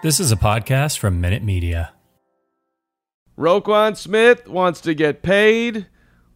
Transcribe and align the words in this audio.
This 0.00 0.20
is 0.20 0.30
a 0.30 0.36
podcast 0.36 0.98
from 0.98 1.20
Minute 1.20 1.42
Media. 1.42 1.92
Roquan 3.36 3.96
Smith 3.96 4.46
wants 4.46 4.80
to 4.82 4.94
get 4.94 5.22
paid. 5.22 5.88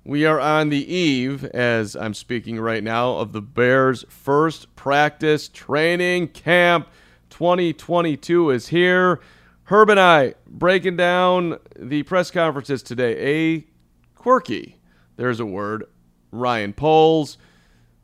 We 0.03 0.27
are 0.27 0.41
on 0.41 0.71
the 0.71 0.93
eve, 0.93 1.45
as 1.45 1.95
I'm 1.95 2.13
speaking 2.13 2.59
right 2.59 2.83
now, 2.83 3.19
of 3.19 3.33
the 3.33 3.41
Bears' 3.41 4.05
first 4.09 4.75
practice 4.75 5.47
training 5.47 6.29
camp. 6.29 6.89
2022 7.31 8.51
is 8.51 8.67
here. 8.67 9.21
Herb 9.65 9.91
and 9.91 10.01
I 10.01 10.35
breaking 10.49 10.97
down 10.97 11.59
the 11.79 12.03
press 12.03 12.33
conferences 12.33 12.83
today. 12.83 13.17
A 13.59 13.67
quirky, 14.17 14.81
there's 15.15 15.39
a 15.39 15.47
word, 15.47 15.85
Ryan 16.33 16.73
Poles. 16.73 17.39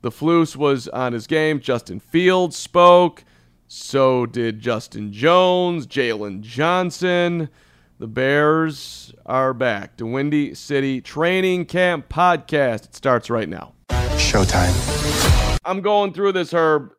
The 0.02 0.10
Flus 0.12 0.54
was 0.54 0.86
on 0.86 1.14
his 1.14 1.26
game. 1.26 1.58
Justin 1.58 1.98
Fields 1.98 2.56
spoke. 2.56 3.24
So 3.70 4.24
did 4.24 4.60
Justin 4.60 5.12
Jones, 5.12 5.86
Jaylon 5.86 6.40
Johnson. 6.40 7.50
The 7.98 8.06
Bears 8.06 9.12
are 9.26 9.52
back. 9.52 9.98
The 9.98 10.06
Windy 10.06 10.54
City 10.54 11.02
Training 11.02 11.66
Camp 11.66 12.08
podcast. 12.08 12.86
It 12.86 12.94
starts 12.94 13.28
right 13.28 13.48
now. 13.48 13.74
Showtime. 14.16 15.60
I'm 15.66 15.82
going 15.82 16.14
through 16.14 16.32
this, 16.32 16.50
Herb. 16.50 16.92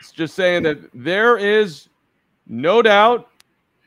It's 0.00 0.12
just 0.12 0.34
saying 0.34 0.62
that 0.62 0.78
there 0.94 1.36
is 1.36 1.90
no 2.46 2.80
doubt, 2.80 3.28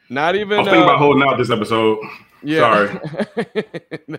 not 0.09 0.35
even. 0.35 0.59
I'm 0.59 0.65
thinking 0.65 0.83
uh, 0.83 0.85
about 0.85 0.99
holding 0.99 1.27
out 1.27 1.39
this 1.39 1.49
episode. 1.49 1.97
Yeah. 2.43 2.59
Sorry. 2.59 2.99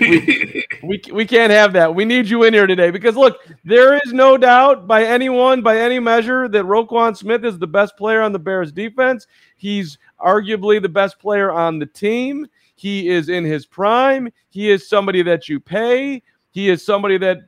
we, 0.00 0.66
we, 0.82 1.02
we 1.12 1.26
can't 1.26 1.50
have 1.50 1.72
that. 1.74 1.94
We 1.94 2.04
need 2.04 2.26
you 2.26 2.44
in 2.44 2.54
here 2.54 2.66
today 2.66 2.90
because 2.90 3.16
look, 3.16 3.38
there 3.64 3.94
is 3.94 4.12
no 4.12 4.36
doubt 4.36 4.86
by 4.86 5.04
anyone, 5.04 5.62
by 5.62 5.78
any 5.78 5.98
measure, 5.98 6.48
that 6.48 6.64
Roquan 6.64 7.16
Smith 7.16 7.44
is 7.44 7.58
the 7.58 7.66
best 7.66 7.96
player 7.96 8.22
on 8.22 8.32
the 8.32 8.38
Bears 8.38 8.72
defense. 8.72 9.26
He's 9.56 9.98
arguably 10.20 10.80
the 10.80 10.88
best 10.88 11.18
player 11.18 11.50
on 11.50 11.78
the 11.78 11.86
team. 11.86 12.46
He 12.74 13.08
is 13.08 13.28
in 13.28 13.44
his 13.44 13.66
prime. 13.66 14.32
He 14.50 14.70
is 14.70 14.88
somebody 14.88 15.22
that 15.22 15.48
you 15.48 15.60
pay. 15.60 16.22
He 16.50 16.68
is 16.70 16.84
somebody 16.84 17.18
that 17.18 17.38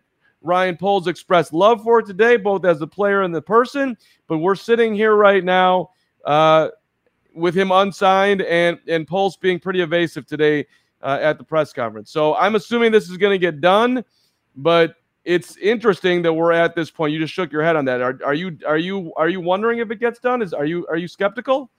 Ryan 0.42 0.76
Poles 0.76 1.06
expressed 1.06 1.52
love 1.52 1.82
for 1.82 2.02
today, 2.02 2.36
both 2.36 2.64
as 2.64 2.80
a 2.82 2.86
player 2.86 3.22
and 3.22 3.34
the 3.34 3.42
person. 3.42 3.96
But 4.26 4.38
we're 4.38 4.54
sitting 4.54 4.94
here 4.94 5.14
right 5.14 5.44
now. 5.44 5.90
Uh, 6.24 6.68
with 7.34 7.54
him 7.54 7.70
unsigned 7.70 8.42
and 8.42 8.78
and 8.88 9.06
Poles 9.06 9.36
being 9.36 9.58
pretty 9.58 9.80
evasive 9.80 10.26
today 10.26 10.66
uh, 11.02 11.18
at 11.20 11.38
the 11.38 11.44
press 11.44 11.72
conference. 11.72 12.10
So 12.10 12.34
I'm 12.36 12.54
assuming 12.54 12.92
this 12.92 13.08
is 13.08 13.16
going 13.16 13.32
to 13.32 13.38
get 13.38 13.60
done, 13.60 14.04
but 14.56 14.96
it's 15.24 15.56
interesting 15.58 16.22
that 16.22 16.32
we're 16.32 16.52
at 16.52 16.74
this 16.74 16.90
point. 16.90 17.12
You 17.12 17.18
just 17.18 17.34
shook 17.34 17.52
your 17.52 17.62
head 17.62 17.76
on 17.76 17.84
that. 17.86 18.00
Are, 18.00 18.18
are 18.24 18.34
you 18.34 18.58
are 18.66 18.78
you 18.78 19.12
are 19.16 19.28
you 19.28 19.40
wondering 19.40 19.78
if 19.78 19.90
it 19.90 20.00
gets 20.00 20.18
done? 20.18 20.42
Is 20.42 20.54
are 20.54 20.64
you 20.64 20.86
are 20.88 20.96
you 20.96 21.08
skeptical? 21.08 21.70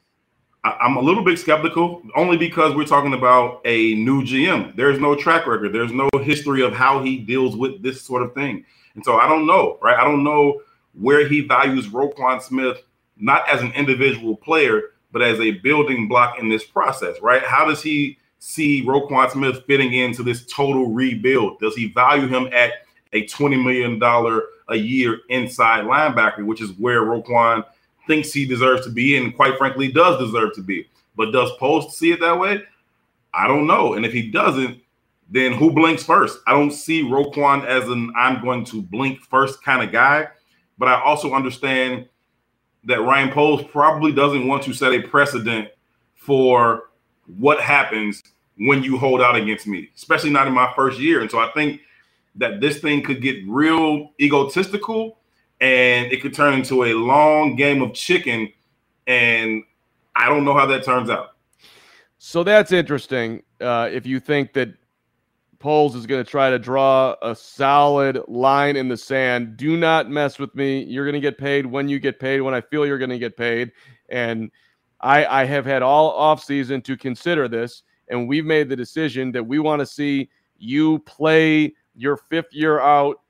I'm 0.63 0.95
a 0.95 1.01
little 1.01 1.23
bit 1.23 1.39
skeptical, 1.39 2.03
only 2.15 2.37
because 2.37 2.75
we're 2.75 2.85
talking 2.85 3.15
about 3.15 3.61
a 3.65 3.95
new 3.95 4.21
GM. 4.21 4.75
There's 4.75 4.99
no 4.99 5.15
track 5.15 5.47
record. 5.47 5.73
There's 5.73 5.91
no 5.91 6.07
history 6.21 6.61
of 6.61 6.71
how 6.71 7.01
he 7.01 7.17
deals 7.17 7.55
with 7.55 7.81
this 7.81 8.03
sort 8.03 8.21
of 8.21 8.35
thing, 8.35 8.63
and 8.93 9.03
so 9.03 9.17
I 9.17 9.27
don't 9.27 9.47
know, 9.47 9.79
right? 9.81 9.97
I 9.97 10.03
don't 10.03 10.23
know 10.23 10.61
where 10.93 11.27
he 11.27 11.41
values 11.41 11.87
Roquan 11.87 12.41
Smith 12.41 12.83
not 13.17 13.47
as 13.47 13.61
an 13.61 13.71
individual 13.73 14.35
player, 14.35 14.81
but 15.11 15.21
as 15.21 15.39
a 15.39 15.51
building 15.51 16.07
block 16.07 16.39
in 16.39 16.49
this 16.49 16.63
process, 16.63 17.19
right? 17.21 17.43
How 17.43 17.65
does 17.65 17.81
he 17.81 18.17
see 18.39 18.83
Roquan 18.85 19.31
Smith 19.31 19.63
fitting 19.67 19.93
into 19.93 20.23
this 20.23 20.45
total 20.45 20.87
rebuild? 20.87 21.59
Does 21.59 21.75
he 21.75 21.89
value 21.89 22.27
him 22.27 22.49
at 22.53 22.71
a 23.13 23.25
$20 23.25 23.63
million 23.63 24.01
a 24.69 24.75
year 24.75 25.19
inside 25.29 25.85
linebacker, 25.85 26.45
which 26.45 26.61
is 26.61 26.71
where 26.73 27.01
Roquan 27.01 27.65
thinks 28.07 28.31
he 28.31 28.45
deserves 28.45 28.85
to 28.85 28.91
be, 28.91 29.17
and 29.17 29.35
quite 29.35 29.57
frankly, 29.57 29.91
does 29.91 30.19
deserve 30.19 30.53
to 30.55 30.61
be. 30.61 30.87
But 31.15 31.31
does 31.31 31.51
Poles 31.59 31.97
see 31.97 32.11
it 32.11 32.19
that 32.21 32.39
way? 32.39 32.63
I 33.33 33.47
don't 33.47 33.67
know. 33.67 33.93
And 33.93 34.05
if 34.05 34.13
he 34.13 34.29
doesn't, 34.29 34.81
then 35.29 35.53
who 35.53 35.71
blinks 35.71 36.03
first? 36.03 36.39
I 36.47 36.51
don't 36.51 36.71
see 36.71 37.03
Roquan 37.03 37.65
as 37.65 37.87
an 37.87 38.11
I'm 38.15 38.41
going 38.41 38.65
to 38.65 38.81
blink 38.81 39.21
first 39.21 39.63
kind 39.63 39.81
of 39.81 39.91
guy, 39.91 40.27
but 40.77 40.87
I 40.87 41.01
also 41.01 41.33
understand 41.33 42.07
that 42.85 43.01
Ryan 43.01 43.31
Poles 43.31 43.63
probably 43.71 44.11
doesn't 44.11 44.47
want 44.47 44.63
to 44.63 44.73
set 44.73 44.93
a 44.93 45.01
precedent 45.01 45.69
for 46.15 46.89
what 47.37 47.59
happens 47.61 48.23
when 48.57 48.83
you 48.83 48.97
hold 48.97 49.21
out 49.21 49.35
against 49.35 49.67
me, 49.67 49.89
especially 49.95 50.29
not 50.29 50.47
in 50.47 50.53
my 50.53 50.71
first 50.75 50.99
year. 50.99 51.21
And 51.21 51.29
so 51.29 51.39
I 51.39 51.49
think 51.51 51.81
that 52.35 52.61
this 52.61 52.79
thing 52.79 53.03
could 53.03 53.21
get 53.21 53.37
real 53.47 54.11
egotistical 54.19 55.17
and 55.59 56.11
it 56.11 56.21
could 56.21 56.33
turn 56.33 56.53
into 56.53 56.85
a 56.85 56.93
long 56.93 57.55
game 57.55 57.81
of 57.81 57.93
chicken. 57.93 58.51
And 59.07 59.63
I 60.15 60.27
don't 60.29 60.45
know 60.45 60.53
how 60.53 60.65
that 60.67 60.83
turns 60.83 61.09
out. 61.09 61.35
So 62.17 62.43
that's 62.43 62.71
interesting. 62.71 63.43
Uh, 63.59 63.89
if 63.91 64.05
you 64.05 64.19
think 64.19 64.53
that 64.53 64.69
Poles 65.61 65.95
is 65.95 66.05
going 66.05 66.23
to 66.23 66.29
try 66.29 66.49
to 66.49 66.59
draw 66.59 67.15
a 67.21 67.35
solid 67.35 68.19
line 68.27 68.75
in 68.75 68.87
the 68.87 68.97
sand, 68.97 69.55
do 69.55 69.77
not 69.77 70.09
mess 70.09 70.39
with 70.39 70.53
me. 70.55 70.83
You're 70.83 71.05
going 71.05 71.13
to 71.13 71.21
get 71.21 71.37
paid 71.37 71.65
when 71.65 71.87
you 71.87 71.99
get 71.99 72.19
paid, 72.19 72.41
when 72.41 72.53
I 72.53 72.61
feel 72.61 72.85
you're 72.85 72.97
going 72.97 73.11
to 73.11 73.19
get 73.19 73.37
paid. 73.37 73.71
And 74.09 74.51
I, 74.99 75.25
I 75.25 75.45
have 75.45 75.65
had 75.65 75.81
all 75.81 76.19
offseason 76.19 76.83
to 76.83 76.97
consider 76.97 77.47
this. 77.47 77.83
And 78.09 78.27
we've 78.27 78.45
made 78.45 78.67
the 78.67 78.75
decision 78.75 79.31
that 79.31 79.43
we 79.43 79.59
want 79.59 79.79
to 79.79 79.85
see 79.85 80.29
you 80.57 80.99
play 80.99 81.73
your 81.95 82.17
fifth 82.17 82.51
year 82.53 82.79
out 82.79 83.21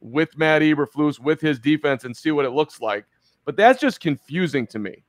with 0.00 0.36
Matt 0.36 0.62
Eberflus, 0.62 1.18
with 1.18 1.40
his 1.40 1.58
defense, 1.58 2.04
and 2.04 2.16
see 2.16 2.30
what 2.30 2.44
it 2.44 2.50
looks 2.50 2.80
like. 2.80 3.06
But 3.44 3.56
that's 3.56 3.80
just 3.80 4.00
confusing 4.00 4.66
to 4.68 4.78
me. 4.78 5.04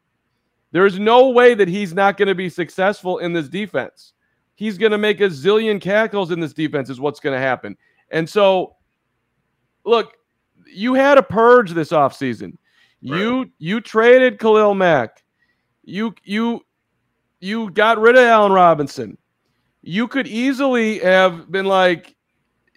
There's 0.71 0.99
no 0.99 1.29
way 1.29 1.53
that 1.53 1.67
he's 1.67 1.93
not 1.93 2.17
going 2.17 2.27
to 2.27 2.35
be 2.35 2.49
successful 2.49 3.19
in 3.19 3.33
this 3.33 3.49
defense. 3.49 4.13
He's 4.57 4.79
going 4.79 4.91
to 4.91 4.97
make 4.97 5.21
a 5.21 5.25
zillion 5.29 5.79
cackles 5.79 6.31
in 6.31 6.39
this 6.39 6.51
defense, 6.51 6.89
is 6.89 6.99
what's 6.99 7.19
going 7.19 7.35
to 7.35 7.39
happen. 7.39 7.77
And 8.09 8.27
so, 8.27 8.75
look, 9.85 10.17
you 10.65 10.95
had 10.95 11.19
a 11.19 11.23
purge 11.23 11.73
this 11.73 11.91
offseason. 11.91 12.57
Right. 13.03 13.19
You 13.19 13.51
you 13.59 13.81
traded 13.81 14.39
Khalil 14.39 14.73
Mack. 14.73 15.23
You 15.83 16.15
you 16.23 16.65
you 17.39 17.69
got 17.69 17.99
rid 17.99 18.15
of 18.15 18.23
Allen 18.23 18.51
Robinson. 18.51 19.19
You 19.83 20.07
could 20.07 20.25
easily 20.25 20.97
have 20.99 21.51
been 21.51 21.67
like, 21.67 22.15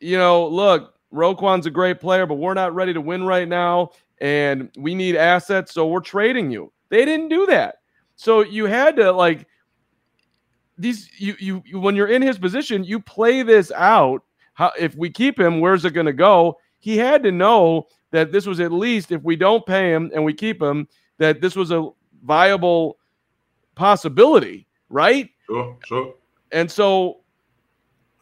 you 0.03 0.19
know, 0.19 0.47
look, 0.47 0.99
Roquan's 1.11 1.65
a 1.65 1.71
great 1.71 1.99
player, 1.99 2.27
but 2.27 2.35
we're 2.35 2.53
not 2.53 2.75
ready 2.75 2.93
to 2.93 3.01
win 3.01 3.25
right 3.25 3.49
now, 3.49 3.93
and 4.21 4.71
we 4.77 4.95
need 4.95 5.17
assets, 5.17 5.73
so 5.73 5.89
we're 5.89 6.01
trading 6.01 6.51
you. 6.51 6.71
They 6.91 7.07
didn't 7.07 7.31
do 7.31 7.47
that. 7.47 7.77
So 8.17 8.43
you 8.43 8.67
had 8.67 8.97
to 8.97 9.11
like 9.13 9.47
these 10.81 11.11
you, 11.19 11.37
you 11.39 11.63
you 11.67 11.81
when 11.81 11.97
you're 11.97 12.09
in 12.09 12.23
his 12.23 12.39
position, 12.39 12.85
you 12.85 13.01
play 13.01 13.43
this 13.43 13.71
out. 13.73 14.23
How 14.55 14.73
if 14.79 14.95
we 14.95 15.11
keep 15.11 15.39
him, 15.39 15.61
where's 15.61 15.85
it 15.85 15.93
going 15.93 16.07
to 16.07 16.13
go? 16.13 16.59
He 16.79 16.97
had 16.97 17.23
to 17.23 17.33
know 17.33 17.87
that 18.11 18.33
this 18.33 18.47
was 18.47 18.61
at 18.61 18.73
least 18.73 19.13
if 19.13 19.23
we 19.23 19.37
don't 19.37 19.65
pay 19.65 19.93
him 19.93 20.11
and 20.15 20.25
we 20.25 20.35
keep 20.35 20.61
him, 20.61 20.89
that 21.19 21.41
this 21.41 21.55
was 21.55 21.71
a 21.71 21.89
viable 22.25 22.99
possibility, 23.75 24.67
right? 24.89 25.31
Sure, 25.47 25.77
sure. 25.87 26.15
And 26.53 26.71
so 26.71 27.21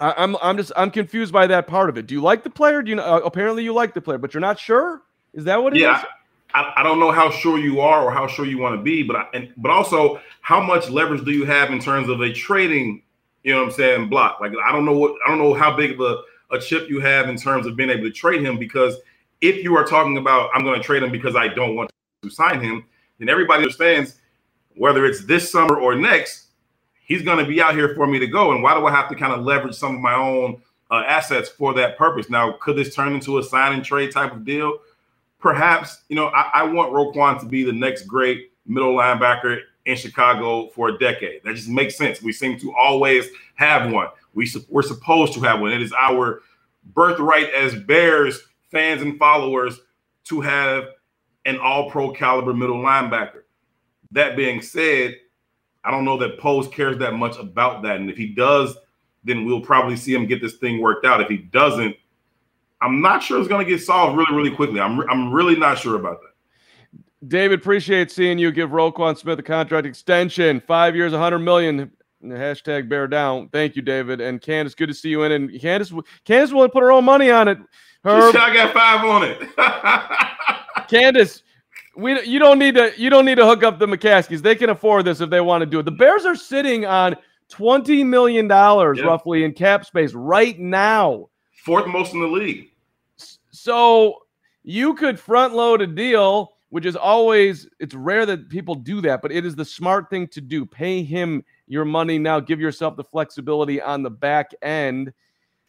I, 0.00 0.14
I'm 0.16 0.36
I'm 0.42 0.56
just 0.56 0.72
I'm 0.76 0.90
confused 0.90 1.32
by 1.32 1.46
that 1.46 1.66
part 1.66 1.88
of 1.88 1.98
it. 1.98 2.06
Do 2.06 2.14
you 2.14 2.20
like 2.20 2.42
the 2.42 2.50
player? 2.50 2.82
Do 2.82 2.90
you 2.90 2.96
know? 2.96 3.04
Uh, 3.04 3.18
apparently 3.24 3.64
you 3.64 3.72
like 3.72 3.94
the 3.94 4.00
player, 4.00 4.18
but 4.18 4.34
you're 4.34 4.40
not 4.40 4.58
sure. 4.58 5.02
Is 5.32 5.44
that 5.44 5.62
what 5.62 5.76
it 5.76 5.80
yeah, 5.80 6.00
is? 6.00 6.06
I, 6.54 6.72
I 6.76 6.82
don't 6.82 6.98
know 6.98 7.12
how 7.12 7.30
sure 7.30 7.58
you 7.58 7.80
are 7.80 8.02
or 8.02 8.10
how 8.10 8.26
sure 8.26 8.46
you 8.46 8.58
want 8.58 8.76
to 8.76 8.82
be, 8.82 9.02
but 9.02 9.16
I, 9.16 9.26
and 9.34 9.52
but 9.56 9.70
also 9.70 10.20
how 10.40 10.60
much 10.60 10.88
leverage 10.88 11.24
do 11.24 11.32
you 11.32 11.44
have 11.44 11.70
in 11.70 11.78
terms 11.78 12.08
of 12.08 12.20
a 12.20 12.32
trading, 12.32 13.02
you 13.42 13.52
know 13.52 13.60
what 13.60 13.68
I'm 13.68 13.74
saying, 13.74 14.08
block? 14.08 14.40
Like 14.40 14.52
I 14.64 14.72
don't 14.72 14.84
know 14.84 14.96
what 14.96 15.14
I 15.26 15.30
don't 15.30 15.38
know 15.38 15.54
how 15.54 15.76
big 15.76 15.92
of 15.92 16.00
a, 16.00 16.22
a 16.54 16.60
chip 16.60 16.88
you 16.88 17.00
have 17.00 17.28
in 17.28 17.36
terms 17.36 17.66
of 17.66 17.76
being 17.76 17.90
able 17.90 18.04
to 18.04 18.10
trade 18.10 18.42
him 18.42 18.58
because 18.58 18.96
if 19.40 19.62
you 19.62 19.76
are 19.76 19.84
talking 19.84 20.16
about 20.16 20.50
I'm 20.54 20.64
going 20.64 20.80
to 20.80 20.84
trade 20.84 21.02
him 21.02 21.12
because 21.12 21.36
I 21.36 21.48
don't 21.48 21.76
want 21.76 21.90
to 22.22 22.30
sign 22.30 22.60
him, 22.60 22.84
then 23.18 23.28
everybody 23.28 23.62
understands 23.62 24.16
whether 24.78 25.04
it's 25.04 25.24
this 25.24 25.50
summer 25.50 25.78
or 25.78 25.94
next, 25.94 26.46
he's 27.04 27.22
going 27.22 27.38
to 27.38 27.44
be 27.44 27.60
out 27.60 27.74
here 27.74 27.94
for 27.94 28.06
me 28.06 28.18
to 28.18 28.26
go. 28.26 28.52
And 28.52 28.62
why 28.62 28.74
do 28.74 28.86
I 28.86 28.90
have 28.90 29.08
to 29.08 29.14
kind 29.14 29.32
of 29.32 29.44
leverage 29.44 29.74
some 29.74 29.96
of 29.96 30.00
my 30.00 30.14
own 30.14 30.62
uh, 30.90 31.02
assets 31.06 31.48
for 31.48 31.74
that 31.74 31.98
purpose? 31.98 32.30
Now, 32.30 32.52
could 32.60 32.76
this 32.76 32.94
turn 32.94 33.12
into 33.12 33.38
a 33.38 33.42
sign 33.42 33.72
and 33.72 33.84
trade 33.84 34.12
type 34.12 34.32
of 34.32 34.44
deal? 34.44 34.78
Perhaps, 35.38 36.02
you 36.08 36.16
know, 36.16 36.28
I, 36.28 36.50
I 36.54 36.62
want 36.64 36.92
Roquan 36.92 37.40
to 37.40 37.46
be 37.46 37.62
the 37.62 37.72
next 37.72 38.02
great 38.02 38.52
middle 38.66 38.94
linebacker 38.94 39.60
in 39.86 39.96
Chicago 39.96 40.68
for 40.68 40.88
a 40.88 40.98
decade. 40.98 41.42
That 41.44 41.54
just 41.54 41.68
makes 41.68 41.96
sense. 41.96 42.20
We 42.20 42.32
seem 42.32 42.58
to 42.60 42.74
always 42.74 43.26
have 43.54 43.90
one. 43.90 44.08
We 44.34 44.50
we're 44.68 44.82
supposed 44.82 45.32
to 45.34 45.40
have 45.40 45.60
one. 45.60 45.72
It 45.72 45.82
is 45.82 45.92
our 45.92 46.42
birthright 46.94 47.50
as 47.54 47.74
Bears 47.74 48.40
fans 48.70 49.02
and 49.02 49.18
followers 49.18 49.80
to 50.24 50.40
have 50.40 50.88
an 51.46 51.58
all-pro 51.58 52.12
caliber 52.12 52.52
middle 52.52 52.76
linebacker. 52.76 53.42
That 54.10 54.36
being 54.36 54.60
said, 54.60 55.16
I 55.84 55.90
don't 55.90 56.04
know 56.04 56.18
that 56.18 56.38
Poles 56.38 56.68
cares 56.68 56.98
that 56.98 57.14
much 57.14 57.38
about 57.38 57.82
that. 57.82 57.96
And 57.96 58.10
if 58.10 58.16
he 58.16 58.26
does, 58.26 58.76
then 59.24 59.44
we'll 59.44 59.60
probably 59.60 59.96
see 59.96 60.12
him 60.12 60.26
get 60.26 60.42
this 60.42 60.56
thing 60.56 60.80
worked 60.80 61.06
out. 61.06 61.20
If 61.20 61.28
he 61.28 61.38
doesn't, 61.38 61.96
I'm 62.80 63.00
not 63.00 63.22
sure 63.22 63.38
it's 63.38 63.48
going 63.48 63.64
to 63.64 63.70
get 63.70 63.82
solved 63.82 64.16
really, 64.16 64.34
really 64.34 64.54
quickly. 64.54 64.80
I'm, 64.80 65.00
I'm 65.10 65.32
really 65.32 65.56
not 65.56 65.78
sure 65.78 65.96
about 65.96 66.20
that. 66.22 67.28
David, 67.28 67.58
appreciate 67.58 68.10
seeing 68.10 68.38
you 68.38 68.52
give 68.52 68.70
Roquan 68.70 69.18
Smith 69.18 69.38
a 69.38 69.42
contract 69.42 69.86
extension, 69.86 70.60
five 70.60 70.94
years, 70.94 71.12
100 71.12 71.40
million. 71.40 71.90
Hashtag 72.24 72.88
bear 72.88 73.06
down. 73.06 73.48
Thank 73.48 73.76
you, 73.76 73.82
David. 73.82 74.20
And 74.20 74.40
Candace, 74.40 74.74
good 74.74 74.88
to 74.88 74.94
see 74.94 75.08
you 75.08 75.22
in. 75.24 75.32
And 75.32 75.60
Candace, 75.60 75.92
Candace 76.24 76.52
will 76.52 76.68
put 76.68 76.82
her 76.82 76.92
own 76.92 77.04
money 77.04 77.30
on 77.30 77.48
it. 77.48 77.58
Her, 78.04 78.30
I 78.36 78.54
got 78.54 78.72
five 78.72 79.04
on 79.04 79.24
it. 79.24 80.88
Candace, 80.88 81.42
we 81.96 82.22
you 82.22 82.38
don't 82.38 82.58
need 82.58 82.76
to 82.76 82.92
you 82.96 83.10
don't 83.10 83.24
need 83.24 83.36
to 83.36 83.46
hook 83.46 83.62
up 83.62 83.78
the 83.78 83.86
McCaskeys. 83.86 84.40
They 84.40 84.54
can 84.54 84.70
afford 84.70 85.04
this 85.04 85.20
if 85.20 85.30
they 85.30 85.40
want 85.40 85.62
to 85.62 85.66
do 85.66 85.80
it. 85.80 85.84
The 85.84 85.90
Bears 85.90 86.24
are 86.24 86.36
sitting 86.36 86.86
on 86.86 87.16
twenty 87.48 88.04
million 88.04 88.46
dollars 88.46 89.02
roughly 89.02 89.44
in 89.44 89.52
cap 89.52 89.84
space 89.84 90.12
right 90.14 90.58
now, 90.58 91.28
fourth 91.68 91.86
most 91.86 92.14
in 92.14 92.20
the 92.20 92.26
league. 92.26 92.70
So 93.50 94.22
you 94.62 94.94
could 94.94 95.20
front 95.20 95.54
load 95.54 95.82
a 95.82 95.86
deal, 95.86 96.54
which 96.70 96.86
is 96.86 96.96
always 96.96 97.68
it's 97.78 97.94
rare 97.94 98.24
that 98.24 98.48
people 98.48 98.74
do 98.74 99.02
that, 99.02 99.20
but 99.20 99.30
it 99.30 99.44
is 99.44 99.54
the 99.54 99.66
smart 99.66 100.08
thing 100.08 100.26
to 100.28 100.40
do. 100.40 100.64
Pay 100.64 101.02
him 101.02 101.44
your 101.66 101.84
money 101.84 102.18
now. 102.18 102.40
Give 102.40 102.58
yourself 102.58 102.96
the 102.96 103.04
flexibility 103.04 103.82
on 103.82 104.02
the 104.02 104.10
back 104.10 104.52
end. 104.62 105.12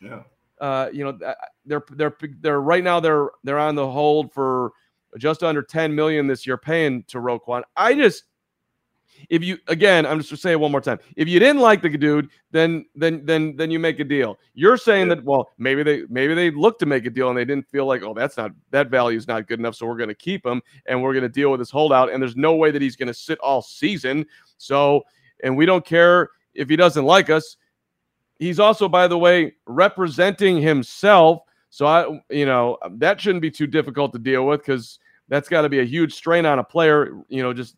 Yeah. 0.02 0.24
Uh, 0.62 0.90
you 0.94 1.04
know, 1.04 1.20
uh, 1.26 1.34
they're 1.66 1.84
they're 1.92 2.16
they're 2.40 2.62
right 2.62 2.84
now 2.84 3.02
they're 3.02 3.32
they're 3.44 3.60
on 3.60 3.76
the 3.76 3.90
hold 3.90 4.32
for 4.32 4.72
just 5.18 5.44
under 5.44 5.62
10 5.62 5.94
million 5.94 6.28
this 6.28 6.48
year 6.48 6.58
paying 6.58 7.04
to 7.08 7.18
Roquan. 7.18 7.64
I 7.76 7.94
just 7.94 8.24
if 9.30 9.44
you 9.44 9.58
again, 9.68 10.06
I'm 10.06 10.22
just 10.22 10.42
saying 10.42 10.60
one 10.60 10.72
more 10.72 10.82
time. 10.82 11.00
If 11.16 11.28
you 11.28 11.40
didn't 11.40 11.62
like 11.62 11.82
the 11.82 11.90
dude, 11.90 12.30
then 12.52 12.86
then 12.96 13.26
then 13.26 13.56
then 13.56 13.72
you 13.72 13.80
make 13.80 14.00
a 14.00 14.04
deal. 14.04 14.40
You're 14.54 14.78
saying 14.78 15.10
that 15.10 15.24
well, 15.24 15.52
maybe 15.58 15.84
they 15.84 16.04
maybe 16.10 16.34
they 16.34 16.52
looked 16.52 16.80
to 16.80 16.86
make 16.86 17.06
a 17.06 17.10
deal 17.10 17.30
and 17.30 17.38
they 17.38 17.46
didn't 17.46 17.68
feel 17.70 17.86
like 17.86 18.04
oh 18.04 18.14
that's 18.14 18.38
not 18.38 18.52
that 18.72 18.90
value 18.90 19.18
is 19.18 19.28
not 19.28 19.48
good 19.48 19.60
enough, 19.60 19.76
so 19.76 19.86
we're 19.86 19.98
going 19.98 20.10
to 20.10 20.16
keep 20.16 20.46
him 20.46 20.62
and 20.86 21.02
we're 21.02 21.14
going 21.14 21.24
to 21.24 21.30
deal 21.30 21.52
with 21.52 21.60
this 21.60 21.72
holdout. 21.72 22.12
And 22.12 22.22
there's 22.22 22.36
no 22.36 22.56
way 22.56 22.72
that 22.72 22.82
he's 22.82 22.96
going 22.96 23.08
to 23.08 23.14
sit 23.14 23.40
all 23.40 23.62
season. 23.62 24.26
So 24.58 25.04
and 25.44 25.56
we 25.56 25.66
don't 25.66 25.86
care 25.86 26.30
if 26.54 26.70
he 26.70 26.76
doesn't 26.76 27.06
like 27.06 27.30
us. 27.30 27.58
He's 28.38 28.60
also, 28.60 28.88
by 28.88 29.08
the 29.08 29.18
way, 29.18 29.56
representing 29.66 30.62
himself 30.62 31.42
so 31.70 31.86
I, 31.86 32.22
you 32.30 32.46
know, 32.46 32.78
that 32.98 33.22
shouldn't 33.22 33.42
be 33.42 33.52
too 33.52 33.68
difficult 33.68 34.12
to 34.14 34.20
deal 34.20 34.46
with 34.46 34.62
because 34.62 35.00
that's 35.28 35.48
got 35.48 35.62
to 35.62 35.70
be 35.70 35.80
a 35.80 35.86
huge 35.86 36.14
strain 36.14 36.46
on 36.46 36.60
a 36.60 36.64
player. 36.64 37.22
You 37.30 37.44
know, 37.44 37.54
just 37.54 37.76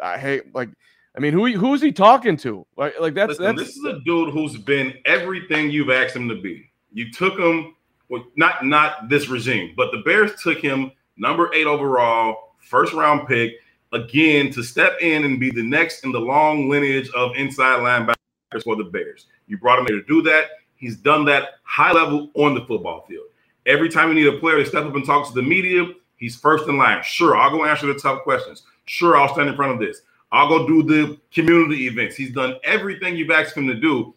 I 0.00 0.18
hate 0.18 0.54
like, 0.54 0.68
I 1.16 1.20
mean, 1.20 1.32
who 1.32 1.46
who's 1.52 1.80
he 1.80 1.92
talking 1.92 2.36
to? 2.38 2.66
Like, 2.76 2.98
like 3.00 3.14
that's 3.14 3.38
Listen, 3.38 3.56
that's 3.56 3.68
this 3.68 3.76
is 3.76 3.84
a 3.84 4.00
dude 4.00 4.32
who's 4.32 4.56
been 4.56 4.94
everything 5.04 5.70
you've 5.70 5.90
asked 5.90 6.14
him 6.14 6.28
to 6.28 6.40
be. 6.40 6.70
You 6.92 7.10
took 7.10 7.38
him, 7.38 7.74
well, 8.08 8.24
not 8.36 8.64
not 8.64 9.08
this 9.08 9.28
regime, 9.28 9.74
but 9.76 9.90
the 9.92 9.98
Bears 9.98 10.32
took 10.42 10.58
him 10.58 10.92
number 11.16 11.52
eight 11.54 11.66
overall, 11.66 12.54
first 12.58 12.92
round 12.92 13.26
pick, 13.26 13.54
again 13.92 14.50
to 14.52 14.62
step 14.62 15.00
in 15.00 15.24
and 15.24 15.40
be 15.40 15.50
the 15.50 15.62
next 15.62 16.04
in 16.04 16.12
the 16.12 16.20
long 16.20 16.68
lineage 16.68 17.08
of 17.14 17.34
inside 17.36 17.80
linebackers 17.80 18.62
for 18.62 18.76
the 18.76 18.84
Bears. 18.84 19.26
You 19.46 19.58
brought 19.58 19.78
him 19.78 19.86
here 19.86 20.00
to 20.00 20.06
do 20.06 20.22
that. 20.22 20.46
He's 20.76 20.96
done 20.96 21.24
that 21.26 21.54
high 21.62 21.92
level 21.92 22.30
on 22.34 22.54
the 22.54 22.64
football 22.66 23.06
field. 23.08 23.26
Every 23.64 23.88
time 23.88 24.08
you 24.08 24.14
need 24.14 24.32
a 24.32 24.38
player 24.38 24.58
to 24.58 24.66
step 24.66 24.84
up 24.84 24.94
and 24.94 25.04
talk 25.04 25.26
to 25.28 25.34
the 25.34 25.42
media, 25.42 25.86
he's 26.16 26.36
first 26.36 26.68
in 26.68 26.76
line. 26.76 27.02
Sure, 27.02 27.36
I'll 27.36 27.50
go 27.50 27.64
answer 27.64 27.86
the 27.86 27.98
tough 27.98 28.22
questions. 28.22 28.62
Sure, 28.86 29.16
I'll 29.16 29.32
stand 29.32 29.48
in 29.48 29.56
front 29.56 29.72
of 29.72 29.78
this. 29.78 30.02
I'll 30.32 30.48
go 30.48 30.66
do 30.66 30.82
the 30.82 31.18
community 31.32 31.86
events. 31.86 32.16
He's 32.16 32.32
done 32.32 32.56
everything 32.64 33.16
you've 33.16 33.30
asked 33.30 33.56
him 33.56 33.66
to 33.68 33.74
do. 33.74 34.14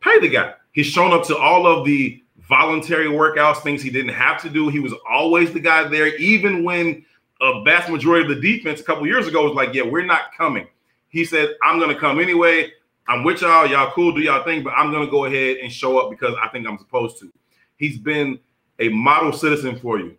Pay 0.00 0.18
the 0.20 0.28
guy. 0.28 0.54
He's 0.72 0.86
shown 0.86 1.12
up 1.12 1.24
to 1.26 1.36
all 1.36 1.66
of 1.66 1.84
the 1.84 2.22
voluntary 2.48 3.06
workouts, 3.06 3.62
things 3.62 3.82
he 3.82 3.90
didn't 3.90 4.14
have 4.14 4.40
to 4.42 4.50
do. 4.50 4.68
He 4.68 4.80
was 4.80 4.94
always 5.08 5.52
the 5.52 5.60
guy 5.60 5.86
there, 5.88 6.16
even 6.16 6.64
when 6.64 7.04
a 7.40 7.62
vast 7.62 7.90
majority 7.90 8.30
of 8.30 8.40
the 8.40 8.40
defense 8.40 8.80
a 8.80 8.84
couple 8.84 9.06
years 9.06 9.26
ago 9.26 9.44
was 9.44 9.54
like, 9.54 9.74
Yeah, 9.74 9.82
we're 9.84 10.04
not 10.04 10.32
coming. 10.36 10.66
He 11.08 11.24
said, 11.24 11.56
I'm 11.62 11.78
going 11.78 11.94
to 11.94 11.98
come 11.98 12.20
anyway. 12.20 12.72
I'm 13.08 13.24
with 13.24 13.40
y'all. 13.40 13.66
Y'all 13.66 13.90
cool, 13.92 14.12
do 14.12 14.20
y'all 14.20 14.44
thing, 14.44 14.62
but 14.62 14.74
I'm 14.74 14.92
gonna 14.92 15.10
go 15.10 15.24
ahead 15.24 15.56
and 15.56 15.72
show 15.72 15.98
up 15.98 16.10
because 16.10 16.34
I 16.42 16.48
think 16.48 16.66
I'm 16.66 16.76
supposed 16.76 17.18
to. 17.20 17.32
He's 17.78 17.96
been 17.96 18.38
a 18.78 18.90
model 18.90 19.32
citizen 19.32 19.78
for 19.78 19.98
you. 19.98 20.14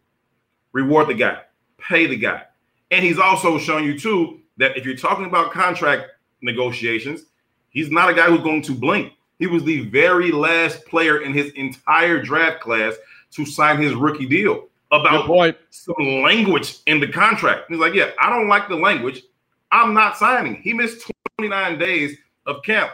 Reward 0.72 1.08
the 1.08 1.14
guy, 1.14 1.42
pay 1.78 2.08
the 2.08 2.16
guy. 2.16 2.44
And 2.92 3.04
he's 3.04 3.20
also 3.20 3.58
shown 3.58 3.84
you 3.84 4.00
too 4.00 4.40
that 4.58 4.78
if 4.78 4.86
you're 4.86 4.96
talking 4.96 5.26
about 5.26 5.52
contract 5.52 6.08
negotiations, 6.42 7.24
he's 7.70 7.92
not 7.92 8.10
a 8.10 8.14
guy 8.14 8.28
who's 8.28 8.42
going 8.42 8.62
to 8.64 8.74
blink. 8.74 9.14
He 9.38 9.48
was 9.48 9.64
the 9.64 9.86
very 9.86 10.32
last 10.32 10.86
player 10.86 11.22
in 11.22 11.34
his 11.34 11.52
entire 11.52 12.22
draft 12.22 12.62
class 12.62 12.96
to 13.32 13.46
sign 13.46 13.82
his 13.82 13.94
rookie 13.94 14.28
deal 14.28 14.68
about 14.92 15.56
some 15.70 16.22
language 16.24 16.80
in 16.88 17.00
the 17.00 17.08
contract. 17.08 17.66
He's 17.70 17.80
like, 17.80 17.94
Yeah, 17.94 18.12
I 18.20 18.30
don't 18.30 18.48
like 18.48 18.68
the 18.68 18.76
language. 18.76 19.22
I'm 19.72 19.94
not 19.94 20.18
signing. 20.18 20.56
He 20.56 20.74
missed 20.74 21.10
29 21.38 21.78
days 21.78 22.18
of 22.48 22.64
camp 22.64 22.92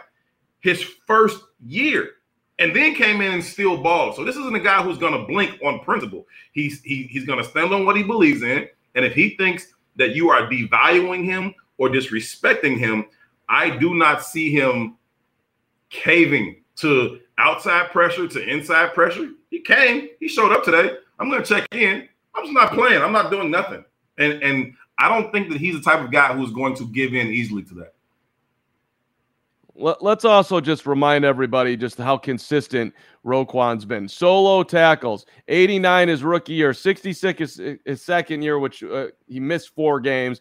his 0.60 0.82
first 1.06 1.42
year 1.64 2.10
and 2.58 2.74
then 2.74 2.94
came 2.94 3.20
in 3.20 3.34
and 3.34 3.44
still 3.44 3.82
ball. 3.82 4.12
So 4.14 4.24
this 4.24 4.36
isn't 4.36 4.54
a 4.54 4.60
guy 4.60 4.82
who's 4.82 4.98
going 4.98 5.12
to 5.12 5.26
blink 5.26 5.60
on 5.64 5.80
principle. 5.80 6.26
He's 6.52 6.82
he, 6.82 7.04
he's 7.04 7.24
going 7.24 7.38
to 7.38 7.48
stand 7.48 7.72
on 7.72 7.86
what 7.86 7.96
he 7.96 8.02
believes 8.02 8.42
in, 8.42 8.68
and 8.94 9.04
if 9.04 9.14
he 9.14 9.36
thinks 9.36 9.74
that 9.96 10.14
you 10.14 10.30
are 10.30 10.48
devaluing 10.48 11.24
him 11.24 11.54
or 11.78 11.88
disrespecting 11.88 12.78
him, 12.78 13.06
I 13.48 13.76
do 13.76 13.94
not 13.94 14.24
see 14.24 14.50
him 14.50 14.96
caving 15.90 16.62
to 16.76 17.20
outside 17.38 17.90
pressure 17.90 18.26
to 18.28 18.48
inside 18.48 18.94
pressure. 18.94 19.30
He 19.50 19.60
came, 19.60 20.08
he 20.20 20.28
showed 20.28 20.52
up 20.52 20.64
today. 20.64 20.96
I'm 21.18 21.30
going 21.30 21.42
to 21.42 21.48
check 21.48 21.66
in. 21.72 22.08
I'm 22.34 22.44
just 22.44 22.54
not 22.54 22.72
playing. 22.72 23.02
I'm 23.02 23.12
not 23.12 23.30
doing 23.30 23.50
nothing, 23.50 23.84
and 24.18 24.42
and 24.42 24.74
I 24.98 25.08
don't 25.08 25.32
think 25.32 25.48
that 25.50 25.58
he's 25.58 25.74
the 25.74 25.80
type 25.80 26.04
of 26.04 26.12
guy 26.12 26.34
who's 26.34 26.52
going 26.52 26.74
to 26.76 26.86
give 26.88 27.14
in 27.14 27.28
easily 27.28 27.62
to 27.64 27.74
that 27.74 27.94
let's 29.78 30.24
also 30.24 30.60
just 30.60 30.86
remind 30.86 31.24
everybody 31.24 31.76
just 31.76 31.98
how 31.98 32.16
consistent 32.16 32.94
Roquan's 33.24 33.84
been. 33.84 34.08
Solo 34.08 34.62
tackles, 34.62 35.26
89 35.48 36.08
his 36.08 36.24
rookie 36.24 36.54
year, 36.54 36.72
66 36.72 37.38
his, 37.38 37.78
his 37.84 38.02
second 38.02 38.42
year, 38.42 38.58
which 38.58 38.82
uh, 38.82 39.08
he 39.26 39.40
missed 39.40 39.74
four 39.74 40.00
games, 40.00 40.40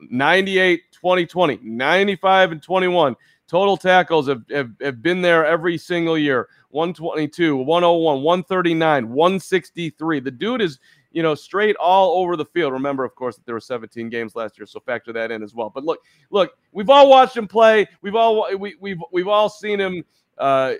98 0.00 0.82
2020, 0.92 1.58
95 1.62 2.52
and 2.52 2.62
21. 2.62 3.16
Total 3.48 3.76
tackles 3.76 4.28
have, 4.28 4.42
have, 4.50 4.70
have 4.80 5.02
been 5.02 5.22
there 5.22 5.46
every 5.46 5.78
single 5.78 6.18
year 6.18 6.48
122, 6.70 7.56
101, 7.56 8.22
139, 8.22 9.08
163. 9.08 10.20
The 10.20 10.30
dude 10.30 10.60
is 10.60 10.78
you 11.12 11.22
know, 11.22 11.34
straight 11.34 11.76
all 11.76 12.20
over 12.20 12.36
the 12.36 12.44
field. 12.44 12.72
Remember, 12.72 13.04
of 13.04 13.14
course, 13.14 13.36
that 13.36 13.46
there 13.46 13.54
were 13.54 13.60
17 13.60 14.08
games 14.08 14.36
last 14.36 14.58
year, 14.58 14.66
so 14.66 14.80
factor 14.80 15.12
that 15.12 15.30
in 15.30 15.42
as 15.42 15.54
well. 15.54 15.70
But 15.70 15.84
look, 15.84 16.00
look, 16.30 16.52
we've 16.72 16.90
all 16.90 17.08
watched 17.08 17.36
him 17.36 17.48
play. 17.48 17.86
We've 18.02 18.14
all 18.14 18.46
we, 18.56 18.76
we've 18.80 19.00
we've 19.12 19.28
all 19.28 19.48
seen 19.48 19.80
him 19.80 20.04
uh, 20.36 20.74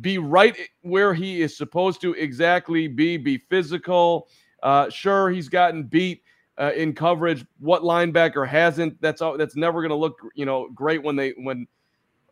be 0.00 0.18
right 0.18 0.56
where 0.82 1.14
he 1.14 1.42
is 1.42 1.56
supposed 1.56 2.00
to 2.02 2.12
exactly 2.14 2.88
be. 2.88 3.16
Be 3.16 3.38
physical. 3.38 4.28
Uh, 4.62 4.90
sure, 4.90 5.30
he's 5.30 5.48
gotten 5.48 5.84
beat. 5.84 6.22
Uh, 6.58 6.72
in 6.74 6.94
coverage, 6.94 7.44
what 7.58 7.82
linebacker 7.82 8.48
hasn't? 8.48 8.98
That's 9.02 9.20
all. 9.20 9.36
That's 9.36 9.56
never 9.56 9.82
going 9.82 9.90
to 9.90 9.94
look, 9.94 10.18
you 10.34 10.46
know, 10.46 10.70
great 10.74 11.02
when 11.02 11.14
they 11.14 11.34
when 11.36 11.66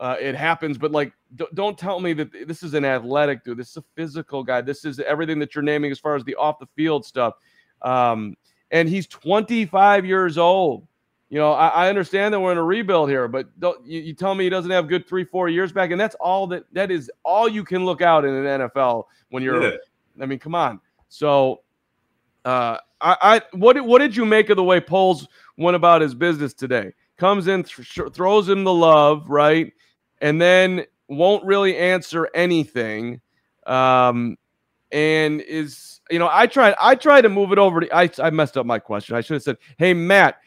uh, 0.04 0.16
it 0.20 0.34
happens. 0.34 0.76
But 0.76 0.92
like, 0.92 1.14
don't 1.54 1.78
tell 1.78 1.98
me 1.98 2.12
that 2.12 2.46
this 2.46 2.62
is 2.62 2.74
an 2.74 2.84
athletic 2.84 3.42
dude. 3.42 3.56
This 3.56 3.70
is 3.70 3.78
a 3.78 3.84
physical 3.96 4.44
guy. 4.44 4.60
This 4.60 4.84
is 4.84 5.00
everything 5.00 5.38
that 5.38 5.54
you're 5.54 5.64
naming 5.64 5.90
as 5.90 5.98
far 5.98 6.14
as 6.14 6.22
the 6.24 6.34
off 6.34 6.58
the 6.58 6.68
field 6.76 7.06
stuff. 7.06 7.36
Um, 7.80 8.36
and 8.70 8.86
he's 8.86 9.06
25 9.06 10.04
years 10.04 10.36
old. 10.36 10.86
You 11.30 11.38
know, 11.38 11.52
I, 11.52 11.68
I, 11.68 11.88
understand 11.88 12.34
that 12.34 12.40
we're 12.40 12.52
in 12.52 12.58
a 12.58 12.62
rebuild 12.62 13.08
here, 13.08 13.28
but 13.28 13.48
you, 13.84 14.00
you, 14.00 14.14
tell 14.14 14.34
me 14.34 14.44
he 14.44 14.50
doesn't 14.50 14.70
have 14.70 14.88
good 14.88 15.08
three, 15.08 15.24
four 15.24 15.48
years 15.48 15.72
back, 15.72 15.90
and 15.90 15.98
that's 15.98 16.14
all 16.16 16.46
that 16.48 16.64
that 16.72 16.90
is 16.90 17.10
all 17.24 17.48
you 17.48 17.64
can 17.64 17.84
look 17.86 18.02
out 18.02 18.26
in 18.26 18.34
an 18.34 18.60
NFL 18.60 19.04
when 19.30 19.42
you're. 19.42 19.70
Yeah. 19.70 19.76
I 20.20 20.26
mean, 20.26 20.38
come 20.38 20.54
on. 20.54 20.80
So, 21.08 21.62
uh, 22.44 22.76
I, 23.00 23.16
I 23.22 23.42
what 23.52 23.82
what 23.84 24.00
did 24.00 24.14
you 24.14 24.26
make 24.26 24.50
of 24.50 24.56
the 24.56 24.62
way 24.62 24.80
Poles 24.80 25.26
went 25.56 25.74
about 25.74 26.02
his 26.02 26.14
business 26.14 26.52
today? 26.52 26.92
Comes 27.16 27.48
in, 27.48 27.64
th- 27.64 28.12
throws 28.12 28.48
him 28.48 28.64
the 28.64 28.74
love, 28.74 29.28
right? 29.28 29.72
And 30.24 30.40
then 30.40 30.86
won't 31.06 31.44
really 31.44 31.76
answer 31.76 32.30
anything. 32.34 33.20
Um, 33.66 34.38
and 34.90 35.42
is 35.42 36.00
you 36.10 36.18
know 36.18 36.28
I 36.32 36.46
tried 36.46 36.74
I 36.80 36.94
tried 36.94 37.22
to 37.22 37.28
move 37.28 37.52
it 37.52 37.58
over 37.58 37.80
to 37.80 37.94
I 37.94 38.10
I 38.18 38.30
messed 38.30 38.56
up 38.56 38.64
my 38.64 38.78
question. 38.78 39.16
I 39.16 39.20
should 39.20 39.34
have 39.34 39.42
said, 39.42 39.58
"Hey 39.76 39.92
Matt, 39.92 40.40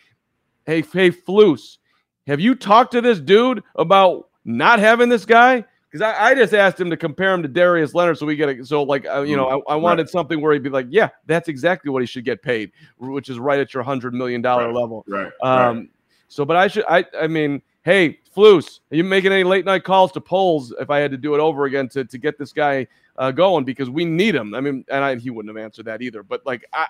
hey 0.66 0.82
hey 0.82 1.12
Flus, 1.12 1.78
have 2.26 2.40
you 2.40 2.56
talked 2.56 2.92
to 2.94 3.02
this 3.02 3.20
dude 3.20 3.64
about 3.76 4.30
not 4.46 4.80
having 4.80 5.10
this 5.10 5.26
guy?" 5.26 5.64
Because 5.90 6.02
I, 6.02 6.32
I 6.32 6.36
just 6.36 6.54
asked 6.54 6.80
him 6.80 6.90
to 6.90 6.98
compare 6.98 7.34
him 7.34 7.42
to 7.44 7.48
Darius 7.48 7.94
Leonard, 7.94 8.18
so 8.18 8.26
we 8.26 8.36
get 8.36 8.50
it. 8.50 8.66
So 8.66 8.82
like 8.84 9.06
uh, 9.06 9.22
you 9.22 9.38
know 9.38 9.64
I, 9.68 9.74
I 9.74 9.76
wanted 9.76 10.04
right. 10.04 10.10
something 10.10 10.42
where 10.42 10.54
he'd 10.54 10.64
be 10.64 10.70
like, 10.70 10.88
"Yeah, 10.90 11.10
that's 11.28 11.50
exactly 11.50 11.92
what 11.92 12.02
he 12.02 12.08
should 12.08 12.26
get 12.26 12.42
paid," 12.42 12.72
which 12.98 13.30
is 13.30 13.38
right 13.38 13.60
at 13.60 13.76
your 13.76 13.84
hundred 13.84 14.16
million 14.16 14.42
dollar 14.42 14.68
right. 14.68 14.76
level. 14.76 15.06
Right. 15.08 15.32
Um. 15.44 15.78
Right. 15.78 15.90
So, 16.30 16.46
but 16.46 16.58
I 16.58 16.68
should 16.68 16.86
I 16.90 17.06
I 17.20 17.28
mean 17.28 17.62
hey, 17.88 18.20
Flus, 18.38 18.82
are 18.92 18.96
you 18.96 19.04
making 19.04 19.32
any 19.32 19.44
late 19.44 19.66
night 19.66 19.84
calls 19.84 20.12
to 20.12 20.22
Poles 20.22 20.72
if 20.80 20.92
I 20.92 21.00
had 21.00 21.10
to 21.10 21.18
do 21.18 21.34
it 21.34 21.40
over 21.40 21.66
again 21.66 21.90
to, 21.90 22.06
to 22.06 22.18
get 22.20 22.38
this 22.38 22.54
guy 22.54 22.86
uh, 23.18 23.32
going 23.32 23.66
because 23.66 23.90
we 23.90 24.06
need 24.06 24.36
him. 24.36 24.54
I 24.54 24.62
mean, 24.62 24.86
and 24.90 25.04
I, 25.04 25.16
he 25.16 25.32
wouldn't 25.32 25.56
have 25.56 25.64
answered 25.64 25.86
that 25.86 26.04
either. 26.04 26.22
But 26.22 26.46
like, 26.46 26.64
I, 26.72 26.86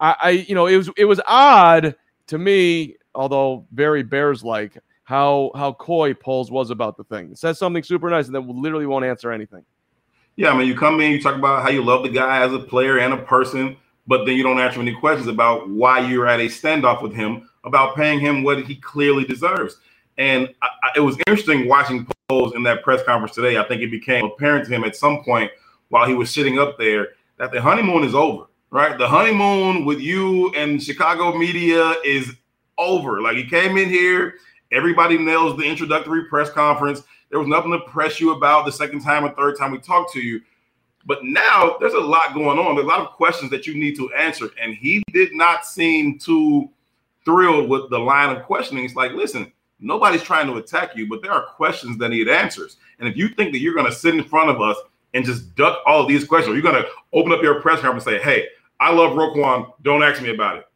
I, 0.00 0.16
I, 0.22 0.30
you 0.30 0.54
know, 0.54 0.66
it 0.66 0.76
was 0.76 0.90
it 0.96 1.04
was 1.04 1.20
odd 1.26 1.94
to 2.28 2.38
me, 2.38 2.96
although 3.14 3.66
very 3.72 4.02
Bears 4.02 4.42
like 4.42 4.78
how 5.04 5.50
how 5.54 5.74
coy 5.74 6.14
Poles 6.14 6.50
was 6.50 6.70
about 6.70 6.96
the 6.96 7.04
thing. 7.04 7.32
It 7.32 7.38
says 7.38 7.58
something 7.58 7.82
super 7.82 8.08
nice 8.08 8.26
and 8.26 8.34
then 8.34 8.48
literally 8.48 8.86
won't 8.86 9.04
answer 9.04 9.30
anything. 9.32 9.64
Yeah, 10.36 10.50
I 10.50 10.56
mean, 10.56 10.66
you 10.66 10.74
come 10.74 11.00
in, 11.00 11.12
you 11.12 11.20
talk 11.20 11.34
about 11.34 11.62
how 11.62 11.68
you 11.68 11.84
love 11.84 12.04
the 12.04 12.08
guy 12.08 12.42
as 12.42 12.54
a 12.54 12.58
player 12.58 13.00
and 13.00 13.12
a 13.12 13.18
person, 13.18 13.76
but 14.06 14.24
then 14.24 14.36
you 14.36 14.42
don't 14.42 14.58
answer 14.58 14.80
any 14.80 14.94
questions 14.94 15.28
about 15.28 15.68
why 15.68 15.98
you're 15.98 16.26
at 16.26 16.40
a 16.40 16.46
standoff 16.46 17.02
with 17.02 17.12
him 17.12 17.50
about 17.64 17.94
paying 17.94 18.18
him 18.18 18.42
what 18.42 18.64
he 18.64 18.76
clearly 18.76 19.24
deserves. 19.24 19.76
And 20.18 20.48
I, 20.62 20.68
I, 20.82 20.90
it 20.96 21.00
was 21.00 21.16
interesting 21.26 21.68
watching 21.68 22.06
Poles 22.28 22.54
in 22.54 22.62
that 22.64 22.82
press 22.82 23.02
conference 23.04 23.34
today. 23.34 23.58
I 23.58 23.64
think 23.64 23.82
it 23.82 23.90
became 23.90 24.24
apparent 24.24 24.66
to 24.66 24.74
him 24.74 24.84
at 24.84 24.96
some 24.96 25.22
point 25.24 25.50
while 25.88 26.06
he 26.06 26.14
was 26.14 26.30
sitting 26.30 26.58
up 26.58 26.78
there 26.78 27.08
that 27.38 27.52
the 27.52 27.60
honeymoon 27.60 28.04
is 28.04 28.14
over, 28.14 28.44
right? 28.70 28.98
The 28.98 29.08
honeymoon 29.08 29.84
with 29.84 30.00
you 30.00 30.52
and 30.54 30.82
Chicago 30.82 31.36
media 31.36 31.94
is 32.04 32.34
over. 32.78 33.20
Like 33.20 33.36
he 33.36 33.44
came 33.44 33.76
in 33.76 33.88
here, 33.88 34.34
everybody 34.72 35.18
nails 35.18 35.56
the 35.56 35.64
introductory 35.64 36.24
press 36.24 36.50
conference. 36.50 37.02
There 37.30 37.38
was 37.38 37.48
nothing 37.48 37.72
to 37.72 37.80
press 37.80 38.20
you 38.20 38.32
about 38.32 38.66
the 38.66 38.72
second 38.72 39.00
time 39.00 39.24
or 39.24 39.30
third 39.34 39.56
time 39.58 39.72
we 39.72 39.78
talked 39.78 40.12
to 40.12 40.20
you. 40.20 40.40
But 41.06 41.24
now 41.24 41.76
there's 41.80 41.94
a 41.94 41.98
lot 41.98 42.34
going 42.34 42.58
on. 42.58 42.74
There's 42.74 42.84
a 42.84 42.88
lot 42.88 43.00
of 43.00 43.12
questions 43.12 43.50
that 43.50 43.66
you 43.66 43.74
need 43.74 43.96
to 43.96 44.12
answer. 44.12 44.50
And 44.60 44.74
he 44.74 45.02
did 45.12 45.32
not 45.32 45.64
seem 45.64 46.18
too 46.18 46.70
thrilled 47.24 47.70
with 47.70 47.90
the 47.90 47.98
line 47.98 48.36
of 48.36 48.42
questioning. 48.44 48.84
It's 48.84 48.94
like, 48.94 49.12
listen, 49.12 49.50
Nobody's 49.80 50.22
trying 50.22 50.46
to 50.46 50.56
attack 50.56 50.96
you, 50.96 51.08
but 51.08 51.22
there 51.22 51.32
are 51.32 51.44
questions 51.44 51.98
that 51.98 52.10
need 52.10 52.28
answers. 52.28 52.76
And 52.98 53.08
if 53.08 53.16
you 53.16 53.28
think 53.28 53.52
that 53.52 53.60
you're 53.60 53.74
going 53.74 53.86
to 53.86 53.92
sit 53.92 54.14
in 54.14 54.24
front 54.24 54.50
of 54.50 54.60
us 54.60 54.76
and 55.14 55.24
just 55.24 55.54
duck 55.56 55.78
all 55.86 56.02
of 56.02 56.08
these 56.08 56.24
questions, 56.24 56.54
you're 56.54 56.62
going 56.62 56.82
to 56.82 56.88
open 57.12 57.32
up 57.32 57.42
your 57.42 57.60
press 57.60 57.80
conference 57.80 58.06
and 58.06 58.16
say, 58.16 58.22
"Hey, 58.22 58.46
I 58.78 58.92
love 58.92 59.12
Roquan. 59.12 59.72
Don't 59.82 60.02
ask 60.02 60.22
me 60.22 60.30
about 60.30 60.58
it." 60.58 60.66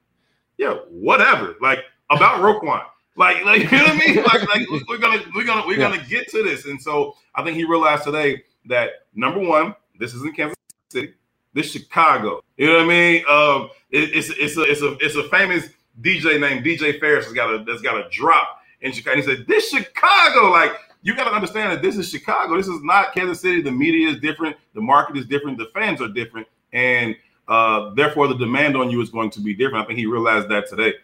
Yeah, 0.57 0.75
whatever. 0.89 1.57
Like 1.61 1.81
about 2.11 2.41
Roquan. 2.41 2.85
Like, 3.17 3.45
like 3.45 3.71
you 3.71 3.79
know 3.79 3.85
what 3.85 3.93
I 3.93 4.07
mean? 4.07 4.17
Like, 4.25 4.49
like 4.49 4.89
we're 4.89 4.99
gonna 4.99 5.23
we're 5.35 5.45
gonna 5.45 5.67
we're 5.67 5.79
yeah. 5.79 5.91
gonna 5.91 6.05
get 6.09 6.29
to 6.31 6.43
this. 6.43 6.67
And 6.67 6.81
so 6.81 7.17
I 7.35 7.45
think 7.45 7.57
he 7.57 7.65
realized 7.65 8.05
today 8.05 8.43
that 8.67 8.91
number 9.15 9.41
one, 9.41 9.75
this 9.99 10.15
isn't 10.15 10.37
Kansas 10.37 10.57
City. 10.91 11.15
This 11.53 11.71
Chicago. 11.71 12.43
You 12.57 12.67
know 12.67 12.79
what 12.79 12.83
I 12.83 12.87
mean? 12.87 13.25
Um, 13.29 13.71
it, 13.91 14.11
it's 14.13 14.31
it's 14.31 14.57
a 14.57 14.63
it's 14.63 14.83
a 14.83 14.97
it's 15.01 15.15
a 15.15 15.29
famous 15.29 15.69
DJ 16.01 16.41
named 16.41 16.65
DJ 16.65 16.99
Ferris 16.99 17.27
has 17.27 17.35
got 17.35 17.55
a 17.55 17.63
that's 17.65 17.81
got 17.81 17.97
a 17.97 18.09
drop 18.11 18.61
in 18.85 18.93
Chicago. 18.93 19.17
And 19.17 19.25
he 19.25 19.37
said, 19.37 19.47
This 19.49 19.71
Chicago, 19.71 20.51
like 20.51 20.73
you 21.03 21.17
got 21.17 21.25
to 21.25 21.35
understand 21.35 21.73
that 21.73 21.83
this 21.83 21.97
is 21.97 22.09
Chicago. 22.09 22.57
This 22.57 22.69
is 22.69 22.83
not 22.83 23.13
Kansas 23.13 23.41
City. 23.41 23.61
The 23.61 23.73
media 23.73 24.09
is 24.09 24.21
different, 24.21 24.57
the 24.75 24.81
market 24.81 25.17
is 25.17 25.27
different, 25.27 25.59
the 25.59 25.71
fans 25.75 26.01
are 26.01 26.09
different, 26.09 26.47
and 26.73 27.17
uh, 27.49 27.91
therefore 27.95 28.29
the 28.29 28.37
demand 28.37 28.77
on 28.77 28.91
you 28.91 29.01
is 29.03 29.11
going 29.11 29.31
to 29.31 29.41
be 29.41 29.55
different. 29.55 29.85
I 29.85 29.87
think 29.87 29.99
he 29.99 30.07
realized 30.07 30.49
that 30.51 30.69
today. 30.69 30.95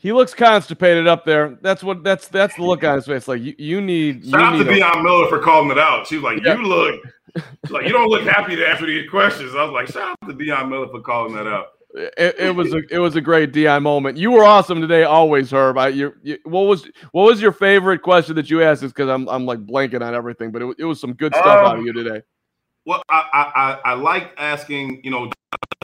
He 0.00 0.12
looks 0.12 0.32
constipated 0.32 1.08
up 1.08 1.24
there. 1.24 1.58
That's 1.60 1.82
what 1.82 2.04
that's 2.04 2.28
that's 2.28 2.54
the 2.54 2.62
look 2.62 2.84
on 2.84 2.96
his 2.96 3.06
face. 3.06 3.26
Like 3.26 3.42
you, 3.42 3.54
you 3.58 3.80
need. 3.80 4.24
Shout 4.24 4.32
you 4.32 4.38
out 4.38 4.52
need 4.52 4.64
to 4.64 4.74
Dion 4.74 5.02
Miller 5.02 5.28
for 5.28 5.40
calling 5.40 5.72
it 5.72 5.78
out. 5.78 6.06
She 6.06 6.14
was 6.16 6.22
like, 6.22 6.44
yeah. 6.44 6.56
"You 6.56 6.62
look 6.62 7.00
like 7.70 7.84
you 7.84 7.92
don't 7.92 8.08
look 8.08 8.22
happy 8.22 8.54
to 8.54 8.64
answer 8.64 8.86
these 8.86 9.10
questions." 9.10 9.56
I 9.56 9.64
was 9.64 9.72
like, 9.72 9.88
"Shout 9.88 10.16
out 10.22 10.28
to 10.28 10.34
Dion 10.34 10.70
Miller 10.70 10.86
for 10.86 11.00
calling 11.00 11.34
that 11.34 11.48
out." 11.48 11.77
It, 11.98 12.36
it, 12.38 12.54
was 12.54 12.72
a 12.72 12.82
it 12.90 12.98
was 12.98 13.16
a 13.16 13.20
great 13.20 13.52
Di 13.52 13.78
moment. 13.80 14.16
You 14.16 14.30
were 14.30 14.44
awesome 14.44 14.80
today, 14.80 15.02
always, 15.02 15.50
Herb. 15.50 15.78
I, 15.78 15.88
you, 15.88 16.14
you, 16.22 16.38
what 16.44 16.62
was 16.62 16.88
what 17.10 17.24
was 17.24 17.40
your 17.42 17.50
favorite 17.50 18.02
question 18.02 18.36
that 18.36 18.48
you 18.48 18.62
asked? 18.62 18.84
Is 18.84 18.92
because 18.92 19.08
I'm 19.08 19.28
I'm 19.28 19.46
like 19.46 19.66
blanking 19.66 20.02
on 20.02 20.14
everything, 20.14 20.52
but 20.52 20.62
it, 20.62 20.76
it 20.78 20.84
was 20.84 21.00
some 21.00 21.12
good 21.12 21.34
stuff 21.34 21.46
um, 21.46 21.66
out 21.66 21.78
of 21.78 21.84
you 21.84 21.92
today. 21.92 22.22
Well, 22.86 23.02
I, 23.08 23.80
I 23.84 23.90
I 23.90 23.94
like 23.94 24.32
asking 24.38 25.00
you 25.02 25.10
know 25.10 25.30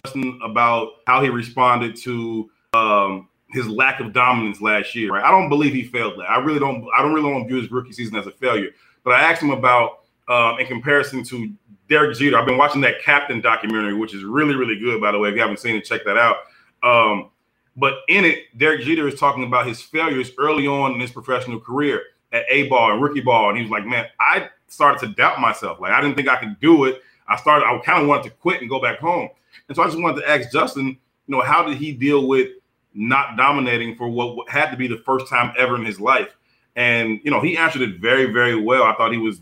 Justin 0.05 0.39
about 0.45 0.93
how 1.07 1.21
he 1.21 1.31
responded 1.31 1.97
to 1.97 2.49
um, 2.75 3.29
his 3.51 3.67
lack 3.67 3.99
of 3.99 4.13
dominance 4.13 4.61
last 4.61 4.95
year. 4.95 5.13
Right? 5.13 5.25
I 5.25 5.33
don't 5.33 5.49
believe 5.49 5.75
he 5.75 5.83
failed 5.83 6.21
that. 6.21 6.31
I 6.31 6.39
really 6.39 6.61
don't. 6.61 6.87
I 6.97 7.03
don't 7.03 7.13
really 7.13 7.33
want 7.33 7.45
to 7.45 7.49
view 7.49 7.61
his 7.61 7.73
rookie 7.73 7.93
season 7.93 8.15
as 8.17 8.29
a 8.29 8.33
failure. 8.33 8.71
But 9.03 9.15
I 9.15 9.23
asked 9.23 9.43
him 9.43 9.51
about 9.51 10.05
um, 10.29 10.61
in 10.61 10.67
comparison 10.67 11.25
to 11.25 11.53
Derek 11.95 12.17
Jeter. 12.19 12.37
I've 12.37 12.45
been 12.45 12.59
watching 12.59 12.81
that 12.81 13.01
Captain 13.01 13.41
documentary, 13.41 13.95
which 13.95 14.15
is 14.15 14.25
really, 14.25 14.57
really 14.57 14.77
good, 14.77 15.01
by 15.01 15.13
the 15.13 15.19
way. 15.21 15.29
If 15.29 15.37
you 15.37 15.41
haven't 15.41 15.61
seen 15.61 15.77
it, 15.77 15.85
check 15.85 16.05
that 16.05 16.17
out. 16.17 16.39
Um, 16.83 17.31
but 17.77 17.99
in 18.09 18.25
it, 18.25 18.59
Derek 18.59 18.81
Jeter 18.81 19.07
is 19.07 19.15
talking 19.15 19.45
about 19.45 19.69
his 19.69 19.81
failures 19.81 20.33
early 20.37 20.67
on 20.67 20.95
in 20.95 20.99
his 20.99 21.13
professional 21.13 21.61
career 21.61 22.03
at 22.33 22.47
A 22.51 22.67
ball 22.67 22.91
and 22.91 23.01
rookie 23.01 23.21
ball. 23.21 23.51
And 23.51 23.59
he 23.59 23.63
was 23.63 23.71
like, 23.71 23.87
man, 23.87 24.07
I 24.19 24.49
started 24.67 25.07
to 25.07 25.15
doubt 25.15 25.41
myself. 25.41 25.79
Like, 25.79 25.93
I 25.93 26.01
didn't 26.01 26.17
think 26.17 26.29
I 26.29 26.35
could 26.35 26.59
do 26.59 26.83
it. 26.83 27.01
I 27.29 27.37
started, 27.37 27.65
I 27.65 27.79
kind 27.79 28.03
of 28.03 28.09
wanted 28.09 28.25
to 28.25 28.31
quit 28.31 28.61
and 28.61 28.69
go 28.69 28.83
back 28.83 28.99
home. 28.99 29.29
And 29.69 29.77
so 29.77 29.85
I 29.85 29.87
just 29.87 30.01
wanted 30.01 30.23
to 30.23 30.29
ask 30.29 30.51
Justin, 30.51 30.89
you 30.89 30.97
know, 31.29 31.43
how 31.43 31.65
did 31.65 31.77
he 31.77 31.93
deal 31.93 32.27
with 32.27 32.49
not 32.93 33.37
dominating 33.37 33.95
for 33.95 34.09
what 34.09 34.49
had 34.49 34.73
to 34.73 34.77
be 34.77 34.89
the 34.89 34.99
first 34.99 35.29
time 35.29 35.55
ever 35.57 35.77
in 35.77 35.85
his 35.85 36.01
life? 36.01 36.37
And, 36.75 37.21
you 37.23 37.31
know, 37.31 37.41
he 37.41 37.57
answered 37.57 37.83
it 37.83 38.01
very, 38.01 38.33
very 38.33 38.61
well. 38.61 38.83
I 38.83 38.97
thought 38.97 39.13
he 39.13 39.19
was 39.19 39.41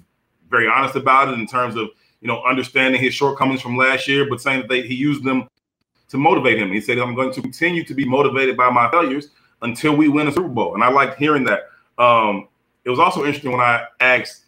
very 0.51 0.69
honest 0.69 0.97
about 0.97 1.31
it 1.31 1.39
in 1.39 1.47
terms 1.47 1.77
of 1.77 1.89
you 2.23 2.29
know, 2.29 2.43
understanding 2.45 3.01
his 3.01 3.13
shortcomings 3.13 3.61
from 3.61 3.77
last 3.77 4.07
year, 4.07 4.27
but 4.31 4.41
saying 4.41 4.61
that 4.61 4.69
they, 4.69 4.83
he 4.83 4.95
used 4.95 5.25
them 5.25 5.49
to 6.09 6.17
motivate 6.17 6.57
him. 6.57 6.71
He 6.71 6.81
said, 6.81 6.99
I'm 6.99 7.17
going 7.17 7.33
to 7.33 7.43
continue 7.43 7.83
to 7.85 7.95
be 7.95 8.05
motivated 8.05 8.57
by 8.57 8.71
my 8.71 8.89
failures 8.91 9.31
until 9.61 9.97
we 9.97 10.09
win 10.09 10.29
a 10.29 10.33
Super 10.33 10.49
Bowl. 10.49 10.75
And 10.75 10.85
I 10.85 10.91
liked 10.91 11.19
hearing 11.19 11.45
that. 11.45 11.63
Um, 11.99 12.49
it 12.85 12.91
was 12.91 13.01
also 13.01 13.25
interesting 13.25 13.51
when 13.51 13.61
I 13.61 13.87
asked 14.01 14.45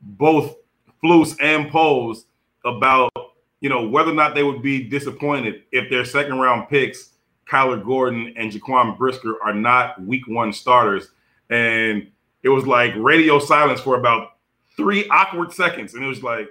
both 0.00 0.56
Flus 1.04 1.36
and 1.42 1.70
Poles 1.70 2.24
about, 2.64 3.10
you 3.60 3.68
know, 3.68 3.86
whether 3.86 4.10
or 4.10 4.14
not 4.14 4.34
they 4.34 4.42
would 4.42 4.62
be 4.62 4.82
disappointed 4.82 5.64
if 5.72 5.90
their 5.90 6.06
second 6.06 6.38
round 6.38 6.70
picks, 6.70 7.10
Kyler 7.46 7.84
Gordon 7.84 8.32
and 8.36 8.50
Jaquan 8.50 8.96
Brisker, 8.96 9.36
are 9.42 9.54
not 9.54 10.00
week 10.02 10.26
one 10.26 10.54
starters. 10.54 11.08
And 11.50 12.10
it 12.42 12.48
was 12.48 12.66
like 12.66 12.94
radio 12.96 13.38
silence 13.38 13.80
for 13.80 13.98
about 13.98 14.36
three 14.74 15.06
awkward 15.08 15.52
seconds. 15.52 15.92
And 15.94 16.02
it 16.02 16.06
was 16.06 16.22
like, 16.22 16.48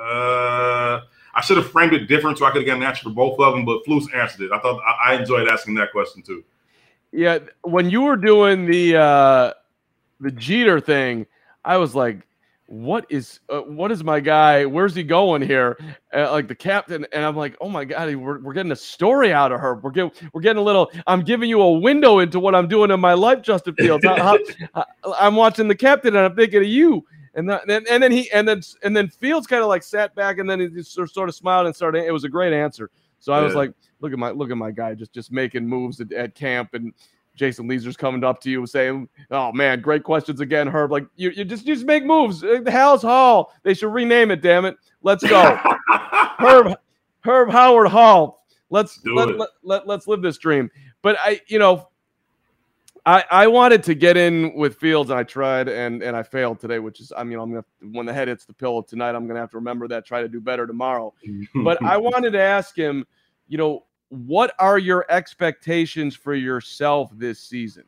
uh, 0.00 1.02
I 1.34 1.40
should 1.42 1.56
have 1.56 1.70
framed 1.70 1.92
it 1.92 2.06
different 2.06 2.38
so 2.38 2.46
I 2.46 2.50
could 2.50 2.62
have 2.62 2.66
gotten 2.66 2.82
an 2.82 2.88
answer 2.88 3.04
for 3.04 3.10
both 3.10 3.38
of 3.38 3.54
them, 3.54 3.64
but 3.64 3.84
Flus 3.84 4.12
answered 4.14 4.42
it. 4.42 4.52
I 4.52 4.58
thought 4.58 4.80
I, 4.86 5.12
I 5.12 5.20
enjoyed 5.20 5.48
asking 5.48 5.74
that 5.74 5.92
question 5.92 6.22
too. 6.22 6.44
Yeah, 7.12 7.38
when 7.62 7.90
you 7.90 8.02
were 8.02 8.16
doing 8.16 8.66
the 8.66 8.96
uh, 8.96 9.52
the 10.20 10.30
Jeter 10.30 10.80
thing, 10.80 11.26
I 11.64 11.76
was 11.76 11.94
like, 11.94 12.26
what 12.70 13.04
is 13.08 13.40
uh, 13.48 13.62
what 13.62 13.90
is 13.90 14.04
my 14.04 14.20
guy? 14.20 14.64
Where's 14.64 14.94
he 14.94 15.02
going 15.02 15.42
here? 15.42 15.76
Uh, 16.14 16.30
like 16.30 16.46
the 16.46 16.54
captain, 16.54 17.04
and 17.12 17.24
I'm 17.24 17.36
like, 17.36 17.56
oh 17.60 17.68
my 17.68 17.84
god, 17.84 18.14
we're, 18.14 18.38
we're 18.38 18.52
getting 18.52 18.70
a 18.70 18.76
story 18.76 19.32
out 19.32 19.50
of 19.50 19.58
her. 19.58 19.74
We're 19.74 19.90
getting 19.90 20.12
we're 20.32 20.40
getting 20.40 20.60
a 20.60 20.64
little. 20.64 20.90
I'm 21.08 21.22
giving 21.22 21.48
you 21.48 21.60
a 21.62 21.72
window 21.72 22.20
into 22.20 22.38
what 22.38 22.54
I'm 22.54 22.68
doing 22.68 22.92
in 22.92 23.00
my 23.00 23.14
life, 23.14 23.42
Justin 23.42 23.74
Fields. 23.74 24.04
I, 24.08 24.84
am 25.18 25.34
watching 25.34 25.66
the 25.66 25.74
captain, 25.74 26.14
and 26.14 26.24
I'm 26.24 26.36
thinking 26.36 26.60
of 26.60 26.68
you. 26.68 27.04
And 27.48 27.62
then 27.66 27.84
and 27.90 28.02
then 28.02 28.12
he 28.12 28.30
and 28.30 28.46
then 28.46 28.62
and 28.82 28.96
then 28.96 29.08
Fields 29.08 29.46
kind 29.46 29.62
of 29.62 29.68
like 29.68 29.82
sat 29.82 30.14
back, 30.14 30.38
and 30.38 30.48
then 30.48 30.60
he 30.60 30.68
just 30.68 30.92
sort 30.92 31.28
of 31.28 31.34
smiled 31.34 31.66
and 31.66 31.74
started. 31.74 32.04
It 32.04 32.12
was 32.12 32.24
a 32.24 32.28
great 32.28 32.52
answer. 32.52 32.90
So 33.18 33.32
I 33.32 33.40
was 33.40 33.54
like, 33.54 33.72
look 34.00 34.12
at 34.12 34.18
my 34.18 34.30
look 34.30 34.50
at 34.50 34.56
my 34.56 34.70
guy 34.70 34.94
just 34.94 35.12
just 35.12 35.30
making 35.30 35.66
moves 35.66 36.00
at, 36.00 36.12
at 36.12 36.34
camp 36.34 36.74
and 36.74 36.92
Jason 37.34 37.68
Lieser's 37.68 37.96
coming 37.96 38.24
up 38.24 38.40
to 38.42 38.50
you 38.50 38.66
saying, 38.66 39.08
"Oh 39.30 39.52
man, 39.52 39.80
great 39.80 40.04
questions 40.04 40.40
again, 40.40 40.68
Herb. 40.68 40.92
Like 40.92 41.06
you, 41.16 41.30
you 41.30 41.44
just 41.44 41.66
you 41.66 41.74
just 41.74 41.86
make 41.86 42.04
moves. 42.04 42.42
Uh, 42.42 42.60
the 42.62 42.70
Halas 42.70 43.02
Hall. 43.02 43.54
They 43.62 43.74
should 43.74 43.92
rename 43.92 44.30
it. 44.30 44.42
Damn 44.42 44.64
it. 44.64 44.76
Let's 45.02 45.26
go, 45.26 45.58
Herb 46.38 46.74
Herb 47.20 47.50
Howard 47.50 47.88
Hall. 47.88 48.44
Let's 48.68 49.00
let, 49.04 49.36
let, 49.36 49.48
let, 49.62 49.86
let's 49.86 50.06
live 50.06 50.22
this 50.22 50.38
dream. 50.38 50.70
But 51.02 51.16
I, 51.18 51.40
you 51.48 51.58
know, 51.58 51.88
I 53.06 53.24
I 53.30 53.46
wanted 53.46 53.82
to 53.84 53.94
get 53.94 54.16
in 54.16 54.54
with 54.54 54.76
Fields 54.76 55.10
and 55.10 55.18
I 55.18 55.22
tried 55.22 55.68
and 55.68 56.02
and 56.02 56.16
I 56.16 56.22
failed 56.22 56.60
today, 56.60 56.78
which 56.78 57.00
is 57.00 57.12
I 57.16 57.24
mean 57.24 57.38
I'm 57.38 57.50
gonna 57.50 57.64
when 57.92 58.06
the 58.06 58.12
head 58.12 58.28
hits 58.28 58.44
the 58.44 58.52
pillow 58.52 58.82
tonight, 58.82 59.14
I'm 59.14 59.26
gonna 59.26 59.40
have 59.40 59.50
to 59.50 59.58
remember 59.58 59.88
that. 59.88 60.04
Try 60.04 60.22
to 60.22 60.28
do 60.28 60.40
better 60.40 60.66
tomorrow. 60.66 61.12
Mm-hmm. 61.26 61.64
but 61.64 61.82
I 61.82 61.96
wanted 61.98 62.32
to 62.32 62.40
ask 62.40 62.76
him, 62.76 63.06
you 63.48 63.58
know 63.58 63.84
what 64.10 64.54
are 64.58 64.78
your 64.78 65.06
expectations 65.08 66.16
for 66.16 66.34
yourself 66.34 67.10
this 67.14 67.38
season? 67.40 67.84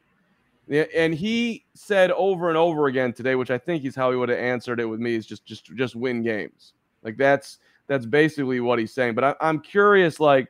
And 0.69 1.13
he 1.13 1.67
said 1.75 2.13
over 2.13 2.49
and 2.49 2.57
over 2.57 2.87
again 2.87 3.13
today, 3.13 3.35
which 3.35 3.51
I 3.51 3.59
think 3.59 3.85
is 3.85 3.97
how 3.97 4.11
he 4.11 4.17
would 4.17 4.29
have 4.29 4.39
answered 4.39 4.79
it 4.81 4.85
with 4.87 5.01
me, 5.01 5.15
is 5.15 5.27
just 5.27 5.45
just 5.45 5.67
just 5.75 5.97
win 5.97 6.23
games. 6.23 6.73
Like 7.03 7.17
that's 7.17 7.59
that's 7.89 8.07
basically 8.07 8.61
what 8.61 8.79
he's 8.79 8.95
saying. 8.95 9.15
But 9.15 9.25
I, 9.25 9.35
I'm 9.41 9.61
curious, 9.61 10.21
like, 10.21 10.49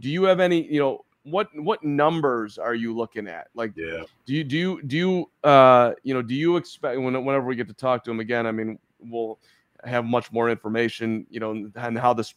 do 0.00 0.10
you 0.10 0.24
have 0.24 0.40
any, 0.40 0.62
you 0.70 0.80
know, 0.80 1.04
what 1.24 1.48
what 1.54 1.82
numbers 1.84 2.58
are 2.58 2.74
you 2.74 2.94
looking 2.94 3.28
at? 3.28 3.48
Like, 3.54 3.72
yeah, 3.76 4.02
do 4.26 4.34
you 4.34 4.44
do 4.44 4.56
you 4.56 4.82
do 4.82 4.96
you 4.96 5.30
uh 5.44 5.92
you 6.02 6.14
know 6.14 6.22
do 6.22 6.34
you 6.34 6.56
expect 6.56 7.00
when 7.00 7.24
whenever 7.24 7.46
we 7.46 7.56
get 7.56 7.68
to 7.68 7.74
talk 7.74 8.04
to 8.04 8.10
him 8.10 8.20
again? 8.20 8.46
I 8.46 8.52
mean, 8.52 8.78
we'll 8.98 9.38
have 9.84 10.04
much 10.04 10.32
more 10.32 10.50
information, 10.50 11.26
you 11.30 11.40
know, 11.40 11.70
and 11.76 11.98
how 11.98 12.12
this. 12.12 12.34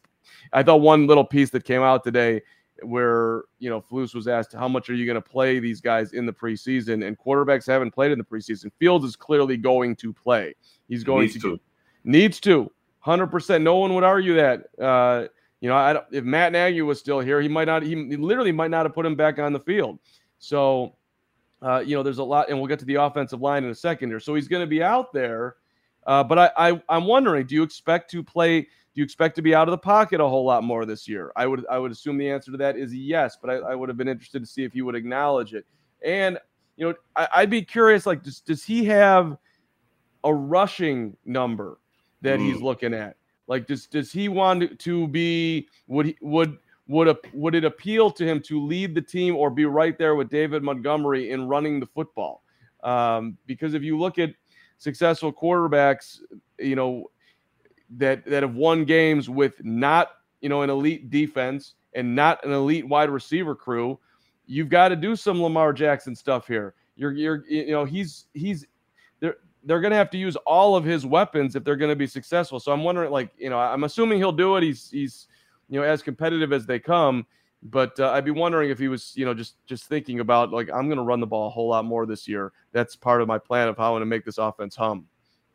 I 0.53 0.63
thought 0.63 0.81
one 0.81 1.07
little 1.07 1.23
piece 1.23 1.51
that 1.51 1.63
came 1.63 1.81
out 1.81 2.03
today 2.03 2.41
where 2.83 3.43
you 3.59 3.69
know 3.69 3.81
Flus 3.81 4.13
was 4.13 4.27
asked 4.27 4.53
how 4.53 4.67
much 4.67 4.89
are 4.89 4.95
you 4.95 5.05
going 5.05 5.15
to 5.15 5.21
play 5.21 5.59
these 5.59 5.81
guys 5.81 6.13
in 6.13 6.25
the 6.25 6.33
preseason, 6.33 7.05
and 7.05 7.17
quarterbacks 7.17 7.67
haven't 7.67 7.91
played 7.91 8.11
in 8.11 8.17
the 8.17 8.23
preseason. 8.23 8.71
Fields 8.79 9.05
is 9.05 9.15
clearly 9.15 9.57
going 9.57 9.95
to 9.97 10.13
play. 10.13 10.53
He's 10.87 11.03
going 11.03 11.21
needs 11.21 11.33
to, 11.35 11.39
to 11.39 11.59
needs 12.03 12.39
to 12.41 12.71
hundred 12.99 13.27
percent. 13.27 13.63
No 13.63 13.77
one 13.77 13.93
would 13.93 14.03
argue 14.03 14.35
that. 14.35 14.65
Uh, 14.79 15.27
you 15.61 15.69
know, 15.69 15.75
I, 15.75 16.01
if 16.11 16.23
Matt 16.23 16.51
Nagy 16.51 16.81
was 16.81 16.99
still 16.99 17.19
here, 17.19 17.41
he 17.41 17.47
might 17.47 17.65
not. 17.65 17.83
He, 17.83 17.95
literally 17.95 18.51
might 18.51 18.71
not 18.71 18.85
have 18.85 18.93
put 18.93 19.05
him 19.05 19.15
back 19.15 19.39
on 19.39 19.53
the 19.53 19.59
field. 19.59 19.99
So, 20.37 20.95
uh, 21.61 21.79
you 21.85 21.95
know, 21.95 22.03
there's 22.03 22.17
a 22.17 22.23
lot, 22.23 22.49
and 22.49 22.57
we'll 22.59 22.67
get 22.67 22.79
to 22.79 22.85
the 22.85 22.95
offensive 22.95 23.41
line 23.41 23.63
in 23.63 23.69
a 23.69 23.75
second 23.75 24.09
here. 24.09 24.19
So 24.19 24.35
he's 24.35 24.47
going 24.47 24.61
to 24.61 24.67
be 24.67 24.83
out 24.83 25.13
there. 25.13 25.55
Uh, 26.05 26.23
but 26.23 26.37
I, 26.37 26.51
I, 26.69 26.81
I'm 26.89 27.05
wondering, 27.05 27.47
do 27.47 27.55
you 27.55 27.63
expect 27.63 28.11
to 28.11 28.23
play? 28.23 28.61
Do 28.61 29.01
you 29.01 29.03
expect 29.03 29.35
to 29.37 29.41
be 29.41 29.55
out 29.55 29.67
of 29.67 29.71
the 29.71 29.77
pocket 29.77 30.21
a 30.21 30.27
whole 30.27 30.45
lot 30.45 30.63
more 30.63 30.85
this 30.85 31.07
year? 31.07 31.31
I 31.35 31.47
would 31.47 31.65
I 31.69 31.79
would 31.79 31.91
assume 31.91 32.17
the 32.17 32.29
answer 32.29 32.51
to 32.51 32.57
that 32.57 32.77
is 32.77 32.93
yes, 32.93 33.37
but 33.41 33.49
I, 33.49 33.55
I 33.55 33.75
would 33.75 33.89
have 33.89 33.97
been 33.97 34.07
interested 34.07 34.39
to 34.41 34.45
see 34.45 34.63
if 34.63 34.75
you 34.75 34.85
would 34.85 34.95
acknowledge 34.95 35.53
it. 35.53 35.65
And 36.03 36.37
you 36.77 36.87
know, 36.87 36.93
I, 37.15 37.41
would 37.41 37.49
be 37.49 37.61
curious, 37.61 38.05
like, 38.05 38.21
does 38.21 38.41
does 38.41 38.63
he 38.63 38.85
have 38.85 39.37
a 40.23 40.33
rushing 40.33 41.15
number 41.25 41.79
that 42.21 42.39
mm. 42.39 42.45
he's 42.45 42.61
looking 42.61 42.93
at? 42.93 43.15
Like, 43.47 43.67
does 43.67 43.85
does 43.87 44.11
he 44.11 44.29
want 44.29 44.79
to 44.79 45.07
be? 45.07 45.67
Would 45.87 46.07
he 46.07 46.17
would 46.21 46.57
would 46.87 47.15
would 47.33 47.55
it 47.55 47.65
appeal 47.65 48.11
to 48.11 48.25
him 48.25 48.41
to 48.43 48.63
lead 48.63 48.95
the 48.95 49.01
team 49.01 49.35
or 49.35 49.49
be 49.49 49.65
right 49.65 49.97
there 49.97 50.15
with 50.15 50.29
David 50.29 50.63
Montgomery 50.63 51.31
in 51.31 51.47
running 51.47 51.79
the 51.79 51.85
football? 51.85 52.43
Um, 52.83 53.37
because 53.45 53.73
if 53.73 53.83
you 53.83 53.97
look 53.97 54.19
at 54.19 54.31
successful 54.77 55.33
quarterbacks, 55.33 56.19
you 56.59 56.75
know, 56.75 57.09
that 57.97 58.25
that 58.25 58.43
have 58.43 58.55
won 58.55 58.85
games 58.85 59.29
with 59.29 59.63
not 59.63 60.11
you 60.41 60.49
know 60.49 60.61
an 60.61 60.69
elite 60.69 61.09
defense 61.09 61.75
and 61.93 62.15
not 62.15 62.43
an 62.45 62.51
elite 62.51 62.87
wide 62.87 63.09
receiver 63.09 63.55
crew, 63.55 63.99
you've 64.45 64.69
got 64.69 64.89
to 64.89 64.95
do 64.95 65.15
some 65.15 65.41
Lamar 65.41 65.73
Jackson 65.73 66.15
stuff 66.15 66.47
here. 66.47 66.73
You're 66.95 67.13
you're 67.13 67.43
you 67.47 67.71
know 67.71 67.85
he's 67.85 68.25
he's 68.33 68.65
they're 69.19 69.37
they're 69.65 69.81
going 69.81 69.91
to 69.91 69.97
have 69.97 70.09
to 70.11 70.17
use 70.17 70.35
all 70.45 70.75
of 70.75 70.85
his 70.85 71.05
weapons 71.05 71.55
if 71.55 71.63
they're 71.63 71.75
going 71.75 71.89
to 71.89 71.95
be 71.95 72.07
successful. 72.07 72.59
So 72.59 72.71
I'm 72.71 72.83
wondering 72.83 73.11
like 73.11 73.31
you 73.37 73.49
know 73.49 73.59
I'm 73.59 73.83
assuming 73.83 74.19
he'll 74.19 74.31
do 74.31 74.55
it. 74.55 74.63
He's 74.63 74.89
he's 74.89 75.27
you 75.69 75.79
know 75.79 75.85
as 75.85 76.01
competitive 76.01 76.53
as 76.53 76.65
they 76.65 76.79
come. 76.79 77.25
But 77.67 77.99
uh, 77.99 78.11
I'd 78.11 78.25
be 78.25 78.31
wondering 78.31 78.69
if 78.69 78.77
he 78.77 78.87
was, 78.87 79.13
you 79.15 79.25
know, 79.25 79.33
just 79.33 79.55
just 79.65 79.85
thinking 79.85 80.19
about 80.19 80.51
like 80.51 80.69
I'm 80.71 80.85
going 80.85 80.97
to 80.97 81.03
run 81.03 81.19
the 81.19 81.27
ball 81.27 81.47
a 81.47 81.49
whole 81.49 81.69
lot 81.69 81.83
more 81.83 82.05
this 82.05 82.27
year. 82.27 82.51
That's 82.73 82.95
part 82.95 83.21
of 83.21 83.27
my 83.27 83.39
plan 83.39 83.67
of 83.67 83.75
how 83.75 83.85
I'm 83.85 83.91
going 83.93 84.01
to 84.01 84.05
make 84.05 84.23
this 84.23 84.37
offense 84.37 84.75
hum. 84.75 85.07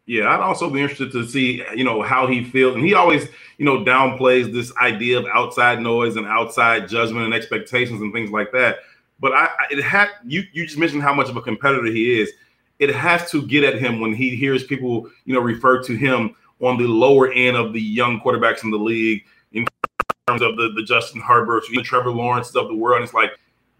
Yeah, 0.07 0.29
I'd 0.29 0.41
also 0.41 0.69
be 0.69 0.81
interested 0.81 1.13
to 1.13 1.25
see, 1.25 1.63
you 1.77 1.85
know, 1.85 2.03
how 2.03 2.27
he 2.27 2.43
feels. 2.43 2.75
And 2.75 2.85
he 2.85 2.95
always, 2.95 3.29
you 3.59 3.65
know, 3.65 3.85
downplays 3.85 4.53
this 4.53 4.75
idea 4.77 5.21
of 5.21 5.27
outside 5.27 5.81
noise 5.81 6.17
and 6.17 6.27
outside 6.27 6.89
judgment 6.89 7.27
and 7.27 7.35
expectations 7.35 8.01
and 8.01 8.13
things 8.13 8.31
like 8.31 8.51
that. 8.51 8.79
But 9.21 9.35
I, 9.35 9.51
it 9.71 9.81
had 9.81 10.09
you. 10.27 10.43
You 10.53 10.67
just 10.67 10.79
mentioned 10.79 11.03
how 11.03 11.15
much 11.15 11.29
of 11.29 11.37
a 11.37 11.43
competitor 11.43 11.87
he 11.87 12.21
is. 12.21 12.33
It 12.81 12.93
has 12.95 13.31
to 13.31 13.47
get 13.47 13.63
at 13.63 13.79
him 13.79 14.01
when 14.01 14.13
he 14.13 14.35
hears 14.35 14.65
people, 14.65 15.09
you 15.25 15.35
know, 15.35 15.41
refer 15.41 15.83
to 15.85 15.95
him 15.95 16.35
on 16.61 16.77
the 16.77 16.89
lower 16.89 17.33
end 17.33 17.57
of 17.57 17.73
the 17.73 17.81
young 17.81 18.21
quarterbacks 18.21 18.65
in 18.65 18.71
the 18.71 18.79
league 18.79 19.23
in 19.53 19.65
terms 20.27 20.43
of 20.43 20.57
the, 20.57 20.73
the 20.75 20.83
Justin 20.83 21.21
Herberts, 21.21 21.69
the 21.71 21.83
Trevor 21.83 22.11
Lawrence 22.11 22.55
of 22.57 22.67
the 22.67 22.75
world. 22.75 22.97
And 22.97 23.05
it's 23.05 23.15
like 23.15 23.31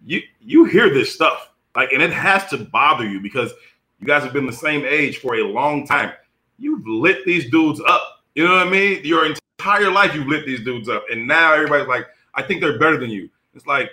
you 0.07 0.23
you 0.41 0.65
hear 0.65 0.89
this 0.89 1.13
stuff, 1.13 1.51
like, 1.75 1.93
and 1.93 2.01
it 2.03 2.13
has 2.13 2.47
to 2.51 2.59
bother 2.59 3.09
you 3.09 3.21
because 3.21 3.53
you 3.99 4.07
guys 4.07 4.23
have 4.23 4.33
been 4.33 4.47
the 4.47 4.53
same 4.53 4.85
age 4.85 5.19
for 5.19 5.35
a 5.35 5.45
long 5.45 5.87
time 5.87 6.13
you've 6.61 6.87
lit 6.87 7.25
these 7.25 7.51
dudes 7.51 7.81
up. 7.89 8.23
You 8.35 8.45
know 8.45 8.55
what 8.55 8.67
I 8.67 8.71
mean? 8.71 9.01
Your 9.03 9.27
entire 9.27 9.91
life 9.91 10.15
you've 10.15 10.29
lit 10.29 10.47
these 10.47 10.63
dudes 10.65 10.89
up, 10.89 11.05
and 11.11 11.27
now 11.27 11.55
everybody's 11.55 11.89
like, 11.89 12.07
I 12.35 12.43
think 12.43 12.61
they're 12.61 12.79
better 12.79 12.99
than 12.99 13.11
you. 13.11 13.29
It's 13.55 13.67
like, 13.67 13.91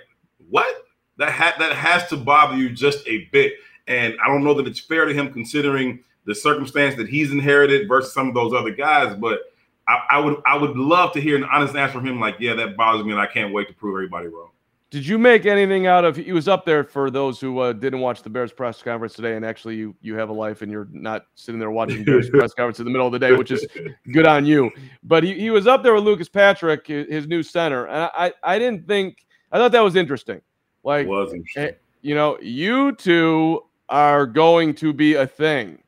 what? 0.48 0.84
That 1.16 1.32
ha- 1.32 1.56
that 1.58 1.72
has 1.72 2.06
to 2.10 2.16
bother 2.16 2.56
you 2.56 2.70
just 2.70 3.06
a 3.08 3.24
bit, 3.32 3.54
and 3.88 4.14
I 4.22 4.28
don't 4.28 4.44
know 4.44 4.54
that 4.54 4.66
it's 4.66 4.80
fair 4.80 5.04
to 5.04 5.14
him 5.14 5.32
considering 5.32 6.00
the 6.24 6.34
circumstance 6.34 6.94
that 6.96 7.08
he's 7.08 7.32
inherited 7.32 7.88
versus 7.88 8.12
some 8.12 8.28
of 8.28 8.34
those 8.34 8.52
other 8.52 8.70
guys. 8.70 9.16
But 9.16 9.40
I, 9.88 10.02
I 10.10 10.18
would 10.20 10.36
I 10.46 10.56
would 10.56 10.76
love 10.76 11.12
to 11.14 11.20
hear 11.20 11.36
an 11.36 11.44
honest 11.44 11.74
answer 11.74 11.94
from 11.94 12.06
him, 12.06 12.20
like, 12.20 12.36
yeah, 12.38 12.54
that 12.54 12.76
bothers 12.76 13.04
me, 13.04 13.12
and 13.12 13.20
I 13.20 13.26
can't 13.26 13.52
wait 13.52 13.68
to 13.68 13.74
prove 13.74 13.94
everybody 13.94 14.28
wrong. 14.28 14.50
Did 14.90 15.06
you 15.06 15.18
make 15.18 15.44
anything 15.44 15.86
out 15.86 16.06
of? 16.06 16.16
He 16.16 16.32
was 16.32 16.48
up 16.48 16.64
there 16.64 16.82
for 16.82 17.10
those 17.10 17.38
who 17.38 17.58
uh, 17.58 17.74
didn't 17.74 18.00
watch 18.00 18.22
the 18.22 18.30
Bears 18.30 18.52
press 18.52 18.80
conference 18.82 19.12
today, 19.14 19.36
and 19.36 19.44
actually, 19.44 19.76
you 19.76 19.94
you 20.00 20.16
have 20.16 20.28
a 20.28 20.32
life 20.32 20.62
and 20.62 20.72
you're 20.72 20.88
not 20.92 21.26
sitting 21.34 21.58
there 21.58 21.70
watching 21.70 22.04
Bears 22.04 22.30
press 22.30 22.54
conference 22.54 22.78
in 22.78 22.84
the 22.84 22.90
middle 22.90 23.06
of 23.06 23.12
the 23.12 23.18
day, 23.18 23.32
which 23.32 23.50
is 23.50 23.66
good 24.12 24.26
on 24.26 24.46
you. 24.46 24.70
But 25.02 25.24
he, 25.24 25.34
he 25.34 25.50
was 25.50 25.66
up 25.66 25.82
there 25.82 25.94
with 25.94 26.04
Lucas 26.04 26.28
Patrick, 26.28 26.86
his 26.86 27.26
new 27.26 27.42
center, 27.42 27.86
and 27.86 28.10
I 28.14 28.32
I 28.42 28.58
didn't 28.58 28.86
think 28.86 29.26
I 29.52 29.58
thought 29.58 29.72
that 29.72 29.80
was 29.80 29.96
interesting. 29.96 30.40
Like, 30.84 31.06
was 31.06 31.32
interesting. 31.32 31.64
Eh, 31.64 31.72
you 32.00 32.14
know, 32.14 32.38
you 32.40 32.94
two 32.96 33.62
are 33.88 34.26
going 34.26 34.74
to 34.74 34.92
be 34.92 35.14
a 35.14 35.26
thing. 35.26 35.82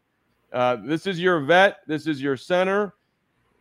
Uh, 0.52 0.76
this 0.76 1.06
is 1.06 1.20
your 1.20 1.40
vet. 1.40 1.78
This 1.86 2.06
is 2.06 2.20
your 2.20 2.36
center. 2.36 2.94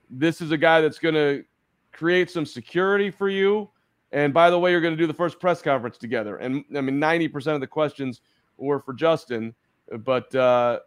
This 0.09 0.41
is 0.41 0.51
a 0.51 0.57
guy 0.57 0.81
that's 0.81 0.99
going 0.99 1.15
to 1.15 1.43
create 1.91 2.31
some 2.31 2.45
security 2.45 3.11
for 3.11 3.29
you 3.29 3.69
and 4.11 4.33
by 4.33 4.49
the 4.49 4.57
way, 4.57 4.71
you're 4.71 4.81
going 4.81 4.95
to 4.95 5.01
do 5.01 5.07
the 5.07 5.13
first 5.13 5.39
press 5.39 5.61
conference 5.61 5.97
together. 5.97 6.37
And 6.37 6.63
I 6.75 6.81
mean, 6.81 6.99
90% 6.99 7.53
of 7.53 7.61
the 7.61 7.67
questions 7.67 8.21
were 8.57 8.79
for 8.79 8.93
Justin, 8.93 9.53
but 9.99 10.33
uh, 10.33 10.79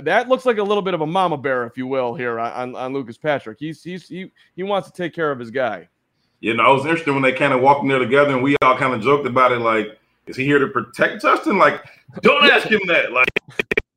that 0.00 0.28
looks 0.28 0.44
like 0.44 0.58
a 0.58 0.62
little 0.62 0.82
bit 0.82 0.94
of 0.94 1.02
a 1.02 1.06
mama 1.06 1.36
bear, 1.36 1.64
if 1.66 1.76
you 1.76 1.86
will, 1.86 2.14
here 2.14 2.40
on, 2.40 2.74
on 2.74 2.92
Lucas 2.92 3.16
Patrick. 3.16 3.58
He's, 3.60 3.82
he's 3.82 4.08
he 4.08 4.32
he 4.56 4.62
wants 4.62 4.90
to 4.90 4.94
take 4.94 5.14
care 5.14 5.30
of 5.30 5.38
his 5.38 5.50
guy. 5.50 5.88
You 6.40 6.54
know, 6.54 6.72
it 6.72 6.74
was 6.74 6.86
interesting 6.86 7.14
when 7.14 7.22
they 7.22 7.32
kind 7.32 7.52
of 7.52 7.60
walked 7.60 7.82
in 7.82 7.88
there 7.88 8.00
together, 8.00 8.34
and 8.34 8.42
we 8.42 8.56
all 8.62 8.76
kind 8.76 8.92
of 8.92 9.00
joked 9.00 9.26
about 9.26 9.52
it. 9.52 9.60
Like, 9.60 9.98
is 10.26 10.36
he 10.36 10.44
here 10.44 10.58
to 10.58 10.68
protect 10.68 11.22
Justin? 11.22 11.58
Like, 11.58 11.82
don't 12.22 12.44
ask 12.44 12.66
him 12.68 12.80
that. 12.86 13.12
Like, 13.12 13.28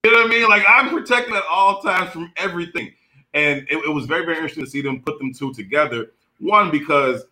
you 0.03 0.11
know 0.11 0.19
what 0.19 0.27
I 0.27 0.29
mean? 0.29 0.47
Like, 0.49 0.63
I'm 0.67 0.89
protecting 0.89 1.35
at 1.35 1.43
all 1.49 1.81
times 1.81 2.11
from 2.11 2.31
everything. 2.37 2.91
And 3.33 3.67
it, 3.69 3.77
it 3.85 3.93
was 3.93 4.05
very, 4.05 4.25
very 4.25 4.37
interesting 4.37 4.63
to 4.63 4.69
see 4.69 4.81
them 4.81 5.01
put 5.01 5.19
them 5.19 5.33
two 5.33 5.53
together. 5.53 6.11
One 6.39 6.71
because 6.71 7.25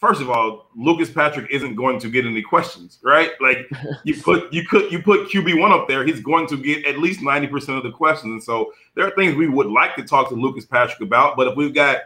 first 0.00 0.20
of 0.20 0.30
all, 0.30 0.68
Lucas 0.74 1.10
Patrick 1.10 1.50
isn't 1.50 1.74
going 1.76 2.00
to 2.00 2.08
get 2.08 2.24
any 2.24 2.42
questions, 2.42 2.98
right? 3.02 3.30
Like 3.40 3.70
you 4.04 4.14
put 4.22 4.52
you 4.52 4.66
could 4.66 4.90
you 4.90 5.02
put 5.02 5.28
QB 5.28 5.60
one 5.60 5.72
up 5.72 5.86
there, 5.86 6.04
he's 6.04 6.20
going 6.20 6.46
to 6.48 6.56
get 6.56 6.86
at 6.86 6.98
least 6.98 7.20
90% 7.20 7.76
of 7.76 7.82
the 7.82 7.92
questions. 7.92 8.32
And 8.32 8.42
so 8.42 8.72
there 8.94 9.06
are 9.06 9.10
things 9.10 9.36
we 9.36 9.48
would 9.48 9.66
like 9.66 9.94
to 9.96 10.02
talk 10.02 10.28
to 10.30 10.34
Lucas 10.34 10.64
Patrick 10.64 11.00
about, 11.00 11.36
but 11.36 11.46
if 11.46 11.56
we've 11.56 11.74
got 11.74 11.98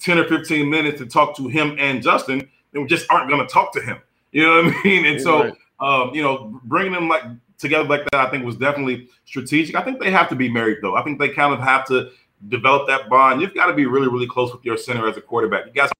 10 0.00 0.18
or 0.18 0.24
15 0.24 0.70
minutes 0.70 0.98
to 0.98 1.06
talk 1.06 1.36
to 1.36 1.48
him 1.48 1.76
and 1.78 2.02
Justin, 2.02 2.48
then 2.72 2.82
we 2.82 2.88
just 2.88 3.10
aren't 3.10 3.28
going 3.28 3.46
to 3.46 3.52
talk 3.52 3.72
to 3.74 3.80
him. 3.80 3.98
You 4.32 4.44
know 4.44 4.62
what 4.62 4.74
I 4.76 4.82
mean? 4.84 5.06
And 5.06 5.20
so 5.20 5.52
Um, 5.80 6.14
you 6.14 6.22
know, 6.22 6.60
bringing 6.64 6.92
them 6.92 7.08
like 7.08 7.22
together 7.58 7.88
like 7.88 8.04
that, 8.10 8.26
I 8.26 8.30
think 8.30 8.44
was 8.44 8.56
definitely 8.56 9.08
strategic. 9.24 9.74
I 9.74 9.82
think 9.82 9.98
they 9.98 10.10
have 10.10 10.28
to 10.28 10.36
be 10.36 10.48
married 10.48 10.78
though. 10.82 10.94
I 10.94 11.02
think 11.02 11.18
they 11.18 11.30
kind 11.30 11.54
of 11.54 11.60
have 11.60 11.86
to 11.86 12.10
develop 12.48 12.86
that 12.88 13.08
bond. 13.08 13.40
You've 13.40 13.54
got 13.54 13.66
to 13.66 13.72
be 13.72 13.86
really, 13.86 14.08
really 14.08 14.26
close 14.26 14.52
with 14.52 14.64
your 14.64 14.76
center 14.76 15.08
as 15.08 15.16
a 15.16 15.22
quarterback. 15.22 15.66
You 15.66 15.72
guys 15.72 15.90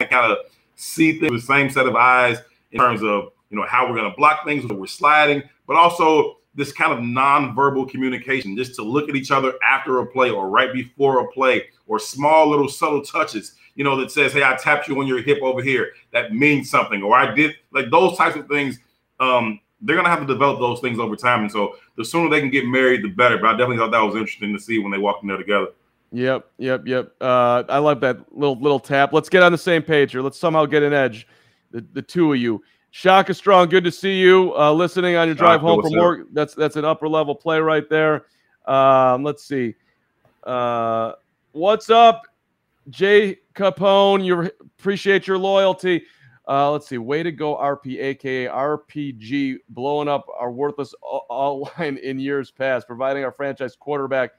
kind 0.00 0.32
of 0.32 0.38
see 0.74 1.18
things 1.18 1.30
with 1.30 1.42
the 1.42 1.46
same 1.46 1.70
set 1.70 1.86
of 1.86 1.94
eyes 1.94 2.38
in 2.72 2.80
terms 2.80 3.02
of 3.02 3.30
you 3.50 3.56
know 3.56 3.64
how 3.68 3.88
we're 3.88 3.96
going 3.96 4.10
to 4.10 4.16
block 4.16 4.44
things, 4.44 4.66
where 4.66 4.76
we're 4.76 4.86
sliding, 4.86 5.44
but 5.68 5.76
also 5.76 6.38
this 6.56 6.72
kind 6.72 6.92
of 6.92 7.02
non-verbal 7.02 7.86
communication, 7.86 8.56
just 8.56 8.74
to 8.74 8.82
look 8.82 9.08
at 9.08 9.14
each 9.16 9.30
other 9.30 9.54
after 9.64 10.00
a 10.00 10.06
play 10.06 10.30
or 10.30 10.48
right 10.48 10.72
before 10.72 11.20
a 11.20 11.32
play, 11.32 11.64
or 11.86 11.98
small 11.98 12.48
little 12.48 12.68
subtle 12.68 13.02
touches, 13.02 13.54
you 13.74 13.84
know, 13.84 13.96
that 13.96 14.10
says, 14.10 14.32
"Hey, 14.32 14.42
I 14.42 14.56
tapped 14.56 14.88
you 14.88 14.98
on 15.00 15.06
your 15.06 15.20
hip 15.20 15.38
over 15.42 15.62
here. 15.62 15.92
That 16.12 16.34
means 16.34 16.70
something," 16.70 17.02
or 17.02 17.16
"I 17.16 17.34
did." 17.34 17.54
Like 17.72 17.90
those 17.90 18.16
types 18.16 18.36
of 18.36 18.48
things. 18.48 18.78
Um, 19.20 19.60
they're 19.80 19.96
gonna 19.96 20.08
have 20.08 20.20
to 20.20 20.26
develop 20.26 20.60
those 20.60 20.80
things 20.80 20.98
over 20.98 21.16
time, 21.16 21.42
and 21.42 21.52
so 21.52 21.76
the 21.96 22.04
sooner 22.04 22.30
they 22.30 22.40
can 22.40 22.50
get 22.50 22.66
married, 22.66 23.02
the 23.02 23.08
better. 23.08 23.38
But 23.38 23.48
I 23.48 23.52
definitely 23.52 23.78
thought 23.78 23.90
that 23.92 24.02
was 24.02 24.14
interesting 24.14 24.52
to 24.54 24.60
see 24.60 24.78
when 24.78 24.90
they 24.90 24.98
walked 24.98 25.22
in 25.22 25.28
there 25.28 25.36
together. 25.36 25.68
Yep, 26.12 26.46
yep, 26.58 26.86
yep. 26.86 27.12
Uh, 27.20 27.64
I 27.68 27.78
love 27.78 28.00
that 28.00 28.32
little 28.32 28.58
little 28.58 28.80
tap. 28.80 29.12
Let's 29.12 29.28
get 29.28 29.42
on 29.42 29.52
the 29.52 29.58
same 29.58 29.82
page 29.82 30.12
here. 30.12 30.22
Let's 30.22 30.38
somehow 30.38 30.64
get 30.64 30.82
an 30.82 30.92
edge. 30.92 31.26
The, 31.70 31.84
the 31.92 32.02
two 32.02 32.32
of 32.32 32.38
you. 32.38 32.62
Shaka 32.92 33.34
Strong, 33.34 33.70
good 33.70 33.82
to 33.82 33.90
see 33.90 34.20
you. 34.20 34.54
Uh, 34.56 34.72
listening 34.72 35.16
on 35.16 35.26
your 35.26 35.34
drive 35.34 35.60
home 35.60 35.82
from 35.82 35.98
work. 35.98 36.28
That's 36.32 36.54
that's 36.54 36.76
an 36.76 36.84
upper 36.84 37.08
level 37.08 37.34
play 37.34 37.58
right 37.58 37.88
there. 37.90 38.26
Um, 38.66 39.24
let's 39.24 39.44
see. 39.44 39.74
Uh, 40.44 41.14
what's 41.54 41.88
up, 41.88 42.26
Jay 42.90 43.38
Capone? 43.54 44.24
You 44.24 44.50
appreciate 44.60 45.26
your 45.26 45.38
loyalty. 45.38 46.04
Uh, 46.46 46.70
let's 46.70 46.88
see. 46.88 46.98
Way 46.98 47.22
to 47.22 47.32
go, 47.32 47.56
RP, 47.56 48.02
aka 48.02 48.46
RPG, 48.46 49.58
blowing 49.70 50.08
up 50.08 50.26
our 50.38 50.50
worthless 50.50 50.94
all 51.00 51.70
line 51.78 51.96
in 51.98 52.18
years 52.18 52.50
past, 52.50 52.86
providing 52.86 53.24
our 53.24 53.32
franchise 53.32 53.76
quarterback 53.76 54.32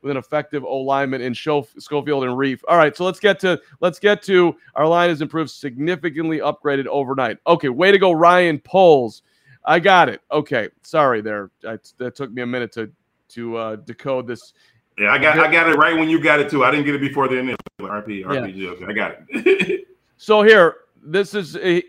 with 0.00 0.10
an 0.10 0.16
effective 0.16 0.64
O 0.64 0.78
lineman 0.78 1.20
in 1.20 1.34
Schofield 1.34 2.24
and 2.24 2.32
Reiff. 2.32 2.60
All 2.68 2.78
right, 2.78 2.96
so 2.96 3.04
let's 3.04 3.20
get 3.20 3.38
to 3.40 3.60
let's 3.80 3.98
get 3.98 4.22
to 4.22 4.54
our 4.74 4.86
line 4.86 5.10
has 5.10 5.20
improved 5.20 5.50
significantly, 5.50 6.38
upgraded 6.38 6.86
overnight. 6.86 7.38
Okay, 7.46 7.68
way 7.68 7.90
to 7.92 7.98
go, 7.98 8.12
Ryan 8.12 8.58
Poles. 8.60 9.22
I 9.66 9.78
got 9.80 10.08
it. 10.08 10.22
Okay, 10.32 10.68
sorry 10.82 11.20
there. 11.20 11.50
I, 11.68 11.78
that 11.98 12.14
took 12.14 12.30
me 12.30 12.42
a 12.42 12.46
minute 12.46 12.72
to 12.72 12.90
to 13.30 13.56
uh, 13.56 13.76
decode 13.76 14.26
this. 14.26 14.54
Yeah, 15.00 15.12
I 15.12 15.18
got 15.18 15.38
I 15.38 15.50
got 15.50 15.66
it 15.66 15.76
right 15.76 15.96
when 15.96 16.10
you 16.10 16.20
got 16.20 16.40
it 16.40 16.50
too. 16.50 16.62
I 16.62 16.70
didn't 16.70 16.84
get 16.84 16.94
it 16.94 17.00
before 17.00 17.26
the 17.26 17.38
initial 17.38 17.56
RP 17.80 18.22
RPG. 18.22 18.54
Yeah. 18.54 18.68
Okay, 18.68 18.84
I 18.86 18.92
got 18.92 19.14
it. 19.30 19.88
so 20.18 20.42
here, 20.42 20.76
this 21.02 21.34
is 21.34 21.56
a, 21.56 21.82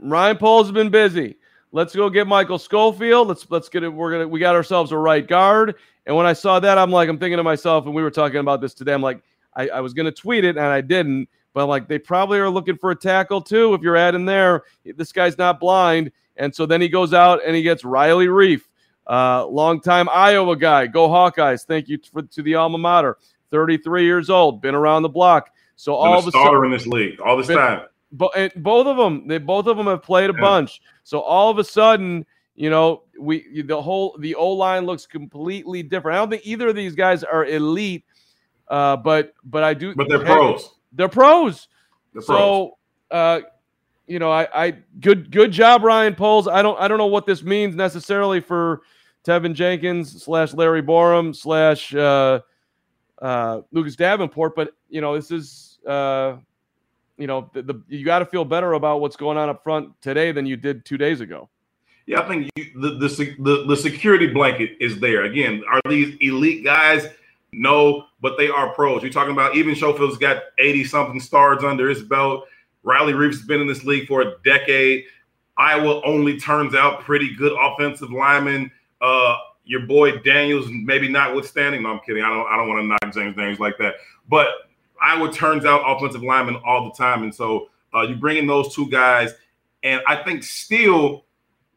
Ryan 0.00 0.36
Poles 0.36 0.72
been 0.72 0.90
busy. 0.90 1.36
Let's 1.70 1.94
go 1.94 2.10
get 2.10 2.26
Michael 2.26 2.58
Schofield. 2.58 3.28
Let's 3.28 3.48
let's 3.48 3.68
get 3.68 3.84
it. 3.84 3.88
We're 3.88 4.10
gonna 4.10 4.26
we 4.26 4.40
got 4.40 4.56
ourselves 4.56 4.90
a 4.90 4.98
right 4.98 5.24
guard. 5.24 5.76
And 6.06 6.16
when 6.16 6.26
I 6.26 6.32
saw 6.32 6.58
that, 6.58 6.78
I'm 6.78 6.90
like, 6.90 7.08
I'm 7.08 7.16
thinking 7.16 7.36
to 7.36 7.44
myself, 7.44 7.86
and 7.86 7.94
we 7.94 8.02
were 8.02 8.10
talking 8.10 8.38
about 8.38 8.60
this 8.60 8.74
today. 8.74 8.92
I'm 8.92 9.02
like, 9.02 9.22
I, 9.54 9.68
I 9.68 9.80
was 9.80 9.94
gonna 9.94 10.10
tweet 10.10 10.44
it 10.44 10.56
and 10.56 10.66
I 10.66 10.80
didn't, 10.80 11.28
but 11.54 11.62
I'm 11.62 11.68
like, 11.68 11.86
they 11.86 12.00
probably 12.00 12.40
are 12.40 12.50
looking 12.50 12.76
for 12.76 12.90
a 12.90 12.96
tackle 12.96 13.40
too. 13.40 13.72
If 13.74 13.82
you're 13.82 13.96
adding 13.96 14.24
there, 14.24 14.64
this 14.96 15.12
guy's 15.12 15.38
not 15.38 15.60
blind. 15.60 16.10
And 16.38 16.52
so 16.52 16.66
then 16.66 16.80
he 16.80 16.88
goes 16.88 17.14
out 17.14 17.40
and 17.46 17.54
he 17.54 17.62
gets 17.62 17.84
Riley 17.84 18.26
Reiff, 18.26 18.62
uh, 19.08 19.46
longtime 19.46 20.08
Iowa 20.08 20.56
guy. 20.56 20.86
Go 20.86 21.08
Hawkeyes! 21.08 21.64
Thank 21.64 21.88
you 21.88 21.98
for, 22.12 22.22
to 22.22 22.42
the 22.42 22.54
alma 22.54 22.78
mater. 22.78 23.18
33 23.50 24.04
years 24.04 24.28
old, 24.28 24.60
been 24.60 24.74
around 24.74 25.02
the 25.02 25.08
block. 25.08 25.50
So 25.76 25.94
all 25.94 26.18
of 26.18 26.26
a 26.26 26.30
sudden, 26.30 26.64
in 26.66 26.70
this 26.70 26.86
league 26.86 27.18
all 27.20 27.36
this 27.36 27.46
been, 27.46 27.56
time 27.56 27.82
but 28.12 28.32
both 28.62 28.86
of 28.86 28.96
them, 28.96 29.26
they 29.26 29.38
both 29.38 29.66
of 29.66 29.76
them 29.76 29.86
have 29.86 30.02
played 30.02 30.30
a 30.30 30.32
yeah. 30.32 30.40
bunch. 30.40 30.80
So 31.04 31.20
all 31.20 31.50
of 31.50 31.58
a 31.58 31.64
sudden, 31.64 32.24
you 32.54 32.70
know, 32.70 33.02
we 33.18 33.62
the 33.62 33.80
whole 33.80 34.16
the 34.18 34.34
O 34.34 34.50
line 34.50 34.86
looks 34.86 35.06
completely 35.06 35.82
different. 35.82 36.16
I 36.16 36.18
don't 36.18 36.30
think 36.30 36.46
either 36.46 36.68
of 36.68 36.76
these 36.76 36.94
guys 36.94 37.22
are 37.22 37.44
elite, 37.44 38.04
uh, 38.68 38.96
but 38.96 39.34
but 39.44 39.62
I 39.62 39.74
do. 39.74 39.94
But 39.94 40.08
they're 40.08 40.24
pros. 40.24 40.70
They're 40.92 41.08
pros. 41.08 41.68
They're 42.14 42.22
so, 42.22 42.78
uh, 43.10 43.40
you 44.06 44.18
know, 44.18 44.32
I, 44.32 44.66
I 44.66 44.74
good 45.00 45.30
good 45.30 45.52
job, 45.52 45.82
Ryan 45.82 46.14
Poles. 46.14 46.48
I 46.48 46.62
don't 46.62 46.80
I 46.80 46.88
don't 46.88 46.98
know 46.98 47.06
what 47.06 47.26
this 47.26 47.42
means 47.42 47.76
necessarily 47.76 48.40
for 48.40 48.82
Teven 49.28 49.52
Jenkins 49.52 50.22
slash 50.22 50.54
Larry 50.54 50.82
Borom 50.82 51.36
slash 51.36 51.94
uh, 51.94 52.40
uh, 53.20 53.60
Lucas 53.72 53.94
Davenport, 53.94 54.56
but 54.56 54.74
you 54.88 55.02
know, 55.02 55.14
this 55.14 55.30
is 55.30 55.78
uh, 55.86 56.36
you 57.18 57.26
know, 57.26 57.50
the, 57.52 57.62
the 57.62 57.82
you 57.88 58.06
got 58.06 58.20
to 58.20 58.24
feel 58.24 58.44
better 58.44 58.72
about 58.72 59.02
what's 59.02 59.16
going 59.16 59.36
on 59.36 59.50
up 59.50 59.62
front 59.62 59.90
today 60.00 60.32
than 60.32 60.46
you 60.46 60.56
did 60.56 60.84
two 60.86 60.96
days 60.96 61.20
ago. 61.20 61.50
Yeah, 62.06 62.20
I 62.20 62.28
think 62.28 62.50
you, 62.56 62.64
the, 62.80 62.90
the, 62.96 63.36
the 63.40 63.64
the 63.66 63.76
security 63.76 64.28
blanket 64.28 64.70
is 64.80 64.98
there. 64.98 65.24
Again, 65.24 65.62
are 65.70 65.80
these 65.90 66.16
elite 66.20 66.64
guys? 66.64 67.06
No, 67.52 68.06
but 68.22 68.38
they 68.38 68.48
are 68.48 68.72
pros. 68.72 69.02
You're 69.02 69.12
talking 69.12 69.32
about 69.32 69.56
even 69.56 69.74
Schofield's 69.74 70.16
got 70.16 70.42
80 70.58 70.84
something 70.84 71.20
stars 71.20 71.64
under 71.64 71.88
his 71.88 72.02
belt. 72.02 72.46
Riley 72.82 73.14
Reeves 73.14 73.38
has 73.38 73.46
been 73.46 73.60
in 73.60 73.66
this 73.66 73.84
league 73.84 74.06
for 74.06 74.22
a 74.22 74.34
decade. 74.44 75.04
Iowa 75.56 76.00
only 76.04 76.38
turns 76.38 76.74
out 76.74 77.00
pretty 77.00 77.34
good 77.34 77.52
offensive 77.58 78.10
linemen. 78.10 78.70
Uh, 79.00 79.36
your 79.64 79.80
boy 79.80 80.18
Daniels, 80.18 80.68
maybe 80.70 81.08
notwithstanding. 81.08 81.82
No, 81.82 81.90
I'm 81.90 82.00
kidding. 82.00 82.22
I 82.22 82.30
don't. 82.30 82.46
I 82.46 82.56
don't 82.56 82.68
want 82.68 82.82
to 82.82 82.86
knock 82.86 83.14
James 83.14 83.36
Daniels 83.36 83.60
like 83.60 83.76
that. 83.78 83.96
But 84.28 84.48
Iowa 85.00 85.32
turns 85.32 85.64
out 85.64 85.82
offensive 85.84 86.22
linemen 86.22 86.60
all 86.64 86.84
the 86.84 86.92
time, 86.92 87.22
and 87.22 87.34
so 87.34 87.68
uh, 87.94 88.02
you 88.02 88.16
bring 88.16 88.38
in 88.38 88.46
those 88.46 88.74
two 88.74 88.88
guys, 88.88 89.34
and 89.82 90.00
I 90.06 90.16
think 90.22 90.42
still 90.42 91.24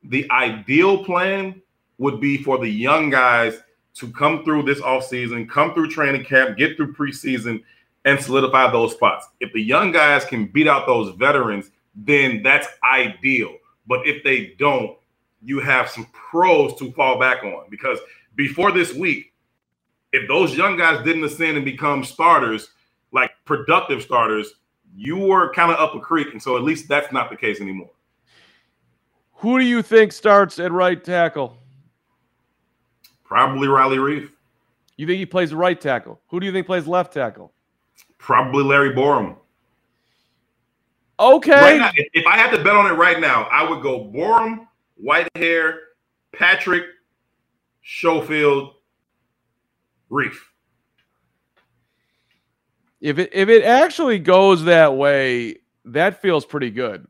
the 0.03 0.29
ideal 0.31 1.03
plan 1.03 1.61
would 1.97 2.19
be 2.19 2.41
for 2.41 2.57
the 2.57 2.69
young 2.69 3.09
guys 3.09 3.61
to 3.93 4.11
come 4.11 4.43
through 4.43 4.63
this 4.63 4.79
offseason, 4.81 5.47
come 5.49 5.73
through 5.73 5.89
training 5.89 6.23
camp, 6.23 6.57
get 6.57 6.77
through 6.77 6.93
preseason, 6.93 7.61
and 8.05 8.19
solidify 8.19 8.71
those 8.71 8.93
spots. 8.93 9.27
If 9.39 9.53
the 9.53 9.61
young 9.61 9.91
guys 9.91 10.25
can 10.25 10.47
beat 10.47 10.67
out 10.67 10.87
those 10.87 11.13
veterans, 11.15 11.69
then 11.93 12.41
that's 12.41 12.67
ideal. 12.83 13.55
But 13.85 14.07
if 14.07 14.23
they 14.23 14.55
don't, 14.57 14.97
you 15.43 15.59
have 15.59 15.89
some 15.89 16.05
pros 16.13 16.75
to 16.75 16.91
fall 16.93 17.19
back 17.19 17.43
on 17.43 17.65
because 17.69 17.99
before 18.35 18.71
this 18.71 18.93
week, 18.93 19.33
if 20.13 20.27
those 20.27 20.55
young 20.55 20.77
guys 20.77 21.03
didn't 21.03 21.23
ascend 21.23 21.55
and 21.55 21.65
become 21.65 22.03
starters, 22.03 22.69
like 23.11 23.31
productive 23.45 24.01
starters, 24.01 24.53
you 24.95 25.17
were 25.17 25.53
kind 25.53 25.71
of 25.71 25.79
up 25.79 25.95
a 25.95 25.99
creek. 25.99 26.27
And 26.31 26.41
so 26.41 26.57
at 26.57 26.63
least 26.63 26.87
that's 26.87 27.11
not 27.11 27.29
the 27.29 27.35
case 27.35 27.61
anymore. 27.61 27.89
Who 29.35 29.57
do 29.57 29.65
you 29.65 29.81
think 29.81 30.11
starts 30.11 30.59
at 30.59 30.71
right 30.71 31.01
tackle? 31.03 31.57
Probably 33.23 33.67
Riley 33.67 33.97
Reiff. 33.97 34.29
You 34.97 35.07
think 35.07 35.17
he 35.17 35.25
plays 35.25 35.53
right 35.53 35.79
tackle? 35.79 36.21
Who 36.27 36.39
do 36.39 36.45
you 36.45 36.51
think 36.51 36.67
plays 36.67 36.85
left 36.85 37.13
tackle? 37.13 37.51
Probably 38.17 38.63
Larry 38.63 38.93
Borom. 38.93 39.37
Okay. 41.19 41.51
Right 41.51 41.77
now, 41.79 41.91
if, 41.95 42.25
I 42.27 42.37
had 42.37 42.51
to 42.51 42.63
bet 42.63 42.75
on 42.75 42.85
it 42.91 42.95
right 42.95 43.19
now, 43.19 43.43
I 43.51 43.67
would 43.67 43.81
go 43.81 44.05
Borom, 44.05 44.67
Whitehair, 45.03 45.77
Patrick, 46.33 46.85
Schofield, 47.83 48.73
Reiff. 50.11 50.35
if 53.01 53.17
it 53.17 53.29
if 53.33 53.49
it 53.49 53.63
actually 53.63 54.19
goes 54.19 54.63
that 54.63 54.95
way, 54.95 55.57
that 55.85 56.21
feels 56.21 56.45
pretty 56.45 56.69
good. 56.69 57.07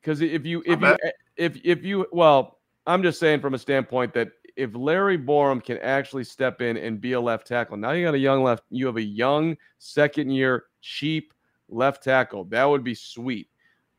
Because 0.00 0.20
if 0.22 0.46
you 0.46 0.62
if 0.66 0.80
you 0.80 0.96
if 1.36 1.60
if 1.64 1.84
you 1.84 2.06
well, 2.12 2.58
I'm 2.86 3.02
just 3.02 3.20
saying 3.20 3.40
from 3.40 3.54
a 3.54 3.58
standpoint 3.58 4.14
that 4.14 4.30
if 4.56 4.74
Larry 4.74 5.18
Borom 5.18 5.62
can 5.62 5.78
actually 5.78 6.24
step 6.24 6.60
in 6.60 6.76
and 6.76 7.00
be 7.00 7.12
a 7.12 7.20
left 7.20 7.46
tackle, 7.46 7.76
now 7.76 7.92
you 7.92 8.04
got 8.04 8.14
a 8.14 8.18
young 8.18 8.42
left, 8.42 8.64
you 8.70 8.86
have 8.86 8.96
a 8.96 9.02
young 9.02 9.56
second 9.78 10.30
year 10.30 10.64
cheap 10.80 11.32
left 11.68 12.02
tackle. 12.02 12.44
That 12.44 12.64
would 12.64 12.84
be 12.84 12.94
sweet. 12.94 13.48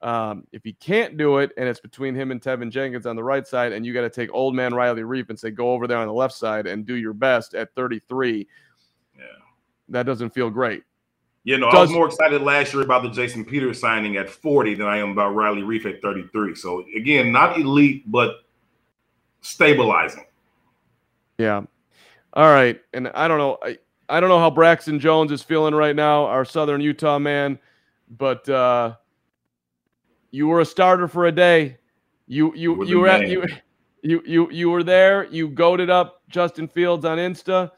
Um, 0.04 0.46
if 0.52 0.64
he 0.66 0.74
can't 0.74 1.16
do 1.16 1.38
it, 1.38 1.52
and 1.58 1.68
it's 1.68 1.80
between 1.80 2.14
him 2.14 2.32
and 2.32 2.42
Teven 2.42 2.70
Jenkins 2.70 3.06
on 3.06 3.16
the 3.16 3.24
right 3.24 3.48
side, 3.48 3.72
and 3.72 3.86
you 3.86 3.94
got 3.94 4.02
to 4.02 4.10
take 4.10 4.30
old 4.34 4.54
man 4.54 4.74
Riley 4.74 5.04
Reiff 5.04 5.30
and 5.30 5.40
say, 5.40 5.50
go 5.50 5.72
over 5.72 5.88
there 5.88 5.98
on 5.98 6.08
the 6.08 6.14
left 6.14 6.36
side 6.36 6.68
and 6.68 6.86
do 6.86 6.96
your 6.96 7.14
best 7.14 7.56
at 7.56 7.74
33. 7.74 8.46
Yeah, 9.16 9.24
that 9.88 10.06
doesn't 10.06 10.32
feel 10.32 10.50
great. 10.50 10.84
You 11.46 11.58
know, 11.58 11.72
Does, 11.72 11.78
I 11.78 11.82
was 11.82 11.92
more 11.92 12.06
excited 12.08 12.42
last 12.42 12.74
year 12.74 12.84
about 12.84 13.04
the 13.04 13.10
Jason 13.10 13.46
Peters 13.46 13.80
signing 13.80 14.18
at 14.18 14.30
40 14.30 14.76
than 14.76 14.88
I 14.88 14.98
am 14.98 15.12
about 15.12 15.36
Riley 15.36 15.62
Reiff 15.62 15.86
at 15.86 16.02
33. 16.02 16.56
So 16.56 16.86
again, 16.96 17.32
not 17.32 17.58
elite, 17.58 18.04
but 18.10 18.44
stabilizing. 19.42 20.26
Yeah. 21.38 21.64
All 22.34 22.52
right. 22.52 22.82
And 22.94 23.10
I 23.10 23.28
don't 23.28 23.38
know. 23.38 23.58
I, 23.62 23.78
I 24.10 24.20
don't 24.20 24.30
know 24.30 24.40
how 24.40 24.50
Braxton 24.50 25.00
Jones 25.00 25.32
is 25.32 25.42
feeling 25.42 25.74
right 25.74 25.96
now, 25.96 26.26
our 26.26 26.46
Southern 26.46 26.82
Utah 26.82 27.20
man, 27.20 27.58
but 28.10 28.48
uh, 28.50 28.96
you 30.34 30.48
were 30.48 30.62
a 30.62 30.66
starter 30.66 31.08
for 31.08 31.28
a 31.28 31.32
day. 31.32 31.78
You 32.26 32.54
you 32.56 32.84
you 32.86 33.00
were 33.00 33.08
at 33.08 33.28
you 33.28 33.46
you 34.02 34.24
you 34.26 34.52
you 34.52 34.70
were 34.72 34.84
there. 34.84 35.26
You 35.26 35.48
goaded 35.48 35.92
up 35.92 36.24
Justin 36.28 36.68
Fields 36.68 37.06
on 37.06 37.20
Insta. 37.20 37.72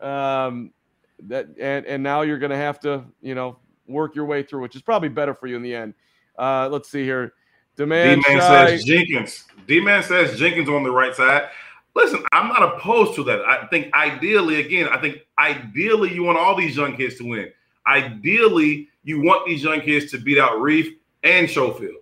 Um, 0.00 0.72
that 1.20 1.46
and 1.58 1.86
and 1.86 2.02
now 2.02 2.20
you're 2.20 2.38
going 2.38 2.50
to 2.50 2.58
have 2.58 2.78
to 2.80 3.04
you 3.22 3.34
know 3.34 3.56
work 3.88 4.14
your 4.14 4.26
way 4.26 4.42
through, 4.42 4.60
which 4.60 4.76
is 4.76 4.82
probably 4.82 5.08
better 5.08 5.34
for 5.34 5.46
you 5.46 5.56
in 5.56 5.62
the 5.62 5.74
end. 5.74 5.94
Uh, 6.38 6.68
let's 6.70 6.90
see 6.90 7.04
here. 7.04 7.32
Demand 7.74 8.22
D-Man 8.22 8.40
shy. 8.40 8.66
says 8.68 8.84
Jenkins. 8.84 9.44
D-Man 9.66 10.02
says 10.02 10.38
Jenkins 10.38 10.68
on 10.68 10.82
the 10.84 10.90
right 10.90 11.14
side. 11.14 11.48
Listen, 11.96 12.22
I'm 12.32 12.48
not 12.48 12.74
opposed 12.74 13.14
to 13.14 13.24
that. 13.24 13.40
I 13.46 13.66
think 13.68 13.94
ideally, 13.94 14.60
again, 14.60 14.88
I 14.90 15.00
think 15.00 15.20
ideally 15.38 16.12
you 16.12 16.22
want 16.22 16.36
all 16.36 16.54
these 16.54 16.76
young 16.76 16.96
kids 16.96 17.16
to 17.16 17.24
win. 17.24 17.50
Ideally, 17.86 18.88
you 19.04 19.22
want 19.22 19.46
these 19.46 19.62
young 19.62 19.80
kids 19.80 20.10
to 20.10 20.18
beat 20.18 20.38
out 20.38 20.52
Reiff 20.52 20.94
and 21.24 21.50
Schofield. 21.50 21.96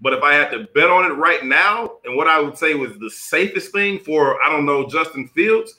But 0.00 0.12
if 0.12 0.22
I 0.22 0.34
had 0.34 0.50
to 0.50 0.66
bet 0.74 0.90
on 0.90 1.10
it 1.10 1.14
right 1.14 1.44
now, 1.44 1.98
and 2.04 2.16
what 2.16 2.26
I 2.26 2.40
would 2.40 2.58
say 2.58 2.74
was 2.74 2.98
the 2.98 3.10
safest 3.10 3.72
thing 3.72 4.00
for, 4.00 4.42
I 4.42 4.50
don't 4.50 4.66
know, 4.66 4.86
Justin 4.88 5.28
Fields, 5.28 5.76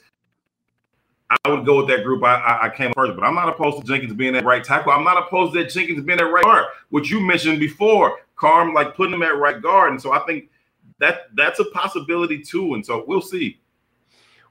I 1.44 1.48
would 1.50 1.66
go 1.66 1.78
with 1.78 1.88
that 1.88 2.04
group. 2.04 2.24
I, 2.24 2.60
I, 2.62 2.68
came 2.70 2.92
first, 2.94 3.16
but 3.16 3.24
I'm 3.24 3.34
not 3.34 3.48
opposed 3.48 3.80
to 3.80 3.84
Jenkins 3.84 4.14
being 4.14 4.32
that 4.34 4.44
right 4.44 4.62
tackle. 4.62 4.92
I'm 4.92 5.04
not 5.04 5.18
opposed 5.18 5.54
to 5.54 5.66
Jenkins 5.66 6.04
being 6.04 6.18
that 6.18 6.24
right 6.24 6.44
guard, 6.44 6.66
which 6.90 7.10
you 7.10 7.20
mentioned 7.20 7.58
before. 7.58 8.20
Carm 8.36 8.74
like 8.74 8.94
putting 8.94 9.14
him 9.14 9.22
at 9.22 9.36
right 9.36 9.60
guard, 9.60 9.90
and 9.90 10.00
so 10.00 10.12
I 10.12 10.20
think 10.20 10.50
that 10.98 11.22
that's 11.34 11.58
a 11.58 11.64
possibility 11.66 12.40
too. 12.40 12.74
And 12.74 12.84
so 12.84 13.04
we'll 13.06 13.22
see. 13.22 13.58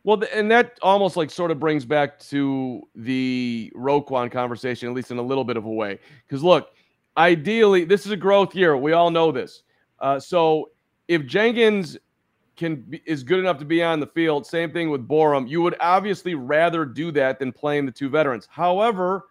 Well, 0.04 0.24
and 0.34 0.52
that 0.52 0.78
almost 0.82 1.18
like 1.18 1.32
sort 1.32 1.52
of 1.52 1.60
brings 1.60 1.86
back 1.86 2.20
to 2.30 2.82
the 2.96 3.72
Roquan 3.76 4.32
conversation, 4.32 4.90
at 4.90 4.96
least 4.96 5.12
in 5.12 5.18
a 5.18 5.22
little 5.22 5.44
bit 5.44 5.58
of 5.58 5.66
a 5.66 5.72
way. 5.72 6.00
Because 6.28 6.44
look, 6.44 6.72
ideally, 7.18 7.86
this 7.86 8.06
is 8.06 8.12
a 8.12 8.18
growth 8.18 8.56
year. 8.56 8.76
We 8.78 8.94
all 8.94 9.10
know 9.10 9.32
this. 9.32 9.64
Uh, 10.00 10.20
so 10.20 10.72
if 11.08 11.26
Jenkins 11.26 11.98
can 12.56 12.78
be, 12.82 13.02
is 13.06 13.24
good 13.24 13.40
enough 13.40 13.58
to 13.60 13.66
be 13.66 13.84
on 13.84 14.00
the 14.00 14.08
field, 14.08 14.46
same 14.46 14.72
thing 14.72 14.90
with 14.90 15.08
Borom. 15.08 15.48
You 15.48 15.62
would 15.62 15.76
obviously 15.80 16.36
rather 16.36 16.86
do 16.86 17.12
that 17.12 17.40
than 17.40 17.52
playing 17.52 17.86
the 17.86 17.92
two 17.92 18.10
veterans. 18.10 18.48
However, 18.50 19.28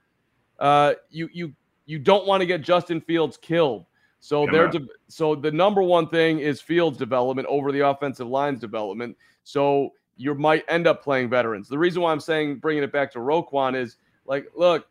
uh, 0.59 0.95
you 1.11 1.29
you 1.33 1.53
you 1.87 1.99
don't 1.99 2.27
want 2.27 2.41
to 2.41 2.47
get 2.47 2.63
Justin 2.63 3.01
Fields 3.01 3.37
killed. 3.37 3.87
So 4.21 4.47
they're 4.47 4.69
de- 4.69 4.89
so 5.09 5.35
the 5.35 5.51
number 5.51 5.83
one 5.83 6.09
thing 6.09 6.39
is 6.39 6.61
Fields 6.61 6.97
development 6.97 7.47
over 7.49 7.73
the 7.73 7.81
offensive 7.81 8.27
line's 8.27 8.61
development. 8.61 9.17
So 9.43 9.91
you 10.17 10.35
might 10.35 10.65
end 10.69 10.87
up 10.87 11.03
playing 11.03 11.29
veterans. 11.29 11.69
The 11.69 11.79
reason 11.79 12.01
why 12.01 12.13
I'm 12.13 12.21
saying 12.21 12.57
bringing 12.57 12.83
it 12.83 12.93
back 12.93 13.13
to 13.13 13.19
Roquan 13.19 13.77
is 13.77 13.99
like, 14.25 14.47
look, 14.57 14.87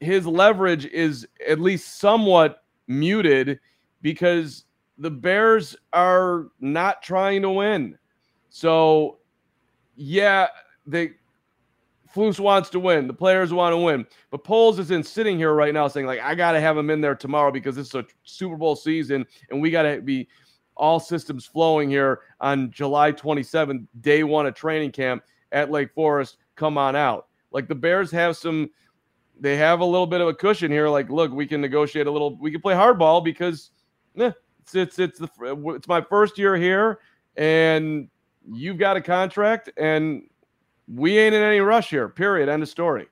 his 0.00 0.26
leverage 0.26 0.86
is 0.86 1.26
at 1.46 1.60
least 1.60 1.98
somewhat 1.98 2.62
muted 2.86 3.60
because 4.02 4.64
the 4.98 5.10
Bears 5.10 5.76
are 5.92 6.48
not 6.60 7.02
trying 7.02 7.42
to 7.42 7.50
win. 7.50 7.98
So, 8.50 9.18
yeah, 9.96 10.48
they 10.86 11.12
Flus 12.14 12.38
wants 12.38 12.70
to 12.70 12.78
win. 12.78 13.08
The 13.08 13.14
players 13.14 13.52
want 13.52 13.72
to 13.72 13.78
win. 13.78 14.06
But 14.30 14.44
Poles 14.44 14.78
isn't 14.78 15.06
sitting 15.06 15.36
here 15.36 15.52
right 15.52 15.74
now 15.74 15.88
saying, 15.88 16.06
like, 16.06 16.20
I 16.20 16.34
got 16.34 16.52
to 16.52 16.60
have 16.60 16.78
him 16.78 16.90
in 16.90 17.00
there 17.00 17.16
tomorrow 17.16 17.50
because 17.50 17.76
is 17.76 17.94
a 17.94 18.06
Super 18.22 18.56
Bowl 18.56 18.76
season 18.76 19.26
and 19.50 19.60
we 19.60 19.70
got 19.70 19.82
to 19.82 20.00
be 20.00 20.28
all 20.76 21.00
systems 21.00 21.44
flowing 21.44 21.88
here 21.88 22.20
on 22.40 22.70
July 22.70 23.10
27th, 23.12 23.86
day 24.00 24.22
one 24.22 24.46
of 24.46 24.54
training 24.54 24.92
camp 24.92 25.24
at 25.50 25.70
Lake 25.70 25.92
Forest. 25.92 26.36
Come 26.54 26.78
on 26.78 26.94
out. 26.94 27.26
Like 27.50 27.68
the 27.68 27.74
Bears 27.74 28.10
have 28.12 28.36
some, 28.36 28.70
they 29.38 29.56
have 29.56 29.80
a 29.80 29.84
little 29.84 30.06
bit 30.06 30.20
of 30.20 30.28
a 30.28 30.34
cushion 30.34 30.70
here. 30.70 30.88
Like, 30.88 31.10
look, 31.10 31.32
we 31.32 31.46
can 31.46 31.60
negotiate 31.60 32.06
a 32.06 32.10
little, 32.10 32.36
we 32.36 32.50
can 32.50 32.60
play 32.60 32.74
hardball 32.74 33.24
because 33.24 33.70
eh, 34.18 34.30
it's, 34.62 34.74
it's, 34.74 34.98
it's, 34.98 35.18
the, 35.18 35.28
it's 35.74 35.88
my 35.88 36.00
first 36.00 36.38
year 36.38 36.56
here 36.56 37.00
and 37.36 38.08
you've 38.52 38.78
got 38.78 38.96
a 38.96 39.00
contract 39.00 39.70
and 39.76 40.22
we 40.88 41.18
ain't 41.18 41.34
in 41.34 41.42
any 41.42 41.60
rush 41.60 41.90
here. 41.90 42.08
Period. 42.08 42.48
End 42.48 42.62
of 42.62 42.68
story. 42.68 43.06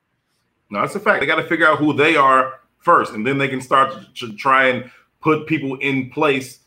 No, 0.70 0.80
that's 0.80 0.94
a 0.94 1.00
fact. 1.00 1.20
They 1.20 1.26
got 1.26 1.36
to 1.36 1.44
figure 1.44 1.66
out 1.66 1.78
who 1.78 1.92
they 1.92 2.16
are 2.16 2.60
first, 2.78 3.12
and 3.12 3.26
then 3.26 3.38
they 3.38 3.48
can 3.48 3.60
start 3.60 3.94
to 4.16 4.34
try 4.34 4.68
and 4.68 4.90
put 5.20 5.46
people 5.46 5.76
in 5.76 6.10
place. 6.10 6.60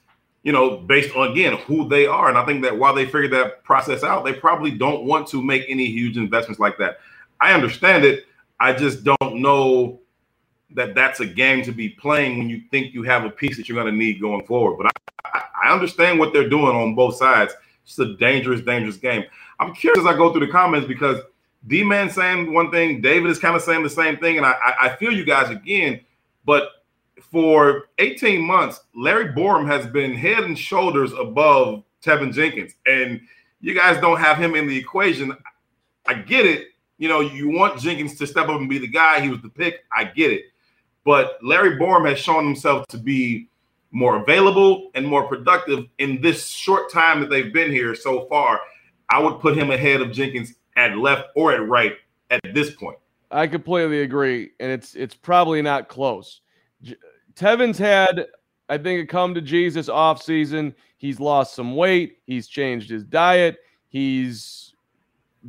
You 0.43 0.51
know, 0.51 0.77
based 0.77 1.15
on 1.15 1.31
again 1.31 1.57
who 1.65 1.89
they 1.89 2.05
are. 2.05 2.29
And 2.29 2.37
I 2.37 2.45
think 2.45 2.61
that 2.61 2.77
while 2.77 2.93
they 2.93 3.05
figure 3.05 3.29
that 3.29 3.63
process 3.63 4.03
out, 4.03 4.23
they 4.25 4.33
probably 4.33 4.69
don't 4.69 5.05
want 5.05 5.27
to 5.29 5.43
make 5.43 5.65
any 5.67 5.87
huge 5.87 6.17
investments 6.17 6.59
like 6.59 6.77
that. 6.77 6.99
I 7.41 7.53
understand 7.53 8.05
it. 8.05 8.25
I 8.59 8.73
just 8.73 9.03
don't 9.03 9.41
know 9.41 9.99
that 10.71 10.95
that's 10.95 11.19
a 11.19 11.25
game 11.25 11.63
to 11.63 11.71
be 11.71 11.89
playing 11.89 12.37
when 12.37 12.49
you 12.49 12.61
think 12.71 12.93
you 12.93 13.03
have 13.03 13.23
a 13.23 13.29
piece 13.29 13.57
that 13.57 13.69
you're 13.69 13.81
going 13.81 13.91
to 13.91 13.97
need 13.97 14.19
going 14.19 14.45
forward. 14.45 14.77
But 14.77 14.91
I, 15.25 15.41
I 15.65 15.73
understand 15.73 16.19
what 16.19 16.33
they're 16.33 16.49
doing 16.49 16.75
on 16.75 16.95
both 16.95 17.15
sides. 17.15 17.53
It's 17.83 17.99
a 17.99 18.15
dangerous, 18.15 18.61
dangerous 18.61 18.97
game. 18.97 19.23
I'm 19.59 19.73
curious 19.73 19.99
as 19.99 20.05
I 20.05 20.15
go 20.15 20.31
through 20.31 20.45
the 20.45 20.51
comments 20.51 20.87
because 20.87 21.19
D 21.67 21.83
Man 21.83 22.09
saying 22.09 22.53
one 22.53 22.71
thing, 22.71 23.01
David 23.01 23.29
is 23.29 23.39
kind 23.39 23.55
of 23.55 23.61
saying 23.61 23.83
the 23.83 23.89
same 23.89 24.17
thing, 24.17 24.37
and 24.37 24.45
I, 24.45 24.55
I 24.81 24.95
feel 24.95 25.11
you 25.11 25.25
guys 25.25 25.49
again. 25.49 26.01
But 26.45 26.69
for 27.31 27.89
18 27.97 28.41
months, 28.41 28.81
Larry 28.95 29.33
Borom 29.33 29.67
has 29.67 29.87
been 29.87 30.13
head 30.13 30.43
and 30.43 30.57
shoulders 30.57 31.13
above 31.13 31.83
Teven 32.03 32.33
Jenkins, 32.33 32.73
and 32.85 33.21
you 33.61 33.73
guys 33.73 33.99
don't 33.99 34.19
have 34.19 34.37
him 34.37 34.55
in 34.55 34.67
the 34.67 34.77
equation. 34.77 35.35
I 36.07 36.13
get 36.15 36.45
it. 36.45 36.67
You 36.97 37.09
know, 37.09 37.19
you 37.19 37.49
want 37.49 37.79
Jenkins 37.79 38.17
to 38.19 38.27
step 38.27 38.47
up 38.47 38.59
and 38.59 38.69
be 38.69 38.77
the 38.77 38.87
guy. 38.87 39.19
He 39.19 39.29
was 39.29 39.41
the 39.41 39.49
pick. 39.49 39.83
I 39.95 40.05
get 40.05 40.31
it. 40.31 40.45
But 41.03 41.37
Larry 41.43 41.77
Borom 41.77 42.09
has 42.09 42.19
shown 42.19 42.45
himself 42.45 42.87
to 42.87 42.97
be 42.97 43.49
more 43.91 44.21
available 44.21 44.91
and 44.95 45.07
more 45.07 45.23
productive 45.23 45.85
in 45.99 46.21
this 46.21 46.47
short 46.47 46.91
time 46.91 47.21
that 47.21 47.29
they've 47.29 47.53
been 47.53 47.71
here 47.71 47.95
so 47.95 48.27
far. 48.27 48.59
I 49.09 49.19
would 49.19 49.39
put 49.39 49.57
him 49.57 49.71
ahead 49.71 50.01
of 50.01 50.11
Jenkins 50.11 50.55
at 50.75 50.97
left 50.97 51.29
or 51.35 51.53
at 51.53 51.67
right 51.67 51.95
at 52.31 52.41
this 52.53 52.75
point. 52.75 52.97
I 53.31 53.47
completely 53.47 54.01
agree, 54.01 54.51
and 54.59 54.71
it's 54.71 54.95
it's 54.95 55.15
probably 55.15 55.61
not 55.61 55.87
close. 55.87 56.41
J- 56.81 56.95
Teven's 57.35 57.77
had, 57.77 58.27
I 58.69 58.77
think, 58.77 59.03
a 59.03 59.05
come 59.05 59.33
to 59.33 59.41
Jesus 59.41 59.89
off 59.89 60.21
season. 60.21 60.75
He's 60.97 61.19
lost 61.19 61.55
some 61.55 61.75
weight. 61.75 62.19
He's 62.25 62.47
changed 62.47 62.89
his 62.89 63.03
diet. 63.03 63.57
He's 63.89 64.74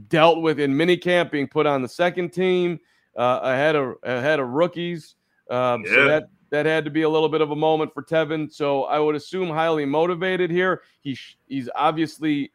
dealt 0.08 0.42
with 0.42 0.60
in 0.60 0.72
minicamp 0.72 1.30
being 1.30 1.48
put 1.48 1.66
on 1.66 1.82
the 1.82 1.88
second 1.88 2.30
team 2.30 2.78
uh, 3.16 3.40
ahead 3.42 3.76
of 3.76 3.94
ahead 4.02 4.40
of 4.40 4.48
rookies. 4.48 5.14
Um, 5.50 5.84
Yeah. 5.84 5.94
So 5.94 6.08
that 6.08 6.28
that 6.50 6.66
had 6.66 6.84
to 6.84 6.90
be 6.90 7.02
a 7.02 7.08
little 7.08 7.28
bit 7.28 7.40
of 7.40 7.50
a 7.50 7.56
moment 7.56 7.92
for 7.92 8.02
Teven. 8.02 8.52
So 8.52 8.84
I 8.84 8.98
would 8.98 9.16
assume 9.16 9.48
highly 9.48 9.84
motivated 9.84 10.50
here. 10.50 10.82
He 11.00 11.14
sh- 11.14 11.36
he's 11.48 11.68
obviously, 11.74 12.52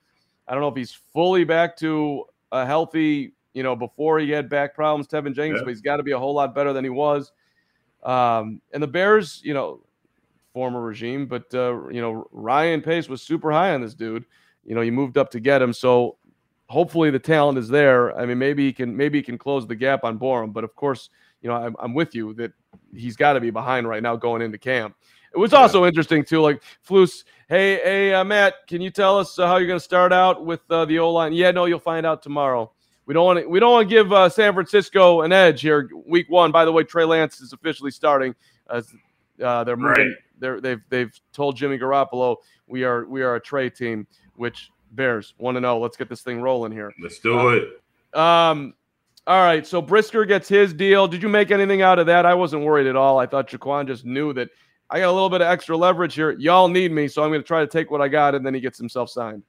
I 0.48 0.54
don't 0.54 0.62
know 0.62 0.70
if 0.70 0.78
he's 0.78 0.94
fully 0.94 1.44
back 1.44 1.76
to 1.78 2.24
a 2.54 2.66
healthy, 2.66 3.34
you 3.54 3.64
know, 3.64 3.76
before 3.76 4.20
he 4.20 4.30
had 4.32 4.48
back 4.50 4.76
problems, 4.76 5.08
Teven 5.08 5.36
Jenkins, 5.36 5.60
Yeah. 5.60 5.64
but 5.66 5.70
he's 5.70 5.82
got 5.82 5.98
to 5.98 6.04
be 6.04 6.12
a 6.12 6.20
whole 6.20 6.34
lot 6.34 6.56
better 6.56 6.72
than 6.72 6.86
he 6.86 6.90
was. 6.90 7.34
Um, 8.04 8.62
and 8.72 8.82
the 8.82 8.88
Bears, 8.88 9.42
you 9.44 9.54
know, 9.54 9.82
former 10.54 10.82
regime, 10.82 11.26
but 11.28 11.54
uh, 11.54 11.88
you 11.90 12.02
know, 12.02 12.28
Ryan 12.32 12.82
Pace 12.82 13.10
was 13.10 13.22
super 13.22 13.52
high 13.52 13.74
on 13.74 13.82
this 13.82 13.94
dude. 13.94 14.26
You 14.66 14.74
know, 14.76 14.82
he 14.82 14.92
moved 14.92 15.18
up 15.18 15.32
to 15.32 15.40
get 15.40 15.62
him. 15.62 15.74
So 15.74 16.16
hopefully 16.72 17.12
the 17.12 17.20
talent 17.20 17.58
is 17.58 17.68
there. 17.68 18.18
I 18.18 18.26
mean, 18.26 18.40
maybe 18.40 18.66
he 18.66 18.74
can 18.74 18.96
maybe 18.96 19.20
he 19.20 19.24
can 19.24 19.38
close 19.38 19.68
the 19.68 19.76
gap 19.76 20.04
on 20.04 20.18
Borom, 20.18 20.54
but 20.54 20.64
of 20.64 20.76
course, 20.76 21.10
you 21.42 21.50
know, 21.50 21.56
I'm, 21.56 21.76
I'm 21.80 21.94
with 21.94 22.16
you 22.16 22.34
that 22.36 22.54
he's 22.96 23.16
got 23.16 23.34
to 23.34 23.40
be 23.40 23.52
behind 23.52 23.88
right 23.88 24.02
now 24.02 24.16
going 24.16 24.42
into 24.42 24.58
camp. 24.58 24.96
It 25.34 25.38
was 25.38 25.54
also 25.54 25.86
interesting 25.86 26.24
too, 26.24 26.42
like 26.42 26.64
Flus. 26.88 27.24
Hey, 27.48 27.76
hey, 27.76 28.14
uh, 28.14 28.24
Matt, 28.24 28.68
can 28.68 28.82
you 28.82 28.90
tell 28.90 29.20
us 29.20 29.38
uh, 29.38 29.48
how 29.48 29.58
you're 29.58 29.68
going 29.68 29.80
to 29.80 29.84
start 29.84 30.14
out 30.14 30.46
with 30.46 30.62
uh, 30.70 30.86
the 30.86 31.00
O 31.00 31.12
line? 31.12 31.34
Yeah, 31.34 31.52
no, 31.52 31.66
you'll 31.66 31.80
find 31.80 32.06
out 32.06 32.22
tomorrow. 32.22 32.72
We 33.06 33.14
don't 33.14 33.26
want 33.26 33.40
to. 33.40 33.46
We 33.48 33.60
don't 33.60 33.72
want 33.72 33.90
to 33.90 33.94
give 33.94 34.14
uh, 34.14 34.30
San 34.30 34.54
Francisco 34.54 35.22
an 35.22 35.34
edge 35.34 35.62
here, 35.62 35.90
week 36.06 36.30
one. 36.30 36.52
By 36.52 36.66
the 36.66 36.72
way, 36.72 36.84
Trey 36.84 37.04
Lance 37.04 37.42
is 37.42 37.52
officially 37.52 37.92
starting. 37.92 38.34
As 38.70 38.94
uh, 39.44 39.64
they're 39.64 39.76
moving. 39.76 40.08
Right. 40.08 40.16
They're, 40.40 40.62
they've 40.62 40.82
they've 40.90 41.22
told 41.34 41.58
Jimmy 41.58 41.78
Garoppolo 41.78 42.38
we 42.68 42.84
are 42.84 43.06
we 43.06 43.22
are 43.22 43.36
a 43.36 43.40
Trey 43.40 43.70
team. 43.70 44.08
Which 44.36 44.70
Bears 44.92 45.34
want 45.38 45.56
to 45.56 45.62
know. 45.62 45.80
Let's 45.80 45.98
get 45.98 46.10
this 46.10 46.22
thing 46.22 46.42
rolling 46.42 46.72
here. 46.72 46.94
Let's 47.02 47.20
do 47.20 47.50
it. 47.50 47.64
Um, 48.14 48.74
all 49.28 49.44
right. 49.44 49.66
So 49.66 49.82
Brisker 49.82 50.26
gets 50.26 50.50
his 50.50 50.74
deal. 50.74 51.08
Did 51.08 51.24
you 51.24 51.30
make 51.30 51.52
anything 51.52 51.82
out 51.82 52.00
of 52.00 52.08
that? 52.08 52.26
I 52.26 52.34
wasn't 52.34 52.64
worried 52.64 52.88
at 52.88 52.96
all. 52.96 53.20
I 53.20 53.26
thought 53.26 53.50
Jaquan 53.50 53.88
just 53.88 54.06
knew 54.06 54.34
that 54.34 54.50
I 54.90 55.00
got 55.00 55.10
a 55.10 55.14
little 55.14 55.30
bit 55.30 55.42
of 55.42 55.48
extra 55.48 55.78
leverage 55.78 56.16
here. 56.16 56.32
Y'all 56.32 56.68
need 56.68 56.92
me, 56.92 57.08
so 57.08 57.24
I'm 57.24 57.30
going 57.30 57.42
to 57.42 57.48
try 57.48 57.62
to 57.62 57.68
take 57.68 57.92
what 57.92 58.02
I 58.02 58.10
got, 58.10 58.36
and 58.36 58.46
then 58.46 58.54
he 58.54 58.60
gets 58.60 58.78
himself 58.78 59.10
signed. 59.10 59.44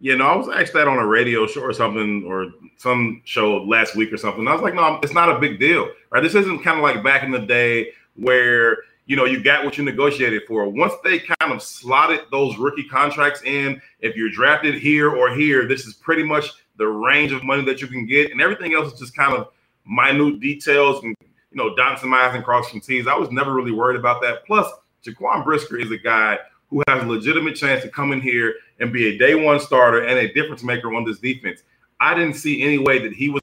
Yeah, 0.00 0.16
no, 0.16 0.26
I 0.26 0.34
was 0.34 0.48
asked 0.48 0.72
that 0.72 0.88
on 0.88 0.98
a 0.98 1.06
radio 1.06 1.46
show 1.46 1.60
or 1.60 1.72
something, 1.72 2.24
or 2.26 2.46
some 2.76 3.22
show 3.24 3.62
last 3.62 3.94
week 3.94 4.12
or 4.12 4.16
something. 4.16 4.48
I 4.48 4.52
was 4.52 4.60
like, 4.60 4.74
no, 4.74 4.98
it's 5.00 5.14
not 5.14 5.30
a 5.30 5.38
big 5.38 5.60
deal, 5.60 5.88
right? 6.10 6.20
This 6.20 6.34
isn't 6.34 6.64
kind 6.64 6.76
of 6.76 6.82
like 6.82 7.04
back 7.04 7.22
in 7.22 7.30
the 7.30 7.38
day 7.38 7.92
where 8.16 8.78
you 9.06 9.16
know 9.16 9.24
you 9.24 9.42
got 9.42 9.64
what 9.64 9.76
you 9.76 9.84
negotiated 9.84 10.42
for. 10.46 10.68
Once 10.68 10.94
they 11.04 11.18
kind 11.18 11.52
of 11.52 11.62
slotted 11.62 12.20
those 12.30 12.56
rookie 12.56 12.84
contracts 12.84 13.42
in, 13.42 13.80
if 14.00 14.16
you're 14.16 14.30
drafted 14.30 14.74
here 14.74 15.10
or 15.10 15.34
here, 15.34 15.66
this 15.66 15.86
is 15.86 15.94
pretty 15.94 16.22
much 16.22 16.50
the 16.76 16.86
range 16.86 17.32
of 17.32 17.44
money 17.44 17.64
that 17.64 17.80
you 17.80 17.86
can 17.86 18.06
get, 18.06 18.30
and 18.30 18.40
everything 18.40 18.74
else 18.74 18.92
is 18.92 18.98
just 18.98 19.16
kind 19.16 19.34
of 19.34 19.48
minute 19.86 20.40
details 20.40 21.02
and 21.02 21.16
you 21.50 21.56
know 21.56 21.74
dotting 21.74 21.98
some 21.98 22.14
i's 22.14 22.34
and 22.34 22.44
crossing 22.44 22.80
t's. 22.80 23.06
I 23.06 23.14
was 23.14 23.30
never 23.30 23.52
really 23.52 23.72
worried 23.72 23.98
about 23.98 24.22
that. 24.22 24.46
Plus, 24.46 24.70
Jaquan 25.04 25.44
Brisker 25.44 25.78
is 25.78 25.90
a 25.90 25.98
guy 25.98 26.38
who 26.70 26.82
has 26.88 27.02
a 27.02 27.06
legitimate 27.06 27.54
chance 27.54 27.82
to 27.82 27.88
come 27.88 28.12
in 28.12 28.20
here 28.20 28.54
and 28.80 28.92
be 28.92 29.08
a 29.08 29.18
day 29.18 29.34
one 29.34 29.60
starter 29.60 30.04
and 30.04 30.18
a 30.18 30.32
difference 30.32 30.62
maker 30.62 30.94
on 30.94 31.04
this 31.04 31.18
defense. 31.18 31.62
I 32.00 32.14
didn't 32.14 32.34
see 32.34 32.62
any 32.62 32.78
way 32.78 32.98
that 33.00 33.12
he 33.12 33.28
was 33.28 33.40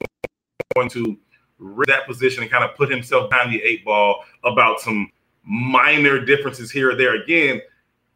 going 0.75 0.89
to 0.89 1.17
that 1.87 2.07
position 2.07 2.41
and 2.41 2.51
kind 2.51 2.63
of 2.63 2.75
put 2.75 2.89
himself 2.89 3.29
behind 3.29 3.53
the 3.53 3.61
eight 3.61 3.85
ball 3.85 4.23
about 4.43 4.79
some 4.79 5.09
minor 5.49 6.23
differences 6.23 6.71
here 6.71 6.91
or 6.91 6.95
there. 6.95 7.21
Again, 7.21 7.59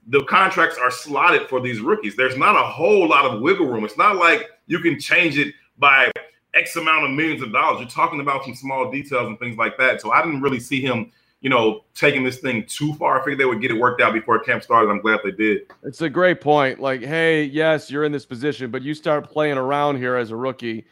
the 0.08 0.24
contracts 0.26 0.78
are 0.78 0.92
slotted 0.92 1.50
for 1.50 1.60
these 1.60 1.82
rookies. 1.82 2.16
There's 2.16 2.38
not 2.38 2.56
a 2.56 2.66
whole 2.66 3.10
lot 3.10 3.26
of 3.26 3.42
wiggle 3.42 3.66
room. 3.66 3.84
It's 3.84 3.98
not 3.98 4.18
like 4.18 4.50
you 4.68 4.80
can 4.80 5.00
change 5.00 5.38
it 5.38 5.54
by 5.80 6.12
X 6.54 6.76
amount 6.76 7.06
of 7.06 7.12
millions 7.12 7.42
of 7.42 7.52
dollars. 7.52 7.80
You're 7.80 7.90
talking 7.90 8.20
about 8.20 8.44
some 8.44 8.54
small 8.54 8.92
details 8.92 9.28
and 9.28 9.40
things 9.40 9.58
like 9.58 9.78
that. 9.80 10.00
So 10.00 10.12
I 10.12 10.24
didn't 10.24 10.42
really 10.42 10.60
see 10.60 10.82
him, 10.82 11.12
you 11.42 11.50
know, 11.50 11.86
taking 11.96 12.24
this 12.24 12.40
thing 12.40 12.66
too 12.68 12.94
far. 12.94 13.20
I 13.20 13.24
figured 13.24 13.40
they 13.40 13.46
would 13.46 13.62
get 13.62 13.72
it 13.72 13.80
worked 13.80 14.02
out 14.02 14.14
before 14.14 14.38
camp 14.40 14.62
started. 14.62 14.92
I'm 14.92 15.02
glad 15.02 15.22
they 15.24 15.32
did. 15.32 15.62
It's 15.84 16.02
a 16.02 16.10
great 16.10 16.40
point. 16.40 16.80
Like, 16.80 17.02
hey, 17.02 17.46
yes, 17.46 17.90
you're 17.90 18.04
in 18.04 18.12
this 18.12 18.26
position, 18.26 18.70
but 18.70 18.84
you 18.84 18.94
start 18.94 19.28
playing 19.30 19.58
around 19.58 19.98
here 19.98 20.16
as 20.16 20.30
a 20.30 20.36
rookie. 20.36 20.86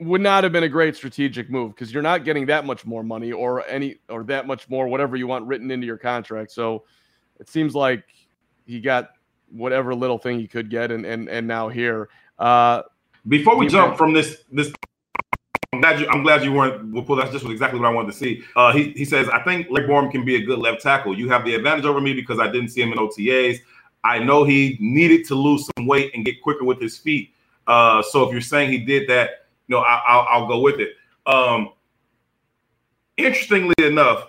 Would 0.00 0.22
not 0.22 0.44
have 0.44 0.52
been 0.52 0.64
a 0.64 0.68
great 0.68 0.96
strategic 0.96 1.50
move 1.50 1.74
because 1.74 1.92
you're 1.92 2.02
not 2.02 2.24
getting 2.24 2.46
that 2.46 2.64
much 2.64 2.86
more 2.86 3.02
money 3.02 3.32
or 3.32 3.66
any 3.66 3.96
or 4.08 4.24
that 4.24 4.46
much 4.46 4.68
more 4.68 4.88
whatever 4.88 5.16
you 5.16 5.26
want 5.26 5.46
written 5.46 5.70
into 5.70 5.86
your 5.86 5.98
contract. 5.98 6.52
So 6.52 6.84
it 7.38 7.48
seems 7.48 7.74
like 7.74 8.04
he 8.64 8.80
got 8.80 9.10
whatever 9.50 9.94
little 9.94 10.18
thing 10.18 10.40
he 10.40 10.46
could 10.46 10.70
get, 10.70 10.90
and 10.90 11.04
and 11.04 11.28
and 11.28 11.46
now 11.46 11.68
here. 11.68 12.08
Uh, 12.38 12.82
before 13.28 13.56
we 13.56 13.66
jump 13.66 13.98
from 13.98 14.14
this 14.14 14.44
this 14.50 14.72
I'm 15.72 15.80
glad 15.80 16.00
you 16.00 16.08
I'm 16.08 16.22
glad 16.22 16.42
you 16.42 16.52
weren't 16.52 16.92
well 16.92 17.16
that's 17.16 17.30
just 17.30 17.44
exactly 17.44 17.78
what 17.78 17.86
I 17.86 17.92
wanted 17.92 18.12
to 18.12 18.18
see. 18.18 18.42
Uh, 18.56 18.72
he 18.72 18.92
he 18.92 19.04
says, 19.04 19.28
I 19.28 19.42
think 19.42 19.68
Larry 19.70 19.86
Borom 19.86 20.10
can 20.10 20.24
be 20.24 20.36
a 20.36 20.42
good 20.44 20.58
left 20.58 20.82
tackle. 20.82 21.16
You 21.16 21.28
have 21.28 21.44
the 21.44 21.54
advantage 21.54 21.84
over 21.84 22.00
me 22.00 22.12
because 22.12 22.40
I 22.40 22.50
didn't 22.50 22.70
see 22.70 22.82
him 22.82 22.92
in 22.92 22.98
OTAs. 22.98 23.58
I 24.02 24.18
know 24.18 24.44
he 24.44 24.76
needed 24.80 25.26
to 25.26 25.34
lose 25.34 25.68
some 25.76 25.86
weight 25.86 26.12
and 26.14 26.24
get 26.24 26.42
quicker 26.42 26.64
with 26.64 26.80
his 26.80 26.98
feet. 26.98 27.32
Uh, 27.66 28.02
so 28.02 28.24
if 28.24 28.32
you're 28.32 28.40
saying 28.40 28.72
he 28.72 28.78
did 28.78 29.08
that, 29.08 29.46
know, 29.70 29.80
I, 29.80 30.38
will 30.38 30.48
go 30.48 30.60
with 30.60 30.80
it. 30.80 30.90
Um, 31.26 31.70
interestingly 33.16 33.74
enough, 33.78 34.26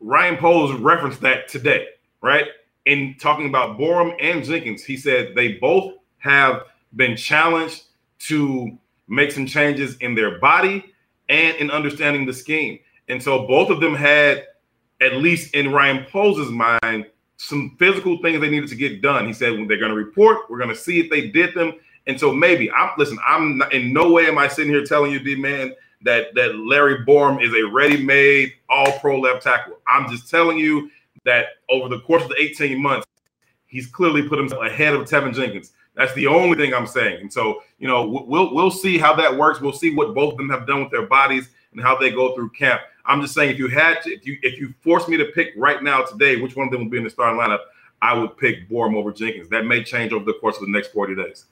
Ryan 0.00 0.36
Poles 0.36 0.72
referenced 0.78 1.20
that 1.22 1.48
today, 1.48 1.86
right? 2.20 2.46
In 2.84 3.16
talking 3.18 3.48
about 3.48 3.78
Borom 3.78 4.14
and 4.20 4.44
Jenkins, 4.44 4.84
he 4.84 4.96
said 4.96 5.34
they 5.34 5.54
both 5.54 5.94
have 6.18 6.62
been 6.94 7.16
challenged 7.16 7.84
to 8.18 8.78
make 9.08 9.32
some 9.32 9.46
changes 9.46 9.96
in 9.98 10.14
their 10.14 10.38
body 10.38 10.84
and 11.28 11.56
in 11.56 11.70
understanding 11.70 12.26
the 12.26 12.32
scheme. 12.32 12.78
And 13.08 13.22
so 13.22 13.46
both 13.46 13.70
of 13.70 13.80
them 13.80 13.94
had, 13.94 14.44
at 15.00 15.16
least 15.16 15.54
in 15.54 15.72
Ryan 15.72 16.06
Poles' 16.10 16.50
mind, 16.50 17.06
some 17.38 17.76
physical 17.78 18.18
things 18.22 18.40
they 18.40 18.50
needed 18.50 18.68
to 18.70 18.74
get 18.74 19.02
done. 19.02 19.26
He 19.26 19.32
said 19.32 19.52
they're 19.68 19.78
going 19.78 19.90
to 19.90 19.94
report, 19.94 20.48
we're 20.48 20.58
going 20.58 20.70
to 20.70 20.76
see 20.76 21.00
if 21.00 21.10
they 21.10 21.28
did 21.28 21.54
them. 21.54 21.74
And 22.06 22.18
so 22.18 22.32
maybe 22.32 22.70
I'm 22.70 22.90
listen. 22.98 23.18
I'm 23.26 23.58
not, 23.58 23.72
in 23.72 23.92
no 23.92 24.12
way 24.12 24.26
am 24.26 24.38
I 24.38 24.48
sitting 24.48 24.72
here 24.72 24.84
telling 24.84 25.12
you, 25.12 25.18
D 25.18 25.34
man, 25.34 25.74
that 26.02 26.34
that 26.34 26.56
Larry 26.56 27.04
Borom 27.04 27.42
is 27.42 27.52
a 27.52 27.68
ready-made 27.68 28.54
All-Pro 28.68 29.20
left 29.20 29.42
tackle. 29.42 29.78
I'm 29.88 30.08
just 30.10 30.30
telling 30.30 30.58
you 30.58 30.90
that 31.24 31.46
over 31.68 31.88
the 31.88 32.00
course 32.00 32.22
of 32.22 32.28
the 32.28 32.40
18 32.40 32.80
months, 32.80 33.06
he's 33.66 33.86
clearly 33.86 34.28
put 34.28 34.38
himself 34.38 34.64
ahead 34.64 34.94
of 34.94 35.02
Teven 35.02 35.34
Jenkins. 35.34 35.72
That's 35.94 36.14
the 36.14 36.26
only 36.26 36.56
thing 36.56 36.74
I'm 36.74 36.86
saying. 36.86 37.22
And 37.22 37.32
so, 37.32 37.62
you 37.78 37.88
know, 37.88 38.06
we'll 38.06 38.54
we'll 38.54 38.70
see 38.70 38.98
how 38.98 39.14
that 39.16 39.36
works. 39.36 39.60
We'll 39.60 39.72
see 39.72 39.94
what 39.94 40.14
both 40.14 40.32
of 40.32 40.38
them 40.38 40.50
have 40.50 40.66
done 40.66 40.82
with 40.82 40.92
their 40.92 41.06
bodies 41.06 41.48
and 41.72 41.80
how 41.80 41.96
they 41.96 42.10
go 42.10 42.34
through 42.34 42.50
camp. 42.50 42.82
I'm 43.04 43.20
just 43.20 43.34
saying, 43.34 43.50
if 43.50 43.58
you 43.58 43.68
had 43.68 44.02
to, 44.02 44.10
if 44.12 44.26
you 44.26 44.38
if 44.42 44.60
you 44.60 44.74
forced 44.80 45.08
me 45.08 45.16
to 45.16 45.26
pick 45.26 45.54
right 45.56 45.82
now 45.82 46.02
today, 46.02 46.36
which 46.36 46.54
one 46.54 46.66
of 46.66 46.72
them 46.72 46.82
would 46.82 46.90
be 46.90 46.98
in 46.98 47.04
the 47.04 47.10
starting 47.10 47.40
lineup, 47.40 47.60
I 48.02 48.16
would 48.16 48.36
pick 48.36 48.68
Borom 48.68 48.94
over 48.94 49.10
Jenkins. 49.10 49.48
That 49.48 49.64
may 49.64 49.82
change 49.82 50.12
over 50.12 50.24
the 50.24 50.34
course 50.34 50.56
of 50.56 50.66
the 50.66 50.70
next 50.70 50.88
40 50.88 51.16
days. 51.16 51.46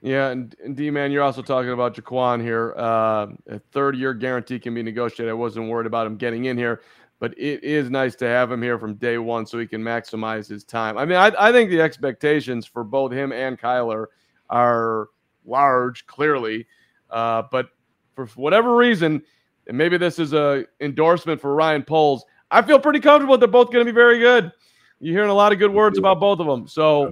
Yeah, 0.00 0.28
and, 0.28 0.54
and 0.62 0.76
D 0.76 0.90
man, 0.90 1.10
you're 1.10 1.24
also 1.24 1.42
talking 1.42 1.70
about 1.70 1.94
Jaquan 1.94 2.40
here. 2.40 2.74
Uh, 2.76 3.28
a 3.48 3.58
third 3.72 3.96
year 3.96 4.14
guarantee 4.14 4.58
can 4.60 4.74
be 4.74 4.82
negotiated. 4.82 5.30
I 5.30 5.34
wasn't 5.34 5.68
worried 5.68 5.86
about 5.86 6.06
him 6.06 6.16
getting 6.16 6.44
in 6.44 6.56
here 6.56 6.80
but 7.20 7.36
it 7.36 7.62
is 7.64 7.90
nice 7.90 8.14
to 8.16 8.26
have 8.26 8.50
him 8.50 8.62
here 8.62 8.78
from 8.78 8.94
day 8.94 9.18
one 9.18 9.44
so 9.46 9.58
he 9.58 9.66
can 9.66 9.82
maximize 9.82 10.48
his 10.48 10.64
time. 10.64 10.96
I 10.96 11.04
mean, 11.04 11.18
I, 11.18 11.32
I 11.38 11.52
think 11.52 11.70
the 11.70 11.80
expectations 11.80 12.66
for 12.66 12.84
both 12.84 13.12
him 13.12 13.32
and 13.32 13.58
Kyler 13.58 14.06
are 14.50 15.08
large, 15.44 16.06
clearly, 16.06 16.66
uh, 17.10 17.42
but 17.50 17.70
for 18.14 18.26
whatever 18.28 18.76
reason, 18.76 19.22
and 19.66 19.76
maybe 19.76 19.98
this 19.98 20.18
is 20.18 20.32
a 20.32 20.64
endorsement 20.80 21.40
for 21.40 21.54
Ryan 21.54 21.82
Poles, 21.82 22.24
I 22.50 22.62
feel 22.62 22.78
pretty 22.78 23.00
comfortable 23.00 23.36
they're 23.36 23.48
both 23.48 23.72
going 23.72 23.84
to 23.84 23.90
be 23.90 23.94
very 23.94 24.18
good. 24.18 24.52
You're 25.00 25.14
hearing 25.14 25.30
a 25.30 25.34
lot 25.34 25.52
of 25.52 25.58
good 25.58 25.72
words 25.72 25.98
about 25.98 26.18
both 26.18 26.40
of 26.40 26.46
them. 26.46 26.66
So, 26.66 27.10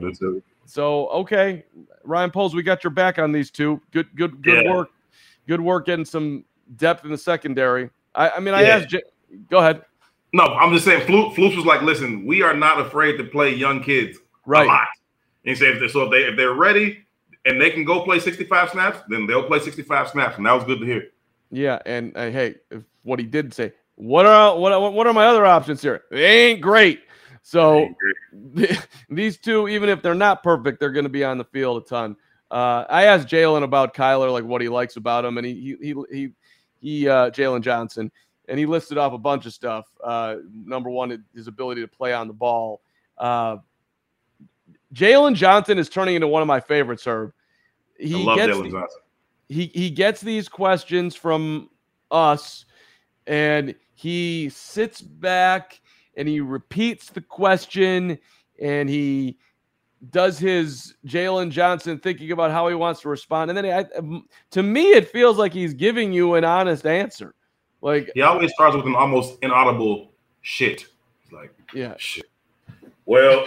so 0.67 1.09
okay, 1.09 1.65
Ryan 2.05 2.31
Poles, 2.31 2.55
we 2.55 2.63
got 2.63 2.85
your 2.85 2.91
back 2.91 3.19
on 3.19 3.33
these 3.33 3.51
two. 3.51 3.81
Good, 3.93 4.15
good, 4.17 4.43
good 4.43 4.65
yeah. 4.65 4.73
work. 4.73 4.91
Good 5.47 5.61
work 5.61 5.87
getting 5.87 6.05
some 6.05 6.45
depth 6.77 7.05
in 7.05 7.11
the 7.11 7.19
secondary. 7.19 7.91
I, 8.15 8.31
I 8.31 8.41
mean, 8.41 8.55
I 8.55 8.63
yeah. 8.63 8.69
asked. 8.77 8.89
J- 8.89 9.03
Go 9.51 9.59
ahead. 9.59 9.83
No, 10.33 10.45
I'm 10.45 10.73
just 10.73 10.85
saying. 10.85 11.07
Flus 11.07 11.57
was 11.57 11.65
like, 11.65 11.83
"Listen, 11.83 12.27
we 12.27 12.43
are 12.43 12.55
not 12.55 12.81
afraid 12.81 13.17
to 13.19 13.25
play 13.25 13.55
young 13.55 13.83
kids 13.83 14.19
right. 14.45 14.67
a 14.67 14.69
lot." 14.69 14.89
And 15.45 15.51
he 15.51 15.55
said, 15.55 15.79
"So 15.91 16.03
if 16.03 16.11
they 16.11 16.25
if 16.25 16.37
they're 16.37 16.55
ready 16.55 17.07
and 17.45 17.61
they 17.61 17.71
can 17.71 17.85
go 17.85 18.03
play 18.03 18.19
65 18.19 18.71
snaps, 18.71 18.99
then 19.09 19.27
they'll 19.27 19.47
play 19.47 19.61
65 19.61 20.11
snaps." 20.11 20.37
And 20.37 20.47
that 20.47 20.53
was 20.53 20.65
good 20.65 20.81
to 20.81 20.87
hear. 20.87 21.05
Yeah, 21.51 21.79
and 21.87 22.17
uh, 22.17 22.31
hey, 22.31 22.57
what 23.05 23.19
he 23.19 23.25
did 23.25 23.55
say, 23.55 23.73
what 23.95 24.27
are 24.27 24.59
what 24.59 24.93
what 24.93 25.07
are 25.07 25.13
my 25.13 25.27
other 25.27 25.47
options 25.47 25.81
here? 25.81 26.03
They 26.11 26.51
ain't 26.51 26.61
great. 26.61 27.01
So 27.47 27.89
these 29.09 29.39
two, 29.39 29.69
even 29.69 29.89
if 29.89 30.03
they're 30.03 30.15
not 30.15 30.43
perfect, 30.43 30.81
they're 30.81 30.91
going 30.91 31.05
to 31.05 31.09
be 31.09 31.23
on 31.23 31.39
the 31.39 31.45
field 31.45 31.81
a 31.81 31.87
ton. 31.87 32.17
Uh, 32.51 32.85
I 32.89 33.05
asked 33.05 33.29
Jaylon 33.29 33.63
about 33.63 33.95
Kyler, 33.95 34.33
like 34.33 34.43
what 34.43 34.61
he 34.61 34.69
likes 34.69 34.97
about 34.97 35.25
him, 35.25 35.39
and 35.39 35.47
he 35.47 35.55
he 35.55 35.77
he 35.81 35.95
he, 36.11 36.29
he 36.81 37.09
uh, 37.09 37.31
Jaylon 37.31 37.61
Johnson 37.63 38.11
and 38.49 38.59
he 38.59 38.67
listed 38.67 38.99
off 38.99 39.13
a 39.13 39.19
bunch 39.19 39.47
of 39.47 39.53
stuff. 39.53 39.87
Uh, 40.03 40.37
number 40.53 40.91
one, 40.91 41.25
his 41.37 41.47
ability 41.47 41.83
to 41.83 41.89
play 41.89 42.13
on 42.13 42.27
the 42.27 42.35
ball. 42.35 42.81
Uh, 43.17 43.59
Jaylon 44.93 45.37
Johnson 45.37 45.79
is 45.79 45.89
turning 45.89 46.17
into 46.17 46.27
one 46.27 46.43
of 46.43 46.49
my 46.49 46.59
favorites, 46.59 47.05
Herb. 47.07 47.33
He 47.97 48.25
gets. 48.35 48.59
He 49.49 49.67
he 49.73 49.91
gets 49.91 50.21
these 50.21 50.49
questions 50.49 51.15
from 51.15 51.71
us, 52.11 52.65
and 53.29 53.77
he 53.95 54.49
sits 54.49 55.01
back 55.01 55.81
and 56.17 56.27
he 56.29 56.41
repeats 56.41 57.11
the 57.11 57.21
question, 57.21 58.19
and 58.61 58.89
he 58.89 59.39
does 60.11 60.39
his 60.39 60.95
Jaylon 61.07 61.51
Johnson 61.51 61.99
thinking 61.99 62.33
about 62.33 62.51
how 62.51 62.69
he 62.69 62.75
wants 62.75 63.01
to 63.03 63.09
respond, 63.09 63.51
and 63.51 63.57
then 63.57 63.67
I, 63.67 63.99
um, 63.99 64.27
to 64.51 64.63
me 64.63 64.91
it 64.91 65.11
feels 65.11 65.39
like 65.39 65.53
he's 65.53 65.75
giving 65.75 66.13
you 66.13 66.35
an 66.35 66.45
honest 66.45 66.87
answer. 66.87 67.35
Like 67.81 68.11
he 68.15 68.23
always 68.23 68.53
starts 68.53 68.77
with 68.77 68.87
an 68.87 68.95
almost 68.95 69.39
inaudible 69.43 70.13
shit. 70.43 70.87
Like 71.33 71.55
yeah, 71.75 71.95
shit. 71.99 72.27
Well, 73.05 73.45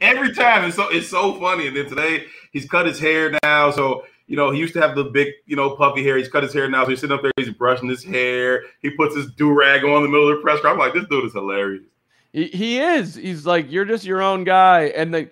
every 0.00 0.32
time 0.34 0.64
it's 0.64 0.76
so 0.76 0.88
it's 0.88 1.08
so 1.08 1.38
funny. 1.40 1.68
And 1.68 1.76
then 1.76 1.88
today 1.88 2.26
he's 2.52 2.68
cut 2.68 2.86
his 2.86 2.98
hair 3.00 3.36
now, 3.42 3.70
so 3.70 4.04
you 4.28 4.36
know 4.36 4.50
he 4.50 4.60
used 4.60 4.74
to 4.74 4.80
have 4.80 4.94
the 4.94 5.04
big 5.04 5.32
you 5.46 5.56
know 5.56 5.74
puffy 5.74 6.04
hair. 6.04 6.16
He's 6.16 6.28
cut 6.28 6.42
his 6.42 6.52
hair 6.52 6.70
now, 6.70 6.84
so 6.84 6.90
he's 6.90 7.00
sitting 7.00 7.16
up 7.16 7.22
there, 7.22 7.32
he's 7.36 7.50
brushing 7.50 7.88
his 7.88 8.04
hair. 8.04 8.62
He 8.80 8.90
puts 8.90 9.16
his 9.16 9.32
do 9.32 9.50
rag 9.50 9.82
on 9.82 9.96
in 9.96 10.02
the 10.02 10.08
middle 10.08 10.30
of 10.30 10.36
the 10.36 10.42
press 10.42 10.60
I'm 10.64 10.78
like, 10.78 10.94
this 10.94 11.06
dude 11.10 11.24
is 11.24 11.32
hilarious. 11.32 11.84
He, 12.32 12.44
he 12.44 12.78
is. 12.78 13.14
He's 13.14 13.46
like, 13.46 13.72
you're 13.72 13.86
just 13.86 14.04
your 14.04 14.20
own 14.20 14.44
guy, 14.44 14.92
and 14.94 15.12
they, 15.12 15.30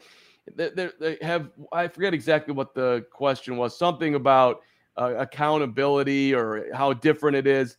they, 0.55 0.89
they 0.99 1.19
have. 1.21 1.51
I 1.73 1.89
forget 1.89 2.15
exactly 2.15 2.55
what 2.55 2.75
the 2.75 3.05
question 3.13 3.59
was. 3.59 3.77
Something 3.79 4.15
about 4.15 4.63
uh, 4.97 5.15
accountability 5.17 6.35
or 6.35 6.75
how 6.75 6.95
different 6.95 7.37
it 7.37 7.47
is. 7.47 7.77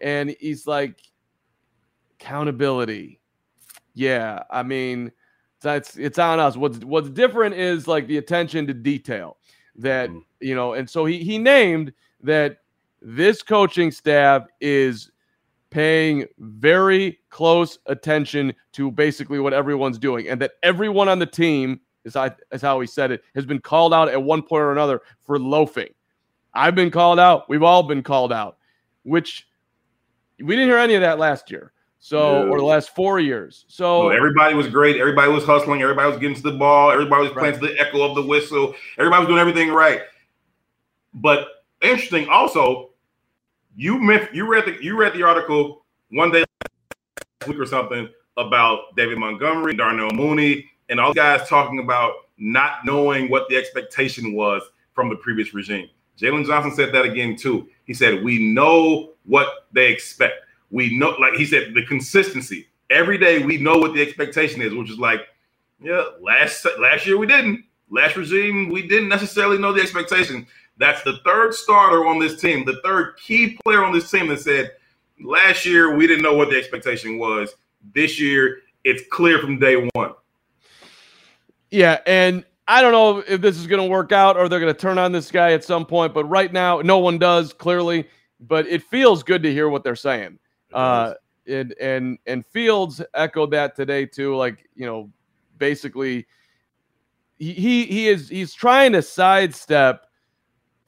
And 0.00 0.36
he's 0.38 0.66
like, 0.66 1.00
accountability. 2.20 3.20
Yeah, 3.94 4.42
I 4.50 4.62
mean, 4.62 5.12
that's 5.62 5.96
it's 5.96 6.18
on 6.18 6.38
us. 6.38 6.56
What's 6.56 6.78
what's 6.84 7.08
different 7.08 7.54
is 7.54 7.88
like 7.88 8.06
the 8.06 8.18
attention 8.18 8.66
to 8.66 8.74
detail 8.74 9.38
that 9.78 10.10
mm-hmm. 10.10 10.18
you 10.40 10.54
know, 10.54 10.74
and 10.74 10.88
so 10.88 11.04
he 11.04 11.24
he 11.24 11.38
named 11.38 11.92
that 12.22 12.58
this 13.00 13.42
coaching 13.42 13.90
staff 13.90 14.46
is 14.60 15.10
paying 15.70 16.26
very 16.38 17.18
close 17.30 17.78
attention 17.86 18.54
to 18.72 18.90
basically 18.90 19.38
what 19.38 19.52
everyone's 19.52 19.98
doing, 19.98 20.28
and 20.28 20.40
that 20.40 20.52
everyone 20.62 21.08
on 21.08 21.18
the 21.18 21.26
team 21.26 21.80
is 22.04 22.16
I 22.16 22.32
is 22.52 22.62
how 22.62 22.80
he 22.80 22.86
said 22.86 23.10
it 23.10 23.22
has 23.34 23.46
been 23.46 23.60
called 23.60 23.94
out 23.94 24.08
at 24.08 24.22
one 24.22 24.42
point 24.42 24.62
or 24.62 24.72
another 24.72 25.02
for 25.20 25.38
loafing. 25.38 25.88
I've 26.54 26.74
been 26.74 26.90
called 26.90 27.20
out. 27.20 27.48
We've 27.48 27.62
all 27.62 27.82
been 27.82 28.02
called 28.02 28.32
out, 28.32 28.56
which 29.04 29.46
we 30.38 30.56
didn't 30.56 30.68
hear 30.68 30.78
any 30.78 30.94
of 30.94 31.02
that 31.02 31.18
last 31.18 31.50
year. 31.50 31.72
So, 32.00 32.44
yeah. 32.44 32.50
or 32.50 32.58
the 32.58 32.64
last 32.64 32.94
four 32.94 33.18
years. 33.18 33.64
So, 33.68 34.06
well, 34.06 34.16
everybody 34.16 34.54
was 34.54 34.68
great. 34.68 34.96
Everybody 34.96 35.32
was 35.32 35.44
hustling. 35.44 35.82
Everybody 35.82 36.10
was 36.10 36.18
getting 36.20 36.36
to 36.36 36.42
the 36.42 36.52
ball. 36.52 36.90
Everybody 36.90 37.24
was 37.24 37.32
playing 37.32 37.54
right. 37.54 37.60
to 37.60 37.74
the 37.74 37.80
echo 37.80 38.02
of 38.02 38.14
the 38.14 38.22
whistle. 38.22 38.74
Everybody 38.98 39.20
was 39.20 39.28
doing 39.28 39.40
everything 39.40 39.70
right. 39.70 40.02
But 41.12 41.48
interesting, 41.82 42.28
also, 42.28 42.90
you 43.76 44.00
you 44.32 44.46
read 44.46 44.66
the 44.66 44.76
you 44.82 44.96
read 44.96 45.12
the 45.14 45.22
article 45.22 45.84
one 46.10 46.30
day 46.30 46.44
last 46.60 47.48
week 47.48 47.58
or 47.58 47.66
something 47.66 48.08
about 48.36 48.96
David 48.96 49.18
Montgomery, 49.18 49.74
Darnell 49.74 50.10
Mooney, 50.12 50.70
and 50.88 51.00
all 51.00 51.12
the 51.12 51.16
guys 51.20 51.48
talking 51.48 51.80
about 51.80 52.12
not 52.38 52.84
knowing 52.84 53.28
what 53.28 53.48
the 53.48 53.56
expectation 53.56 54.34
was 54.34 54.62
from 54.94 55.08
the 55.08 55.16
previous 55.16 55.54
regime. 55.54 55.88
Jaylon 56.18 56.46
Johnson 56.46 56.74
said 56.74 56.92
that 56.92 57.04
again 57.04 57.36
too. 57.36 57.68
He 57.84 57.94
said, 57.94 58.22
"We 58.22 58.52
know 58.52 59.14
what 59.24 59.48
they 59.72 59.92
expect. 59.92 60.44
We 60.70 60.96
know, 60.98 61.10
like 61.18 61.34
he 61.34 61.46
said, 61.46 61.74
the 61.74 61.84
consistency. 61.84 62.68
Every 62.90 63.18
day 63.18 63.44
we 63.44 63.58
know 63.58 63.78
what 63.78 63.94
the 63.94 64.02
expectation 64.02 64.62
is, 64.62 64.74
which 64.74 64.90
is 64.90 64.98
like 64.98 65.22
Yeah, 65.80 66.04
last 66.20 66.66
last 66.78 67.06
year 67.06 67.18
we 67.18 67.26
didn't. 67.26 67.64
Last 67.90 68.16
regime, 68.16 68.68
we 68.68 68.86
didn't 68.86 69.08
necessarily 69.08 69.56
know 69.58 69.72
the 69.72 69.80
expectation. 69.80 70.46
That's 70.76 71.02
the 71.02 71.18
third 71.24 71.54
starter 71.54 72.06
on 72.06 72.18
this 72.18 72.40
team, 72.40 72.64
the 72.64 72.80
third 72.84 73.16
key 73.16 73.58
player 73.64 73.82
on 73.82 73.92
this 73.92 74.10
team 74.10 74.28
that 74.28 74.40
said 74.40 74.72
last 75.20 75.64
year 75.64 75.96
we 75.96 76.06
didn't 76.06 76.22
know 76.22 76.34
what 76.34 76.50
the 76.50 76.56
expectation 76.56 77.18
was. 77.18 77.54
This 77.94 78.20
year, 78.20 78.60
it's 78.84 79.02
clear 79.10 79.38
from 79.38 79.58
day 79.58 79.88
one. 79.94 80.12
Yeah, 81.70 81.98
and 82.06 82.44
I 82.66 82.82
don't 82.82 82.92
know 82.92 83.24
if 83.26 83.40
this 83.40 83.56
is 83.56 83.66
going 83.66 83.82
to 83.82 83.88
work 83.88 84.12
out 84.12 84.36
or 84.36 84.48
they're 84.48 84.60
going 84.60 84.72
to 84.72 84.78
turn 84.78 84.98
on 84.98 85.12
this 85.12 85.30
guy 85.30 85.52
at 85.52 85.64
some 85.64 85.86
point, 85.86 86.14
but 86.14 86.24
right 86.24 86.52
now, 86.52 86.80
no 86.80 86.98
one 86.98 87.18
does 87.18 87.52
clearly. 87.52 88.08
But 88.40 88.66
it 88.68 88.82
feels 88.84 89.22
good 89.22 89.42
to 89.42 89.52
hear 89.52 89.68
what 89.68 89.82
they're 89.82 89.96
saying. 89.96 90.38
Uh, 90.72 91.14
and 91.48 91.74
and 91.80 92.18
and 92.26 92.46
Fields 92.46 93.02
echoed 93.14 93.50
that 93.52 93.74
today 93.74 94.06
too. 94.06 94.36
Like 94.36 94.68
you 94.74 94.86
know, 94.86 95.10
basically, 95.56 96.26
he 97.38 97.52
he, 97.52 97.84
he 97.86 98.08
is 98.08 98.28
he's 98.28 98.52
trying 98.52 98.92
to 98.92 99.02
sidestep 99.02 100.06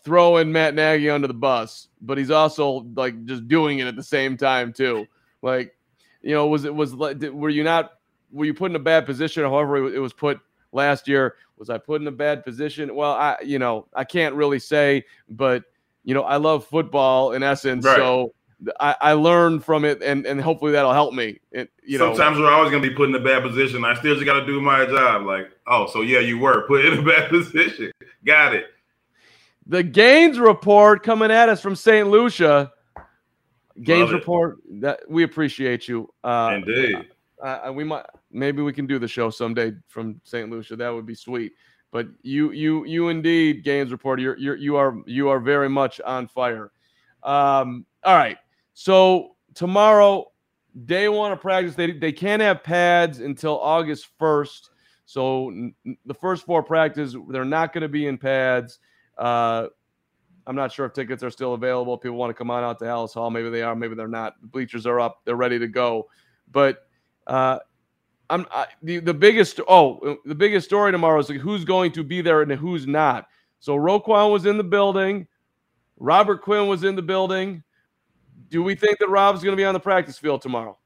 throwing 0.02 0.50
Matt 0.50 0.74
Nagy 0.74 1.10
under 1.10 1.26
the 1.26 1.34
bus, 1.34 1.88
but 2.00 2.18
he's 2.18 2.30
also 2.30 2.86
like 2.94 3.24
just 3.24 3.48
doing 3.48 3.78
it 3.78 3.86
at 3.86 3.96
the 3.96 4.02
same 4.02 4.36
time 4.36 4.72
too. 4.72 5.06
Like, 5.42 5.76
you 6.22 6.34
know, 6.34 6.46
was 6.46 6.64
it 6.64 6.74
was 6.74 6.94
were 6.94 7.50
you 7.50 7.64
not 7.64 7.92
were 8.30 8.44
you 8.44 8.54
put 8.54 8.70
in 8.70 8.76
a 8.76 8.80
bad 8.80 9.06
position? 9.06 9.42
However, 9.44 9.92
it 9.92 9.98
was 9.98 10.12
put 10.12 10.40
last 10.72 11.08
year. 11.08 11.36
Was 11.56 11.70
I 11.70 11.78
put 11.78 12.00
in 12.00 12.06
a 12.06 12.12
bad 12.12 12.44
position? 12.44 12.94
Well, 12.94 13.12
I 13.12 13.36
you 13.44 13.58
know 13.58 13.86
I 13.94 14.04
can't 14.04 14.34
really 14.34 14.58
say, 14.58 15.04
but 15.28 15.64
you 16.04 16.14
know 16.14 16.22
I 16.22 16.36
love 16.36 16.66
football 16.66 17.32
in 17.32 17.42
essence, 17.42 17.84
right. 17.84 17.96
so. 17.96 18.34
I, 18.78 18.96
I 19.00 19.12
learned 19.12 19.64
from 19.64 19.84
it, 19.84 20.02
and, 20.02 20.26
and 20.26 20.40
hopefully 20.40 20.72
that'll 20.72 20.92
help 20.92 21.14
me. 21.14 21.40
It, 21.50 21.70
you 21.84 21.98
Sometimes 21.98 22.38
know. 22.38 22.44
we're 22.44 22.52
always 22.52 22.70
going 22.70 22.82
to 22.82 22.88
be 22.88 22.94
put 22.94 23.08
in 23.08 23.14
a 23.14 23.20
bad 23.20 23.42
position. 23.42 23.84
I 23.84 23.94
still 23.94 24.14
just 24.14 24.26
got 24.26 24.40
to 24.40 24.46
do 24.46 24.60
my 24.60 24.86
job. 24.86 25.24
Like, 25.24 25.50
oh, 25.66 25.86
so 25.86 26.02
yeah, 26.02 26.20
you 26.20 26.38
were 26.38 26.66
put 26.66 26.84
in 26.84 26.98
a 26.98 27.02
bad 27.10 27.30
position. 27.30 27.92
Got 28.24 28.54
it. 28.54 28.66
The 29.66 29.82
Gaines 29.82 30.38
report 30.38 31.02
coming 31.02 31.30
at 31.30 31.48
us 31.48 31.60
from 31.60 31.76
St. 31.76 32.08
Lucia. 32.08 32.72
Gaines 33.82 34.12
report. 34.12 34.58
That 34.68 35.00
we 35.08 35.22
appreciate 35.22 35.88
you. 35.88 36.12
Uh, 36.22 36.52
Indeed. 36.56 37.08
Uh, 37.40 37.72
we 37.74 37.84
might 37.84 38.04
maybe 38.30 38.62
we 38.62 38.72
can 38.72 38.86
do 38.86 38.98
the 38.98 39.08
show 39.08 39.30
someday 39.30 39.72
from 39.88 40.20
St. 40.24 40.50
Lucia. 40.50 40.76
That 40.76 40.90
would 40.90 41.06
be 41.06 41.14
sweet. 41.14 41.52
But 41.92 42.06
you, 42.22 42.52
you, 42.52 42.84
you 42.84 43.08
indeed, 43.08 43.64
Gaines 43.64 43.90
report. 43.90 44.20
You're, 44.20 44.36
you're, 44.38 44.56
you 44.56 44.76
are, 44.76 44.96
you 45.06 45.28
are 45.28 45.40
very 45.40 45.68
much 45.68 46.00
on 46.00 46.28
fire. 46.28 46.70
Um, 47.22 47.84
all 48.04 48.16
right. 48.16 48.38
So 48.80 49.36
tomorrow, 49.52 50.32
day 50.86 51.10
one 51.10 51.32
of 51.32 51.40
practice, 51.42 51.74
they 51.74 51.92
they 51.92 52.12
can't 52.12 52.40
have 52.40 52.64
pads 52.64 53.20
until 53.20 53.60
August 53.60 54.08
first. 54.18 54.70
So 55.04 55.70
the 56.06 56.14
first 56.14 56.46
four 56.46 56.62
practices, 56.62 57.14
they're 57.28 57.44
not 57.44 57.74
going 57.74 57.82
to 57.82 57.90
be 57.90 58.06
in 58.06 58.16
pads. 58.16 58.78
Uh, 59.18 59.66
I'm 60.46 60.56
not 60.56 60.72
sure 60.72 60.86
if 60.86 60.94
tickets 60.94 61.22
are 61.22 61.28
still 61.28 61.52
available. 61.52 61.98
People 61.98 62.16
want 62.16 62.30
to 62.30 62.34
come 62.34 62.50
on 62.50 62.64
out 62.64 62.78
to 62.78 62.86
Halas 62.86 63.12
Hall. 63.12 63.28
Maybe 63.28 63.50
they 63.50 63.60
are. 63.60 63.76
Maybe 63.76 63.94
they're 63.94 64.08
not. 64.08 64.40
The 64.40 64.46
bleachers 64.46 64.86
are 64.86 64.98
up. 64.98 65.20
They're 65.26 65.36
ready 65.36 65.58
to 65.58 65.68
go. 65.68 66.08
But 66.50 66.88
uh, 67.26 67.58
I'm 68.30 68.46
I, 68.50 68.64
the 68.82 69.00
the 69.00 69.12
biggest. 69.12 69.60
Oh, 69.68 70.16
the 70.24 70.34
biggest 70.34 70.66
story 70.66 70.90
tomorrow 70.90 71.20
is 71.20 71.28
like 71.28 71.40
who's 71.40 71.66
going 71.66 71.92
to 71.92 72.02
be 72.02 72.22
there 72.22 72.40
and 72.40 72.50
who's 72.50 72.86
not. 72.86 73.26
So 73.58 73.76
Roquan 73.76 74.32
was 74.32 74.46
in 74.46 74.56
the 74.56 74.64
building. 74.64 75.26
Robert 75.98 76.40
Quinn 76.40 76.66
was 76.66 76.82
in 76.82 76.96
the 76.96 77.02
building. 77.02 77.62
Do 78.48 78.62
we 78.62 78.74
think 78.74 78.98
that 78.98 79.08
Rob's 79.08 79.42
going 79.42 79.52
to 79.52 79.60
be 79.60 79.64
on 79.64 79.74
the 79.74 79.80
practice 79.80 80.18
field 80.18 80.42
tomorrow? 80.42 80.76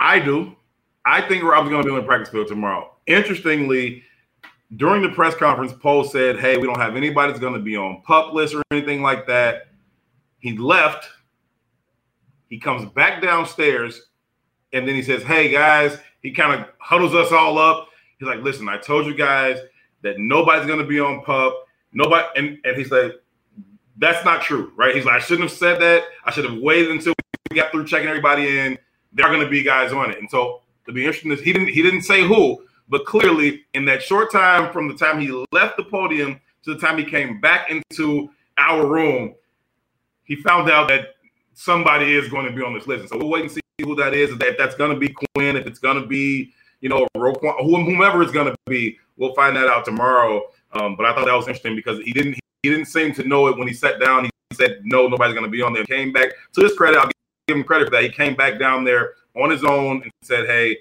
I 0.00 0.18
do. 0.18 0.56
I 1.04 1.22
think 1.22 1.42
Rob's 1.42 1.68
going 1.68 1.82
to 1.82 1.86
be 1.86 1.94
on 1.94 2.00
the 2.00 2.06
practice 2.06 2.28
field 2.28 2.48
tomorrow. 2.48 2.94
Interestingly, 3.06 4.02
during 4.76 5.02
the 5.02 5.08
press 5.08 5.34
conference, 5.34 5.72
Poles 5.72 6.12
said, 6.12 6.38
Hey, 6.38 6.58
we 6.58 6.66
don't 6.66 6.78
have 6.78 6.96
anybody 6.96 7.32
that's 7.32 7.40
going 7.40 7.54
to 7.54 7.60
be 7.60 7.76
on 7.76 8.02
pup 8.02 8.32
list 8.34 8.54
or 8.54 8.62
anything 8.70 9.02
like 9.02 9.26
that. 9.26 9.68
He 10.38 10.56
left. 10.56 11.08
He 12.48 12.58
comes 12.58 12.90
back 12.92 13.22
downstairs 13.22 14.08
and 14.72 14.86
then 14.86 14.94
he 14.94 15.02
says, 15.02 15.22
Hey, 15.22 15.50
guys, 15.50 15.98
he 16.22 16.30
kind 16.32 16.60
of 16.60 16.68
huddles 16.78 17.14
us 17.14 17.32
all 17.32 17.58
up. 17.58 17.88
He's 18.18 18.28
like, 18.28 18.42
Listen, 18.42 18.68
I 18.68 18.76
told 18.78 19.06
you 19.06 19.14
guys 19.14 19.58
that 20.02 20.18
nobody's 20.18 20.66
going 20.66 20.78
to 20.78 20.86
be 20.86 21.00
on 21.00 21.22
pup. 21.22 21.64
Nobody. 21.92 22.26
And, 22.36 22.58
and 22.64 22.76
he's 22.76 22.90
like, 22.90 23.12
That's 23.98 24.24
not 24.24 24.42
true, 24.42 24.72
right? 24.76 24.94
He's 24.94 25.04
like, 25.04 25.16
I 25.16 25.18
shouldn't 25.18 25.50
have 25.50 25.58
said 25.58 25.80
that. 25.80 26.04
I 26.24 26.30
should 26.30 26.44
have 26.44 26.58
waited 26.58 26.90
until 26.90 27.14
we 27.50 27.56
got 27.56 27.72
through 27.72 27.86
checking 27.86 28.08
everybody 28.08 28.58
in. 28.58 28.78
There 29.12 29.26
are 29.26 29.32
going 29.32 29.44
to 29.44 29.50
be 29.50 29.62
guys 29.62 29.92
on 29.92 30.10
it. 30.10 30.18
And 30.18 30.30
so 30.30 30.62
to 30.86 30.92
be 30.92 31.04
interesting, 31.04 31.36
he 31.36 31.52
didn't 31.52 31.68
he 31.68 31.82
didn't 31.82 32.02
say 32.02 32.26
who, 32.26 32.62
but 32.88 33.04
clearly, 33.04 33.64
in 33.74 33.84
that 33.86 34.02
short 34.02 34.30
time 34.30 34.72
from 34.72 34.88
the 34.88 34.94
time 34.94 35.20
he 35.20 35.30
left 35.52 35.76
the 35.76 35.84
podium 35.84 36.40
to 36.64 36.74
the 36.74 36.80
time 36.80 36.96
he 36.98 37.04
came 37.04 37.40
back 37.40 37.70
into 37.70 38.30
our 38.56 38.86
room, 38.86 39.34
he 40.24 40.36
found 40.36 40.70
out 40.70 40.88
that 40.88 41.16
somebody 41.54 42.14
is 42.14 42.28
going 42.28 42.46
to 42.46 42.52
be 42.52 42.62
on 42.62 42.74
this 42.74 42.86
list. 42.86 43.00
And 43.00 43.08
so 43.08 43.18
we'll 43.18 43.28
wait 43.28 43.42
and 43.42 43.50
see 43.50 43.60
who 43.82 43.96
that 43.96 44.14
is. 44.14 44.30
If 44.30 44.58
that's 44.58 44.76
going 44.76 44.92
to 44.92 44.98
be 44.98 45.14
Quinn, 45.34 45.56
if 45.56 45.66
it's 45.66 45.78
going 45.78 46.00
to 46.00 46.06
be, 46.06 46.52
you 46.80 46.88
know, 46.88 47.06
Roquan, 47.16 47.60
whomever 47.60 48.22
it's 48.22 48.32
going 48.32 48.46
to 48.46 48.56
be, 48.66 48.98
we'll 49.16 49.34
find 49.34 49.56
that 49.56 49.66
out 49.66 49.84
tomorrow. 49.84 50.42
Um, 50.72 50.96
but 50.96 51.06
I 51.06 51.14
thought 51.14 51.26
that 51.26 51.34
was 51.34 51.46
interesting 51.46 51.74
because 51.74 51.98
he 52.00 52.12
didn't 52.12 52.38
he 52.62 52.70
didn't 52.70 52.86
seem 52.86 53.12
to 53.14 53.24
know 53.24 53.46
it 53.48 53.56
when 53.56 53.68
he 53.68 53.74
sat 53.74 54.00
down. 54.00 54.24
He 54.24 54.30
said, 54.54 54.80
"No, 54.84 55.08
nobody's 55.08 55.34
going 55.34 55.46
to 55.46 55.50
be 55.50 55.62
on 55.62 55.72
there." 55.72 55.84
Came 55.84 56.12
back 56.12 56.30
to 56.54 56.62
his 56.62 56.74
credit, 56.74 56.98
I'll 56.98 57.10
give 57.46 57.56
him 57.56 57.64
credit 57.64 57.86
for 57.86 57.90
that. 57.92 58.02
He 58.02 58.10
came 58.10 58.34
back 58.34 58.58
down 58.58 58.84
there 58.84 59.14
on 59.36 59.50
his 59.50 59.64
own 59.64 60.02
and 60.02 60.12
said, 60.22 60.46
"Hey, 60.46 60.76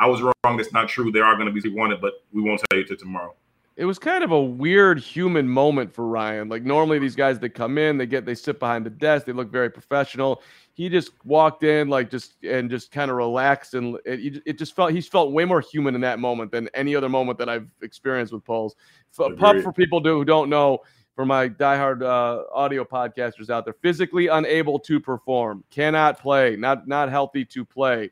I 0.00 0.06
was 0.06 0.22
wrong. 0.22 0.56
That's 0.56 0.72
not 0.72 0.88
true. 0.88 1.12
There 1.12 1.24
are 1.24 1.34
going 1.34 1.46
to 1.46 1.52
be 1.52 1.60
people 1.60 1.78
wanted, 1.78 2.00
but 2.00 2.14
we 2.32 2.40
won't 2.40 2.62
tell 2.70 2.78
you 2.78 2.86
till 2.86 2.96
tomorrow. 2.96 3.34
It 3.76 3.84
was 3.84 3.98
kind 3.98 4.24
of 4.24 4.30
a 4.30 4.40
weird 4.40 4.98
human 4.98 5.48
moment 5.48 5.94
for 5.94 6.06
Ryan. 6.06 6.48
Like 6.48 6.64
normally 6.64 6.98
these 6.98 7.14
guys 7.14 7.38
that 7.38 7.50
come 7.50 7.78
in, 7.78 7.96
they 7.96 8.06
get 8.06 8.26
they 8.26 8.34
sit 8.34 8.58
behind 8.58 8.84
the 8.84 8.90
desk, 8.90 9.26
they 9.26 9.32
look 9.32 9.50
very 9.50 9.70
professional. 9.70 10.42
He 10.74 10.88
just 10.88 11.12
walked 11.24 11.62
in 11.62 11.88
like 11.88 12.10
just 12.10 12.42
and 12.42 12.68
just 12.68 12.90
kind 12.90 13.10
of 13.10 13.16
relaxed 13.16 13.74
and 13.74 13.96
it, 14.04 14.42
it 14.44 14.58
just 14.58 14.74
felt 14.74 14.92
he 14.92 15.00
felt 15.00 15.32
way 15.32 15.44
more 15.44 15.60
human 15.60 15.94
in 15.94 16.00
that 16.02 16.18
moment 16.18 16.50
than 16.50 16.68
any 16.74 16.94
other 16.94 17.08
moment 17.08 17.38
that 17.38 17.48
I've 17.48 17.68
experienced 17.80 18.32
with 18.32 18.44
Poles. 18.44 18.74
Pup 19.16 19.62
for 19.62 19.72
people 19.72 20.02
who 20.02 20.24
don't 20.24 20.50
know, 20.50 20.80
for 21.20 21.26
my 21.26 21.50
diehard 21.50 22.00
uh, 22.00 22.44
audio 22.50 22.82
podcasters 22.82 23.50
out 23.50 23.66
there, 23.66 23.74
physically 23.82 24.28
unable 24.28 24.78
to 24.78 24.98
perform, 24.98 25.62
cannot 25.68 26.18
play, 26.18 26.56
not 26.56 26.88
not 26.88 27.10
healthy 27.10 27.44
to 27.44 27.62
play. 27.62 28.10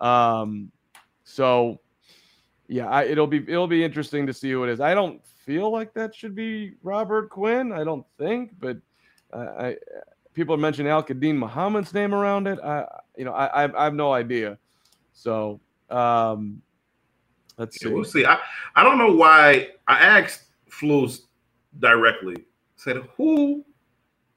Um, 0.00 0.72
so, 1.22 1.78
yeah, 2.66 2.88
I, 2.88 3.04
it'll 3.04 3.28
be 3.28 3.44
it'll 3.46 3.68
be 3.68 3.84
interesting 3.84 4.26
to 4.26 4.32
see 4.32 4.50
who 4.50 4.64
it 4.64 4.70
is. 4.70 4.80
I 4.80 4.92
don't 4.92 5.24
feel 5.46 5.70
like 5.70 5.94
that 5.94 6.12
should 6.12 6.34
be 6.34 6.74
Robert 6.82 7.30
Quinn. 7.30 7.70
I 7.70 7.84
don't 7.84 8.04
think, 8.18 8.50
but 8.58 8.76
uh, 9.32 9.46
I 9.56 9.76
people 10.34 10.56
mentioned 10.56 10.88
Al-Quadin 10.88 11.36
Muhammad's 11.36 11.94
name 11.94 12.12
around 12.12 12.48
it. 12.48 12.58
I 12.58 12.86
you 13.16 13.24
know 13.24 13.34
I 13.34 13.66
I, 13.66 13.80
I 13.82 13.84
have 13.84 13.94
no 13.94 14.12
idea. 14.12 14.58
So 15.12 15.60
um, 15.90 16.60
let's 17.56 17.78
see. 17.78 17.88
Yeah, 17.88 17.94
we'll 17.94 18.02
see. 18.02 18.26
I 18.26 18.36
I 18.74 18.82
don't 18.82 18.98
know 18.98 19.14
why 19.14 19.68
I 19.86 20.00
asked 20.00 20.42
Flus 20.68 21.20
directly. 21.78 22.47
Said 22.78 22.96
who 23.16 23.64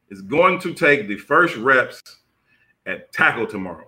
is 0.10 0.24
going 0.24 0.60
to 0.60 0.74
take 0.74 1.08
the 1.08 1.16
first 1.16 1.56
reps 1.58 2.02
at 2.88 3.14
tackle 3.14 3.46
tomorrow? 3.46 3.88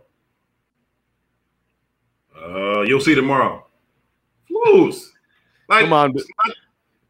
Uh, 2.40 2.82
you'll 2.82 3.02
see 3.02 3.16
tomorrow. 3.16 3.66
Flus. 4.50 5.08
Like, 5.70 5.86
Come 5.86 5.94
on. 5.94 6.14
Not, 6.14 6.56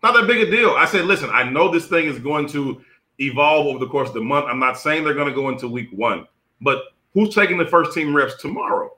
not 0.03 0.13
that 0.13 0.25
big 0.25 0.47
a 0.47 0.49
deal. 0.49 0.71
I 0.71 0.85
said, 0.85 1.03
listen, 1.03 1.29
I 1.33 1.43
know 1.43 1.69
this 1.69 1.87
thing 1.87 2.05
is 2.05 2.17
going 2.17 2.47
to 2.49 2.81
evolve 3.19 3.67
over 3.67 3.79
the 3.79 3.89
course 3.89 4.07
of 4.07 4.15
the 4.15 4.21
month. 4.21 4.45
I'm 4.47 4.59
not 4.59 4.79
saying 4.79 5.03
they're 5.03 5.13
going 5.13 5.27
to 5.27 5.35
go 5.35 5.49
into 5.49 5.67
week 5.67 5.89
one, 5.91 6.25
but 6.61 6.83
who's 7.13 7.35
taking 7.35 7.57
the 7.57 7.67
first 7.67 7.91
team 7.91 8.15
reps 8.15 8.41
tomorrow? 8.41 8.95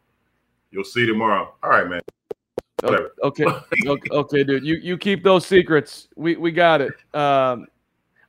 You'll 0.70 0.84
see 0.84 1.08
tomorrow. 1.08 1.56
All 1.64 1.72
right, 1.72 1.88
man. 1.88 2.02
Whatever. 2.84 3.12
Okay. 3.24 3.46
okay, 3.88 4.10
okay, 4.12 4.44
dude. 4.44 4.64
You 4.64 4.76
you 4.76 4.98
keep 4.98 5.24
those 5.24 5.48
secrets. 5.48 6.10
We 6.16 6.36
we 6.36 6.52
got 6.52 6.82
it. 6.82 6.94
Um, 7.16 7.68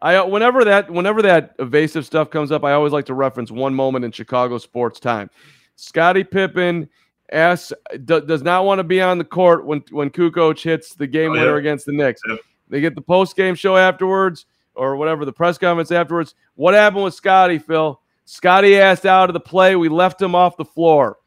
I 0.00 0.16
uh, 0.16 0.26
whenever 0.26 0.64
that 0.64 0.90
whenever 0.90 1.22
that 1.22 1.54
evasive 1.58 2.04
stuff 2.04 2.30
comes 2.30 2.52
up, 2.52 2.64
I 2.64 2.72
always 2.72 2.92
like 2.92 3.06
to 3.06 3.14
reference 3.14 3.50
one 3.50 3.74
moment 3.74 4.04
in 4.04 4.12
Chicago 4.12 4.58
sports 4.58 5.00
time. 5.00 5.30
Scottie 5.76 6.24
Pippen 6.24 6.88
asks 7.32 7.72
d- 8.04 8.20
does 8.20 8.42
not 8.42 8.64
want 8.64 8.78
to 8.78 8.84
be 8.84 9.00
on 9.00 9.18
the 9.18 9.24
court 9.24 9.64
when 9.64 9.82
when 9.90 10.10
Kukoc 10.10 10.62
hits 10.62 10.94
the 10.94 11.06
game 11.06 11.30
oh, 11.30 11.34
winner 11.34 11.52
yeah. 11.52 11.58
against 11.58 11.86
the 11.86 11.92
Knicks. 11.92 12.20
Yeah. 12.28 12.36
They 12.68 12.80
get 12.80 12.94
the 12.94 13.00
post 13.00 13.36
game 13.36 13.54
show 13.54 13.76
afterwards 13.76 14.46
or 14.74 14.96
whatever 14.96 15.24
the 15.24 15.32
press 15.32 15.56
conference 15.56 15.90
afterwards. 15.90 16.34
What 16.54 16.74
happened 16.74 17.04
with 17.04 17.14
Scottie, 17.14 17.58
Phil? 17.58 18.00
Scottie 18.26 18.76
asked 18.78 19.06
out 19.06 19.30
of 19.30 19.34
the 19.34 19.40
play. 19.40 19.76
We 19.76 19.88
left 19.88 20.20
him 20.20 20.34
off 20.34 20.56
the 20.56 20.64
floor. 20.64 21.18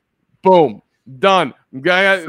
Boom, 0.42 0.82
done. 1.20 1.54
That's 1.72 2.28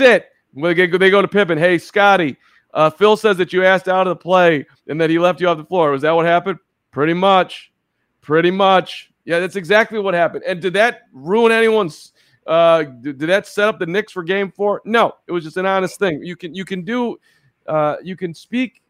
it. 0.00 0.28
They 0.54 0.74
go 1.10 1.22
to 1.22 1.28
Pippen. 1.28 1.58
Hey, 1.58 1.78
Scottie. 1.78 2.36
Uh, 2.74 2.90
Phil 2.90 3.16
says 3.16 3.36
that 3.38 3.52
you 3.52 3.64
asked 3.64 3.88
out 3.88 4.06
of 4.06 4.10
the 4.10 4.22
play 4.22 4.66
and 4.88 5.00
that 5.00 5.10
he 5.10 5.18
left 5.18 5.40
you 5.40 5.48
off 5.48 5.56
the 5.56 5.64
floor. 5.64 5.90
Was 5.90 6.02
that 6.02 6.12
what 6.12 6.26
happened? 6.26 6.58
Pretty 6.90 7.14
much. 7.14 7.72
Pretty 8.20 8.50
much. 8.50 9.10
Yeah, 9.24 9.40
that's 9.40 9.56
exactly 9.56 9.98
what 9.98 10.14
happened. 10.14 10.44
And 10.46 10.60
did 10.60 10.74
that 10.74 11.02
ruin 11.12 11.52
anyone's 11.52 12.12
Uh, 12.46 12.84
did, 13.02 13.18
did 13.18 13.28
that 13.28 13.46
set 13.46 13.68
up 13.68 13.78
the 13.78 13.86
Knicks 13.86 14.10
for 14.12 14.22
Game 14.22 14.50
Four? 14.50 14.80
No, 14.86 15.12
it 15.26 15.32
was 15.32 15.44
just 15.44 15.58
an 15.58 15.66
honest 15.66 15.98
thing. 15.98 16.22
You 16.24 16.34
can 16.34 16.54
you 16.54 16.64
can 16.64 16.82
do, 16.82 17.18
uh, 17.66 17.96
you 18.02 18.16
can 18.16 18.32
speak. 18.32 18.80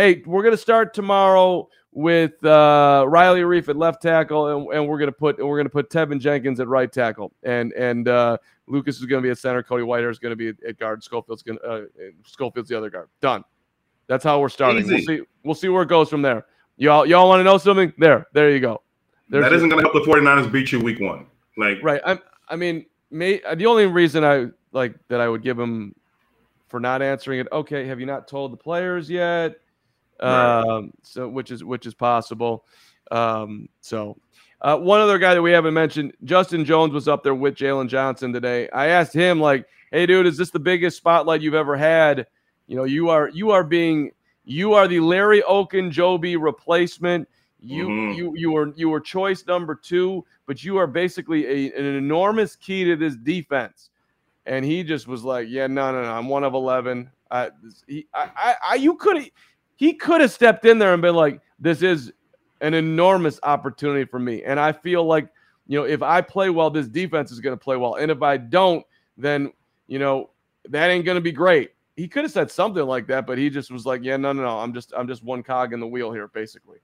Hey, 0.00 0.22
we're 0.24 0.42
gonna 0.42 0.56
start 0.56 0.94
tomorrow 0.94 1.68
with 1.92 2.42
uh, 2.42 3.04
Riley 3.06 3.42
Reiff 3.42 3.68
at 3.68 3.76
left 3.76 4.00
tackle, 4.00 4.46
and, 4.46 4.72
and 4.72 4.88
we're 4.88 4.98
gonna 4.98 5.12
put 5.12 5.38
we're 5.38 5.58
gonna 5.58 5.68
put 5.68 5.90
Teven 5.90 6.18
Jenkins 6.18 6.58
at 6.58 6.68
right 6.68 6.90
tackle, 6.90 7.34
and 7.42 7.74
and 7.74 8.08
uh, 8.08 8.38
Lucas 8.66 8.98
is 8.98 9.04
gonna 9.04 9.20
be 9.20 9.28
at 9.28 9.36
center. 9.36 9.62
Cody 9.62 9.84
Whitehair 9.84 10.10
is 10.10 10.18
gonna 10.18 10.36
be 10.36 10.54
at 10.66 10.78
guard. 10.78 11.04
Schofield's 11.04 11.42
gonna 11.42 11.60
uh, 11.60 11.82
Schofield's 12.24 12.70
the 12.70 12.78
other 12.78 12.88
guard. 12.88 13.10
Done. 13.20 13.44
That's 14.06 14.24
how 14.24 14.40
we're 14.40 14.48
starting. 14.48 14.84
Easy. 14.84 14.94
We'll 14.94 15.04
see. 15.04 15.22
We'll 15.44 15.54
see 15.54 15.68
where 15.68 15.82
it 15.82 15.90
goes 15.90 16.08
from 16.08 16.22
there. 16.22 16.46
Y'all 16.78 17.04
y'all 17.04 17.28
want 17.28 17.40
to 17.40 17.44
know 17.44 17.58
something? 17.58 17.92
There, 17.98 18.26
there 18.32 18.50
you 18.50 18.60
go. 18.60 18.80
There's 19.28 19.44
that 19.44 19.52
isn't 19.52 19.68
going 19.68 19.84
to 19.84 19.90
help 19.90 20.02
the 20.02 20.10
49ers 20.10 20.50
beat 20.50 20.72
you 20.72 20.80
week 20.80 20.98
one. 20.98 21.26
Like 21.58 21.76
right. 21.82 22.00
I 22.06 22.18
I 22.48 22.56
mean, 22.56 22.86
may 23.10 23.42
the 23.54 23.66
only 23.66 23.84
reason 23.84 24.24
I 24.24 24.46
like 24.72 24.94
that 25.08 25.20
I 25.20 25.28
would 25.28 25.42
give 25.42 25.58
him 25.58 25.94
for 26.68 26.80
not 26.80 27.02
answering 27.02 27.40
it. 27.40 27.48
Okay, 27.52 27.86
have 27.86 28.00
you 28.00 28.06
not 28.06 28.26
told 28.26 28.54
the 28.54 28.56
players 28.56 29.10
yet? 29.10 29.56
Right. 30.22 30.60
Um, 30.60 30.92
so 31.02 31.28
which 31.28 31.50
is 31.50 31.64
which 31.64 31.86
is 31.86 31.94
possible. 31.94 32.64
Um, 33.10 33.68
so 33.80 34.16
uh, 34.60 34.76
one 34.76 35.00
other 35.00 35.18
guy 35.18 35.34
that 35.34 35.42
we 35.42 35.52
haven't 35.52 35.74
mentioned, 35.74 36.12
Justin 36.24 36.64
Jones 36.64 36.92
was 36.92 37.08
up 37.08 37.22
there 37.22 37.34
with 37.34 37.54
Jaylon 37.54 37.88
Johnson 37.88 38.32
today. 38.32 38.68
I 38.70 38.88
asked 38.88 39.14
him 39.14 39.40
like, 39.40 39.66
"Hey, 39.90 40.06
dude, 40.06 40.26
is 40.26 40.36
this 40.36 40.50
the 40.50 40.58
biggest 40.58 40.98
spotlight 40.98 41.40
you've 41.40 41.54
ever 41.54 41.76
had? 41.76 42.26
You 42.66 42.76
know, 42.76 42.84
you 42.84 43.08
are 43.08 43.30
you 43.30 43.50
are 43.50 43.64
being 43.64 44.10
you 44.44 44.74
are 44.74 44.86
the 44.86 45.00
Larry 45.00 45.42
Ogunjobi 45.42 46.36
replacement. 46.38 47.28
You 47.58 47.88
mm-hmm. 47.88 48.18
you 48.18 48.32
you 48.36 48.52
were 48.52 48.72
you 48.76 48.90
were 48.90 49.00
choice 49.00 49.46
number 49.46 49.74
two, 49.74 50.24
but 50.46 50.62
you 50.62 50.76
are 50.76 50.86
basically 50.86 51.46
a, 51.46 51.78
an 51.78 51.84
enormous 51.84 52.56
key 52.56 52.84
to 52.84 52.96
this 52.96 53.16
defense." 53.16 53.90
And 54.46 54.64
he 54.64 54.82
just 54.82 55.08
was 55.08 55.24
like, 55.24 55.48
"Yeah, 55.48 55.66
no, 55.68 55.92
no, 55.92 56.02
no. 56.02 56.10
I'm 56.10 56.28
one 56.28 56.44
of 56.44 56.52
eleven. 56.52 57.10
I, 57.30 57.50
he, 57.86 58.06
I, 58.12 58.30
I, 58.36 58.54
I 58.70 58.74
you 58.74 58.96
could 58.96 59.30
he 59.80 59.94
could 59.94 60.20
have 60.20 60.30
stepped 60.30 60.66
in 60.66 60.78
there 60.78 60.92
and 60.92 61.00
been 61.00 61.14
like, 61.14 61.40
this 61.58 61.80
is 61.80 62.12
an 62.60 62.74
enormous 62.74 63.40
opportunity 63.42 64.04
for 64.04 64.18
me. 64.18 64.44
And 64.44 64.60
I 64.60 64.72
feel 64.72 65.06
like, 65.06 65.26
you 65.68 65.78
know, 65.78 65.86
if 65.86 66.02
I 66.02 66.20
play 66.20 66.50
well, 66.50 66.68
this 66.68 66.86
defense 66.86 67.32
is 67.32 67.40
going 67.40 67.56
to 67.56 67.64
play 67.64 67.78
well. 67.78 67.94
And 67.94 68.10
if 68.10 68.20
I 68.20 68.36
don't, 68.36 68.84
then, 69.16 69.54
you 69.86 69.98
know, 69.98 70.28
that 70.68 70.90
ain't 70.90 71.06
going 71.06 71.14
to 71.14 71.22
be 71.22 71.32
great. 71.32 71.70
He 71.96 72.08
could 72.08 72.24
have 72.24 72.30
said 72.30 72.50
something 72.50 72.84
like 72.84 73.06
that, 73.06 73.26
but 73.26 73.38
he 73.38 73.48
just 73.48 73.70
was 73.70 73.86
like, 73.86 74.02
yeah, 74.04 74.18
no, 74.18 74.34
no, 74.34 74.42
no. 74.42 74.58
I'm 74.58 74.74
just, 74.74 74.92
I'm 74.94 75.08
just 75.08 75.24
one 75.24 75.42
cog 75.42 75.72
in 75.72 75.80
the 75.80 75.86
wheel 75.86 76.12
here, 76.12 76.28
basically. 76.28 76.76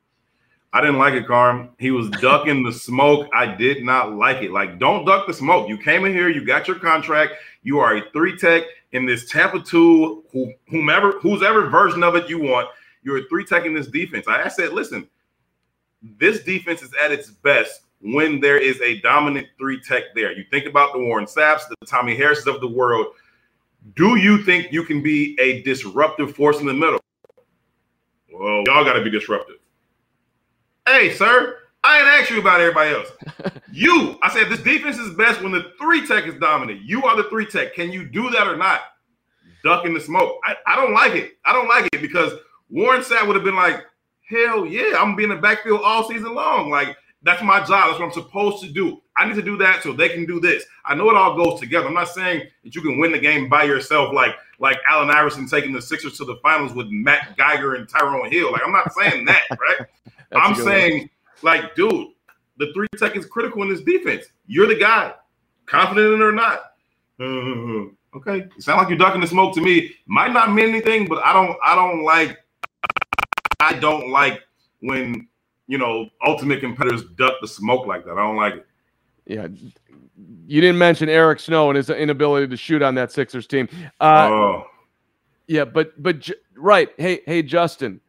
I 0.73 0.81
didn't 0.81 0.97
like 0.97 1.13
it, 1.13 1.27
Carm. 1.27 1.69
He 1.79 1.91
was 1.91 2.09
ducking 2.09 2.63
the 2.63 2.73
smoke. 2.73 3.29
I 3.35 3.45
did 3.45 3.85
not 3.85 4.15
like 4.15 4.43
it. 4.43 4.53
Like, 4.53 4.79
don't 4.79 5.05
duck 5.05 5.27
the 5.27 5.35
smoke. 5.35 5.69
You 5.69 5.77
came 5.77 6.07
in 6.07 6.13
here, 6.13 6.31
you 6.31 6.47
got 6.47 6.67
your 6.67 6.79
contract. 6.79 7.35
You 7.63 7.79
are 7.79 7.99
a 7.99 8.11
three 8.13 8.39
tech 8.39 8.63
in 8.93 9.05
this 9.05 9.31
Tampa 9.31 9.61
2, 9.61 10.55
whomever, 10.71 11.13
whose 11.21 11.43
ever 11.43 11.69
version 11.69 12.03
of 12.03 12.17
it 12.17 12.31
you 12.31 12.41
want. 12.41 12.69
You're 13.07 13.29
three 13.29 13.45
teching 13.45 13.73
this 13.73 13.87
defense. 13.87 14.27
I 14.27 14.49
said, 14.49 14.73
listen, 14.73 15.07
this 16.19 16.43
defense 16.43 16.83
is 16.83 16.91
at 17.01 17.13
its 17.13 17.31
best 17.31 17.83
when 18.01 18.41
there 18.41 18.59
is 18.59 18.81
a 18.81 19.01
dominant 19.01 19.47
three 19.59 19.81
tech 19.81 20.03
there. 20.17 20.33
You 20.33 20.45
think 20.51 20.67
about 20.67 20.93
the 20.93 20.99
Warren 20.99 21.29
Saps, 21.29 21.67
the 21.67 21.87
Tommy 21.87 22.17
Harrises 22.17 22.49
of 22.49 22.61
the 22.61 22.67
world. 22.67 23.07
Do 23.95 24.17
you 24.17 24.43
think 24.43 24.73
you 24.73 24.83
can 24.83 25.05
be 25.05 25.39
a 25.39 25.63
disruptive 25.63 26.35
force 26.35 26.59
in 26.59 26.67
the 26.67 26.75
middle? 26.75 26.99
Well, 28.33 28.65
y'all 28.67 28.85
got 28.85 28.95
to 28.95 29.05
be 29.05 29.11
disruptive. 29.11 29.59
Hey, 30.85 31.15
sir, 31.15 31.59
I 31.85 32.01
ain't 32.01 32.09
asked 32.09 32.31
you 32.33 32.41
about 32.41 32.61
everybody 32.61 32.91
else. 32.91 33.09
you, 33.73 34.19
I 34.21 34.35
said 34.35 34.49
this 34.49 34.63
defense 34.63 34.99
is 34.99 35.15
best 35.15 35.43
when 35.43 35.53
the 35.53 35.71
three 35.81 36.05
tech 36.09 36.27
is 36.27 36.35
dominant. 36.41 36.83
You 36.83 37.05
are 37.05 37.17
the 37.17 37.29
three 37.31 37.47
tech. 37.47 37.73
Can 37.73 37.93
you 37.93 38.05
do 38.05 38.31
that 38.31 38.49
or 38.49 38.57
not? 38.57 38.81
Duck 39.63 39.87
in 39.87 39.95
the 39.95 40.01
smoke. 40.01 40.41
I, 40.43 40.57
I 40.67 40.75
don't 40.75 40.93
like 40.93 41.13
it. 41.13 41.39
I 41.45 41.53
don't 41.53 41.69
like 41.69 41.89
it 41.93 42.03
because 42.03 42.33
Warren 42.71 43.01
Sapp 43.01 43.27
would 43.27 43.37
have 43.37 43.45
been 43.45 43.57
like, 43.57 43.85
hell 44.29 44.67
yeah, 44.67 44.95
I'm 44.97 45.09
gonna 45.09 45.17
be 45.17 45.25
in 45.25 45.31
the 45.31 45.37
backfield 45.37 45.81
all 45.83 46.09
season 46.09 46.35
long. 46.35 46.71
Like 46.71 46.97
that's 47.23 47.43
my 47.43 47.59
job. 47.61 47.89
That's 47.89 47.99
what 47.99 48.07
I'm 48.07 48.13
supposed 48.13 48.63
to 48.65 48.71
do. 48.71 49.03
I 49.17 49.27
need 49.27 49.35
to 49.35 49.43
do 49.43 49.57
that 49.59 49.83
so 49.83 49.93
they 49.93 50.09
can 50.11 50.27
do 50.27 50.41
this. 50.41 50.65
I 50.85 50.95
know 50.95 51.09
it 51.11 51.17
all 51.17 51.37
goes 51.37 51.59
together. 51.59 51.89
I'm 51.89 51.95
not 51.95 52.09
saying 52.09 52.43
that 52.63 52.75
you 52.75 52.83
can 52.83 52.99
win 52.99 53.13
the 53.13 53.19
game 53.19 53.49
by 53.49 53.65
yourself, 53.65 54.15
like 54.15 54.37
like 54.59 54.79
Allen 54.89 55.11
Iverson 55.11 55.47
taking 55.47 55.73
the 55.73 55.83
Sixers 55.83 56.17
to 56.19 56.25
the 56.25 56.37
finals 56.43 56.75
with 56.75 56.89
Matt 56.89 57.37
Geiger 57.37 57.75
and 57.75 57.89
Tyrone 57.89 58.31
Hill. 58.31 58.53
Like 58.53 58.63
I'm 58.65 58.73
not 58.73 58.93
saying 58.93 59.25
that, 59.27 59.43
right? 59.51 59.89
I'm 60.35 60.55
saying, 60.55 61.09
one. 61.41 61.55
like, 61.55 61.75
dude, 61.75 62.09
the 62.59 62.73
three 62.75 62.89
tech 62.99 63.17
is 63.17 63.27
critical 63.27 63.63
in 63.63 63.69
this 63.69 63.83
defense. 63.83 64.27
You're 64.47 64.67
the 64.67 64.77
guy, 64.77 65.15
confident 65.67 66.15
in 66.15 66.21
it 66.21 66.25
or 66.25 66.33
not. 66.33 66.73
Uh, 67.19 68.17
okay, 68.19 68.49
it 68.57 68.63
sounds 68.63 68.79
like 68.79 68.89
you're 68.89 68.99
ducking 68.99 69.21
the 69.21 69.27
smoke 69.27 69.55
to 69.55 69.61
me. 69.61 69.95
Might 70.07 70.33
not 70.33 70.53
mean 70.53 70.69
anything, 70.69 71.07
but 71.07 71.25
I 71.25 71.33
don't, 71.33 71.57
I 71.65 71.75
don't 71.75 72.03
like 72.03 72.39
I 73.61 73.75
don't 73.75 74.11
like 74.11 74.43
when 74.81 75.29
you 75.67 75.79
know 75.79 76.09
ultimate 76.25 76.61
competitors 76.61 77.05
duck 77.17 77.35
the 77.41 77.49
smoke 77.49 77.87
like 77.87 78.05
that. 78.05 78.13
I 78.13 78.17
don't 78.17 78.37
like 78.37 78.55
it. 78.55 78.67
Yeah, 79.27 79.49
you 80.47 80.61
didn't 80.61 80.79
mention 80.79 81.09
Eric 81.09 81.41
Snow 81.41 81.71
and 81.71 81.77
his 81.77 81.91
inability 81.91 82.49
to 82.49 82.57
shoot 82.57 82.83
on 82.83 82.95
that 82.95 83.13
Sixers 83.13 83.47
team. 83.47 83.69
Uh, 84.01 84.29
oh. 84.31 84.67
Yeah, 85.47 85.65
but 85.65 86.01
but 86.03 86.29
right. 86.57 86.91
Hey 86.97 87.21
hey 87.27 87.43
Justin, 87.43 88.01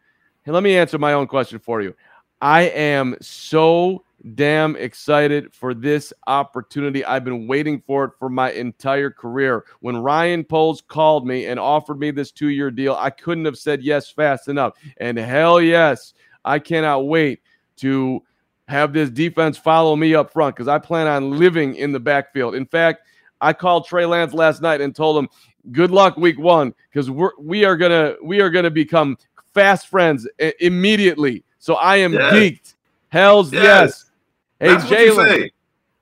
hey, 0.44 0.52
let 0.52 0.64
me 0.64 0.76
answer 0.78 0.98
my 0.98 1.14
own 1.14 1.28
question 1.28 1.60
for 1.60 1.82
you. 1.82 1.96
I 2.42 2.64
am 2.64 3.16
so 3.22 4.04
damn 4.36 4.76
excited 4.76 5.54
for 5.54 5.74
this 5.74 6.12
opportunity. 6.26 7.06
I've 7.06 7.24
been 7.24 7.48
waiting 7.48 7.82
for 7.86 8.06
it 8.06 8.12
for 8.18 8.30
my 8.30 8.52
entire 8.52 9.12
career. 9.12 9.66
When 9.80 9.98
Ryan 9.98 10.44
Poles 10.44 10.82
called 10.82 11.28
me 11.28 11.46
and 11.46 11.60
offered 11.60 12.00
me 12.00 12.12
this 12.12 12.32
two 12.32 12.50
year 12.50 12.72
deal, 12.72 12.96
I 12.96 13.10
couldn't 13.10 13.46
have 13.46 13.58
said 13.58 13.84
yes 13.84 14.10
fast 14.10 14.48
enough. 14.48 14.74
And 14.98 15.18
hell 15.18 15.62
yes, 15.62 16.14
I 16.44 16.60
cannot 16.60 17.08
wait 17.08 17.42
to 17.78 18.24
have 18.68 18.92
this 18.92 19.10
defense 19.10 19.58
follow 19.58 19.96
me 19.96 20.14
up 20.14 20.32
front 20.32 20.56
because 20.56 20.68
I 20.68 20.80
plan 20.80 21.08
on 21.08 21.38
living 21.38 21.76
in 21.76 21.92
the 21.92 22.00
backfield. 22.00 22.56
In 22.56 22.66
fact, 22.66 23.04
I 23.40 23.54
called 23.54 23.88
Trey 23.88 24.06
Lance 24.06 24.34
last 24.34 24.62
night 24.62 24.82
and 24.82 24.96
told 24.96 25.18
him, 25.18 25.30
"Good 25.72 25.92
luck 25.92 26.18
week 26.18 26.40
one, 26.40 26.74
because 26.90 27.10
we're 27.10 27.32
we 27.40 27.66
are 27.66 27.78
gonna 27.78 28.16
we 28.24 28.42
are 28.42 28.50
gonna 28.50 28.72
become 28.72 29.18
fast 29.54 29.88
friends 29.88 30.28
immediately." 30.60 31.44
So 31.60 31.76
I 31.76 31.98
am 31.98 32.14
yes. 32.14 32.34
geeked. 32.34 32.74
Hell's 33.10 33.54
yes. 33.54 33.64
yes. 33.64 34.07
Hey, 34.60 34.76
Jaylon. 34.76 35.50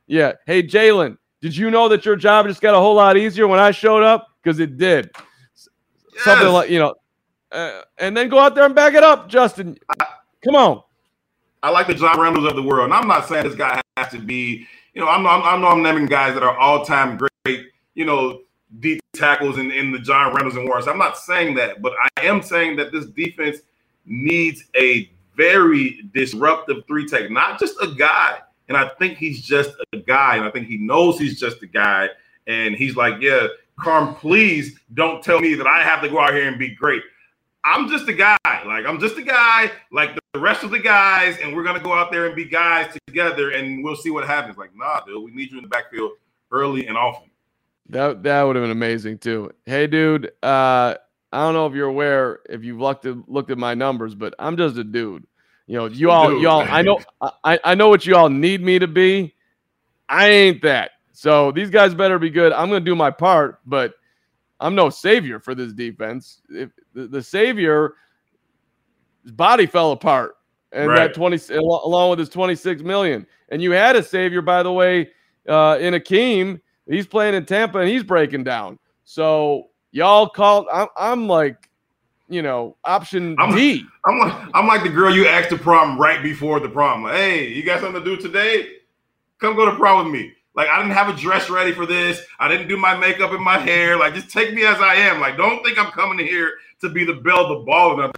Yeah. 0.07 0.33
Hey, 0.45 0.63
Jaylon, 0.63 1.17
did 1.41 1.55
you 1.55 1.71
know 1.71 1.87
that 1.89 2.05
your 2.05 2.15
job 2.15 2.47
just 2.47 2.61
got 2.61 2.75
a 2.75 2.79
whole 2.79 2.95
lot 2.95 3.17
easier 3.17 3.47
when 3.47 3.59
I 3.59 3.71
showed 3.71 4.03
up? 4.03 4.27
Because 4.41 4.59
it 4.59 4.77
did. 4.77 5.09
Yes. 5.13 5.69
Something 6.23 6.49
like, 6.49 6.69
you 6.69 6.79
know, 6.79 6.95
uh, 7.51 7.81
and 7.97 8.15
then 8.15 8.29
go 8.29 8.39
out 8.39 8.55
there 8.55 8.65
and 8.65 8.75
back 8.75 8.93
it 8.93 9.03
up, 9.03 9.27
Justin. 9.29 9.77
I, 9.99 10.05
Come 10.45 10.55
on. 10.55 10.83
I 11.63 11.71
like 11.71 11.87
the 11.87 11.95
John 11.95 12.17
Randles 12.17 12.47
of 12.47 12.55
the 12.55 12.61
world. 12.61 12.85
And 12.85 12.93
I'm 12.93 13.07
not 13.07 13.27
saying 13.27 13.45
this 13.45 13.55
guy 13.55 13.81
has 13.97 14.11
to 14.11 14.19
be, 14.19 14.67
you 14.93 15.01
know, 15.01 15.09
I'm, 15.09 15.25
I'm, 15.25 15.41
I 15.41 15.57
know 15.57 15.67
I'm 15.69 15.81
naming 15.81 16.05
guys 16.05 16.35
that 16.35 16.43
are 16.43 16.55
all 16.55 16.85
time 16.85 17.17
great, 17.17 17.65
you 17.95 18.05
know, 18.05 18.41
deep 18.79 19.01
tackles 19.13 19.57
in, 19.57 19.71
in 19.71 19.91
the 19.91 19.97
John 19.97 20.33
Randles 20.33 20.55
and 20.55 20.67
Warrens. 20.67 20.87
I'm 20.87 20.99
not 20.99 21.17
saying 21.17 21.55
that, 21.55 21.81
but 21.81 21.93
I 22.17 22.25
am 22.25 22.43
saying 22.43 22.75
that 22.75 22.91
this 22.91 23.07
defense 23.07 23.57
needs 24.05 24.65
a 24.75 25.09
very 25.35 26.09
disruptive 26.13 26.85
three 26.87 27.07
tech, 27.07 27.29
not 27.31 27.59
just 27.59 27.75
a 27.81 27.87
guy. 27.87 28.39
And 28.67 28.75
I 28.75 28.89
think 28.97 29.17
he's 29.17 29.41
just 29.41 29.71
a 29.93 29.97
guy, 29.97 30.37
and 30.37 30.45
I 30.45 30.49
think 30.49 30.67
he 30.67 30.77
knows 30.77 31.19
he's 31.19 31.39
just 31.39 31.61
a 31.61 31.67
guy. 31.67 32.09
And 32.47 32.75
he's 32.75 32.95
like, 32.95 33.21
yeah, 33.21 33.47
Carm, 33.79 34.15
please 34.15 34.79
don't 34.93 35.23
tell 35.23 35.39
me 35.39 35.53
that 35.55 35.67
I 35.67 35.83
have 35.83 36.01
to 36.01 36.09
go 36.09 36.19
out 36.19 36.33
here 36.33 36.47
and 36.47 36.57
be 36.57 36.73
great. 36.73 37.03
I'm 37.63 37.89
just 37.89 38.07
a 38.07 38.13
guy. 38.13 38.37
Like 38.43 38.85
I'm 38.85 38.99
just 38.99 39.17
a 39.17 39.23
guy, 39.23 39.71
like 39.91 40.17
the 40.33 40.39
rest 40.39 40.63
of 40.63 40.71
the 40.71 40.79
guys, 40.79 41.37
and 41.41 41.55
we're 41.55 41.63
gonna 41.63 41.79
go 41.79 41.93
out 41.93 42.11
there 42.11 42.27
and 42.27 42.35
be 42.35 42.45
guys 42.45 42.95
together, 43.07 43.51
and 43.51 43.83
we'll 43.83 43.95
see 43.95 44.11
what 44.11 44.25
happens. 44.25 44.57
Like, 44.57 44.75
nah, 44.75 45.01
dude, 45.01 45.23
we 45.23 45.31
need 45.31 45.51
you 45.51 45.57
in 45.57 45.63
the 45.63 45.69
backfield 45.69 46.11
early 46.51 46.87
and 46.87 46.95
often. 46.95 47.29
That 47.89 48.23
that 48.23 48.43
would 48.43 48.55
have 48.55 48.63
been 48.63 48.71
amazing 48.71 49.17
too. 49.17 49.51
Hey, 49.65 49.87
dude, 49.87 50.31
uh, 50.43 50.95
I 51.31 51.39
don't 51.39 51.53
know 51.53 51.65
if 51.67 51.73
you're 51.73 51.87
aware 51.87 52.39
if 52.49 52.63
you've 52.63 52.79
looked 52.79 53.05
at 53.05 53.29
looked 53.29 53.51
at 53.51 53.57
my 53.57 53.73
numbers, 53.73 54.15
but 54.15 54.33
I'm 54.39 54.57
just 54.57 54.77
a 54.77 54.83
dude. 54.83 55.25
You 55.67 55.77
know, 55.77 55.85
you 55.87 56.11
all, 56.11 56.29
dude, 56.29 56.41
you 56.41 56.49
all. 56.49 56.61
I 56.61 56.81
know, 56.81 56.99
I, 57.43 57.59
I 57.63 57.75
know 57.75 57.89
what 57.89 58.05
you 58.05 58.15
all 58.15 58.29
need 58.29 58.61
me 58.61 58.79
to 58.79 58.87
be. 58.87 59.33
I 60.07 60.29
ain't 60.29 60.61
that. 60.61 60.91
So 61.11 61.51
these 61.51 61.69
guys 61.69 61.93
better 61.93 62.19
be 62.19 62.29
good. 62.29 62.53
I'm 62.53 62.69
gonna 62.69 62.81
do 62.81 62.95
my 62.95 63.11
part, 63.11 63.59
but 63.65 63.95
I'm 64.59 64.75
no 64.75 64.89
savior 64.89 65.39
for 65.39 65.55
this 65.55 65.73
defense. 65.73 66.41
If 66.49 66.71
the, 66.93 67.07
the 67.07 67.23
savior, 67.23 67.95
his 69.23 69.31
body 69.31 69.65
fell 69.65 69.91
apart, 69.91 70.37
and 70.75 70.89
right. 70.89 71.07
that 71.07 71.13
20 71.13 71.55
along 71.55 72.11
with 72.11 72.19
his 72.19 72.29
26 72.29 72.81
million. 72.83 73.25
And 73.49 73.61
you 73.61 73.71
had 73.71 73.95
a 73.95 74.03
savior, 74.03 74.41
by 74.41 74.61
the 74.61 74.71
way, 74.71 75.09
uh, 75.47 75.77
in 75.79 75.93
Akiem. 75.93 76.59
He's 76.87 77.07
playing 77.07 77.33
in 77.33 77.45
Tampa 77.45 77.79
and 77.79 77.89
he's 77.89 78.03
breaking 78.03 78.43
down. 78.43 78.77
So 79.05 79.69
y'all 79.95 80.27
called. 80.27 80.67
I'm, 80.71 80.87
I'm 80.97 81.27
like, 81.27 81.69
you 82.27 82.41
know, 82.41 82.75
option 82.83 83.35
I'm, 83.39 83.55
D. 83.55 83.83
I'm 84.05 84.19
like, 84.19 84.49
I'm 84.53 84.67
like 84.67 84.83
the 84.83 84.89
girl 84.89 85.15
you 85.15 85.25
asked 85.25 85.49
to 85.49 85.57
prom 85.57 85.99
right 85.99 86.21
before 86.21 86.59
the 86.59 86.69
prom. 86.69 87.03
Like, 87.03 87.15
hey, 87.15 87.47
you 87.47 87.63
got 87.63 87.79
something 87.79 88.03
to 88.03 88.15
do 88.15 88.21
today? 88.21 88.67
Come 89.39 89.55
go 89.55 89.65
to 89.65 89.75
prom 89.75 90.05
with 90.05 90.13
me. 90.13 90.33
Like 90.55 90.67
I 90.67 90.81
didn't 90.81 90.93
have 90.93 91.09
a 91.09 91.19
dress 91.19 91.49
ready 91.49 91.73
for 91.73 91.85
this. 91.85 92.21
I 92.39 92.47
didn't 92.47 92.67
do 92.67 92.77
my 92.77 92.95
makeup 92.95 93.31
and 93.31 93.43
my 93.43 93.57
hair. 93.57 93.97
Like 93.97 94.13
just 94.13 94.29
take 94.29 94.53
me 94.53 94.65
as 94.65 94.79
I 94.79 94.95
am. 94.95 95.19
Like 95.19 95.37
don't 95.37 95.63
think 95.63 95.77
I'm 95.77 95.91
coming 95.91 96.25
here 96.25 96.53
to 96.81 96.89
be 96.89 97.05
the 97.05 97.15
belle 97.15 97.45
of 97.45 97.49
the 97.49 97.65
ball. 97.65 98.11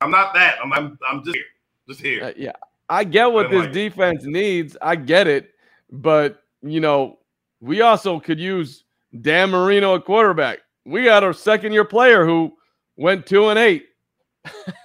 I'm 0.00 0.10
not 0.10 0.34
that. 0.34 0.56
I'm 0.62 0.72
I'm, 0.72 0.98
I'm 1.08 1.24
just 1.24 1.34
here. 1.34 1.44
Just 1.88 2.00
here. 2.00 2.24
Uh, 2.24 2.32
yeah, 2.36 2.52
I 2.88 3.04
get 3.04 3.32
what 3.32 3.50
this 3.50 3.64
like 3.64 3.72
defense 3.72 4.24
needs. 4.24 4.76
I 4.80 4.94
get 4.94 5.26
it, 5.26 5.50
but 5.90 6.42
you 6.62 6.80
know, 6.80 7.18
we 7.60 7.80
also 7.80 8.20
could 8.20 8.38
use 8.38 8.84
Dan 9.20 9.50
Marino 9.50 9.96
at 9.96 10.04
quarterback. 10.04 10.60
We 10.88 11.04
got 11.04 11.22
a 11.22 11.34
second 11.34 11.72
year 11.72 11.84
player 11.84 12.24
who 12.24 12.52
went 12.96 13.26
two 13.26 13.48
and 13.48 13.58
eight. 13.58 13.86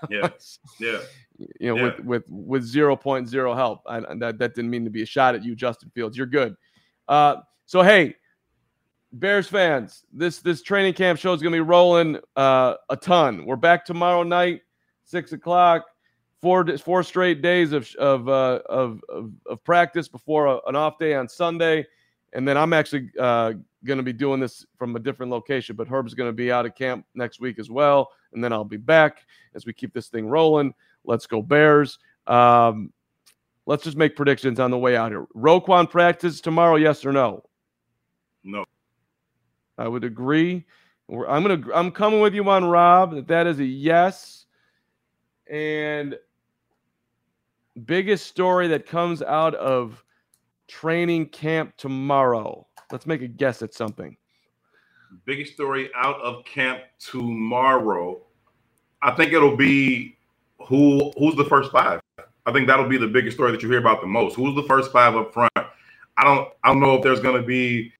yeah, 0.10 0.30
yeah. 0.80 0.99
You 1.60 1.74
know, 1.74 1.76
yeah. 1.76 1.84
with 1.84 1.99
with 1.99 2.24
with 2.30 2.64
0.0 2.64 3.56
help. 3.56 3.82
I, 3.88 3.99
that 3.99 4.38
that 4.38 4.56
didn't 4.56 4.70
mean 4.70 4.84
to 4.84 4.89
be 4.89 5.01
a 5.01 5.06
shot 5.06 5.36
at 5.36 5.43
you, 5.43 5.56
Justin 5.56 5.91
Fields. 5.95 6.18
You're 6.18 6.28
good. 6.28 6.56
Uh, 7.08 7.38
so 7.66 7.82
hey, 7.82 8.16
Bears 9.14 9.47
fans, 9.47 10.06
this 10.12 10.39
this 10.39 10.62
training 10.62 10.93
camp 10.93 11.20
show 11.20 11.34
is 11.34 11.41
going 11.41 11.54
to 11.54 11.58
be 11.58 11.62
rolling 11.62 12.18
uh, 12.36 12.76
a 12.89 12.97
ton. 12.97 13.45
We're 13.45 13.56
back 13.56 13.86
tomorrow 13.86 14.24
night, 14.24 14.62
six 15.04 15.32
o'clock. 15.32 15.86
Four 16.41 16.78
four 16.78 17.04
straight 17.04 17.41
days 17.41 17.72
of 17.72 17.89
of 17.95 18.28
uh, 18.28 18.60
of, 18.68 19.01
of, 19.08 19.32
of 19.45 19.64
practice 19.64 20.08
before 20.08 20.47
a, 20.47 20.60
an 20.68 20.76
off 20.76 20.97
day 20.97 21.14
on 21.14 21.30
Sunday, 21.30 21.86
and 22.34 22.47
then 22.47 22.57
I'm 22.57 22.73
actually 22.73 23.09
uh, 23.19 23.53
going 23.86 23.97
to 23.97 24.03
be 24.03 24.13
doing 24.13 24.39
this 24.39 24.65
from 24.77 24.95
a 24.95 24.99
different 24.99 25.31
location. 25.31 25.75
But 25.75 25.88
Herb's 25.88 26.13
going 26.13 26.29
to 26.29 26.34
be 26.34 26.51
out 26.51 26.65
of 26.65 26.75
camp 26.75 27.05
next 27.15 27.39
week 27.39 27.59
as 27.59 27.69
well, 27.69 28.09
and 28.34 28.43
then 28.43 28.51
I'll 28.51 28.63
be 28.63 28.77
back 28.77 29.25
as 29.55 29.65
we 29.65 29.73
keep 29.73 29.93
this 29.93 30.09
thing 30.09 30.27
rolling. 30.27 30.73
Let's 31.05 31.27
go 31.27 31.41
Bears. 31.41 31.99
Um, 32.27 32.91
let's 33.65 33.84
just 33.84 33.97
make 33.97 34.15
predictions 34.15 34.59
on 34.59 34.71
the 34.71 34.77
way 34.77 34.95
out 34.95 35.11
here. 35.11 35.25
Roquan 35.36 35.89
practice 35.89 36.41
tomorrow, 36.41 36.75
yes 36.75 37.05
or 37.05 37.11
no? 37.11 37.43
No. 38.43 38.65
I 39.77 39.88
would 39.88 40.03
agree. 40.03 40.65
I'm 41.09 41.43
gonna 41.43 41.61
I'm 41.73 41.91
coming 41.91 42.21
with 42.21 42.34
you 42.34 42.47
on 42.49 42.65
Rob 42.65 43.13
that 43.15 43.27
that 43.27 43.47
is 43.47 43.59
a 43.59 43.65
yes. 43.65 44.45
And 45.49 46.17
biggest 47.86 48.27
story 48.27 48.67
that 48.69 48.86
comes 48.86 49.21
out 49.21 49.55
of 49.55 50.03
training 50.80 51.28
camp 51.28 51.76
tomorrow. 51.78 52.65
Let's 52.91 53.05
make 53.05 53.21
a 53.21 53.28
guess 53.28 53.61
at 53.61 53.74
something. 53.74 54.17
Biggest 55.26 55.53
story 55.53 55.89
out 55.95 56.19
of 56.21 56.43
camp 56.45 56.82
tomorrow. 56.99 58.21
I 59.01 59.11
think 59.11 59.34
it'll 59.34 59.55
be 59.55 60.17
who 60.67 61.11
who's 61.17 61.36
the 61.36 61.45
first 61.45 61.71
five. 61.71 61.99
I 62.45 62.51
think 62.51 62.67
that'll 62.67 62.89
be 62.89 62.97
the 62.97 63.07
biggest 63.07 63.38
story 63.38 63.51
that 63.51 63.61
you 63.61 63.69
hear 63.69 63.80
about 63.80 64.01
the 64.01 64.07
most. 64.07 64.36
Who's 64.36 64.55
the 64.55 64.63
first 64.63 64.91
five 64.91 65.15
up 65.15 65.32
front? 65.34 65.51
I 65.55 66.24
don't 66.24 66.49
I 66.63 66.69
don't 66.69 66.80
know 66.80 66.95
if 66.95 67.03
there's 67.03 67.19
gonna 67.19 67.43
be 67.43 67.93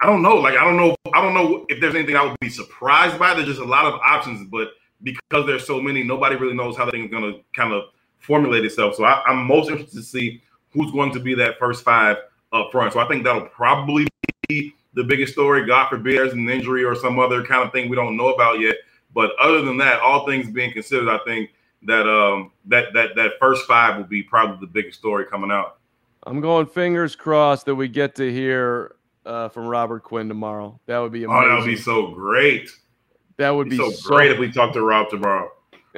I 0.00 0.06
don't 0.06 0.22
know. 0.22 0.36
Like 0.36 0.56
I 0.56 0.64
don't 0.64 0.78
know. 0.78 0.96
I 1.12 1.20
don't 1.20 1.34
know 1.34 1.66
if 1.68 1.80
there's 1.80 1.94
anything 1.94 2.16
I 2.16 2.24
would 2.24 2.40
be 2.40 2.48
surprised 2.48 3.18
by. 3.18 3.34
There's 3.34 3.48
just 3.48 3.60
a 3.60 3.64
lot 3.64 3.84
of 3.84 4.00
options, 4.00 4.48
but 4.50 4.68
because 5.02 5.46
there's 5.46 5.66
so 5.66 5.80
many, 5.80 6.02
nobody 6.02 6.36
really 6.36 6.54
knows 6.54 6.76
how 6.76 6.86
the 6.86 6.92
thing's 6.92 7.10
gonna 7.10 7.34
kind 7.54 7.74
of 7.74 7.84
formulate 8.18 8.64
itself. 8.64 8.94
So 8.94 9.04
I, 9.04 9.22
I'm 9.26 9.46
most 9.46 9.68
interested 9.70 9.96
to 9.96 10.02
see 10.02 10.42
who's 10.72 10.90
going 10.92 11.12
to 11.12 11.20
be 11.20 11.34
that 11.34 11.58
first 11.58 11.84
five 11.84 12.16
up 12.52 12.70
front. 12.72 12.92
So 12.92 13.00
I 13.00 13.08
think 13.08 13.24
that'll 13.24 13.46
probably 13.48 14.06
be 14.48 14.74
the 14.94 15.04
biggest 15.04 15.32
story. 15.32 15.66
God 15.66 15.88
forbid 15.88 16.16
there's 16.16 16.32
an 16.32 16.48
injury 16.48 16.84
or 16.84 16.94
some 16.94 17.18
other 17.18 17.44
kind 17.44 17.64
of 17.64 17.72
thing 17.72 17.88
we 17.88 17.96
don't 17.96 18.16
know 18.16 18.28
about 18.28 18.60
yet. 18.60 18.76
But 19.14 19.32
other 19.40 19.62
than 19.62 19.76
that, 19.78 20.00
all 20.00 20.26
things 20.26 20.50
being 20.50 20.72
considered, 20.72 21.08
I 21.08 21.18
think 21.24 21.50
that 21.82 22.06
um 22.06 22.52
that 22.66 22.92
that 22.92 23.16
that 23.16 23.32
first 23.40 23.66
five 23.66 23.96
will 23.96 24.04
be 24.04 24.22
probably 24.22 24.58
the 24.60 24.70
biggest 24.70 24.98
story 24.98 25.24
coming 25.24 25.50
out. 25.50 25.78
I'm 26.24 26.40
going 26.40 26.66
fingers 26.66 27.16
crossed 27.16 27.66
that 27.66 27.74
we 27.74 27.88
get 27.88 28.14
to 28.16 28.30
hear 28.30 28.96
uh, 29.24 29.48
from 29.48 29.66
Robert 29.66 30.02
Quinn 30.02 30.28
tomorrow. 30.28 30.78
That 30.86 30.98
would 30.98 31.12
be 31.12 31.24
amazing. 31.24 31.44
Oh, 31.44 31.48
that 31.48 31.56
would 31.56 31.66
be 31.66 31.76
so 31.76 32.08
great. 32.08 32.70
That 33.38 33.50
would 33.50 33.70
be, 33.70 33.76
so, 33.76 33.90
so 33.90 34.08
great 34.08 34.30
if 34.30 34.38
we 34.38 34.52
talk 34.52 34.74
to 34.74 34.82
Rob 34.82 35.08
tomorrow. 35.08 35.50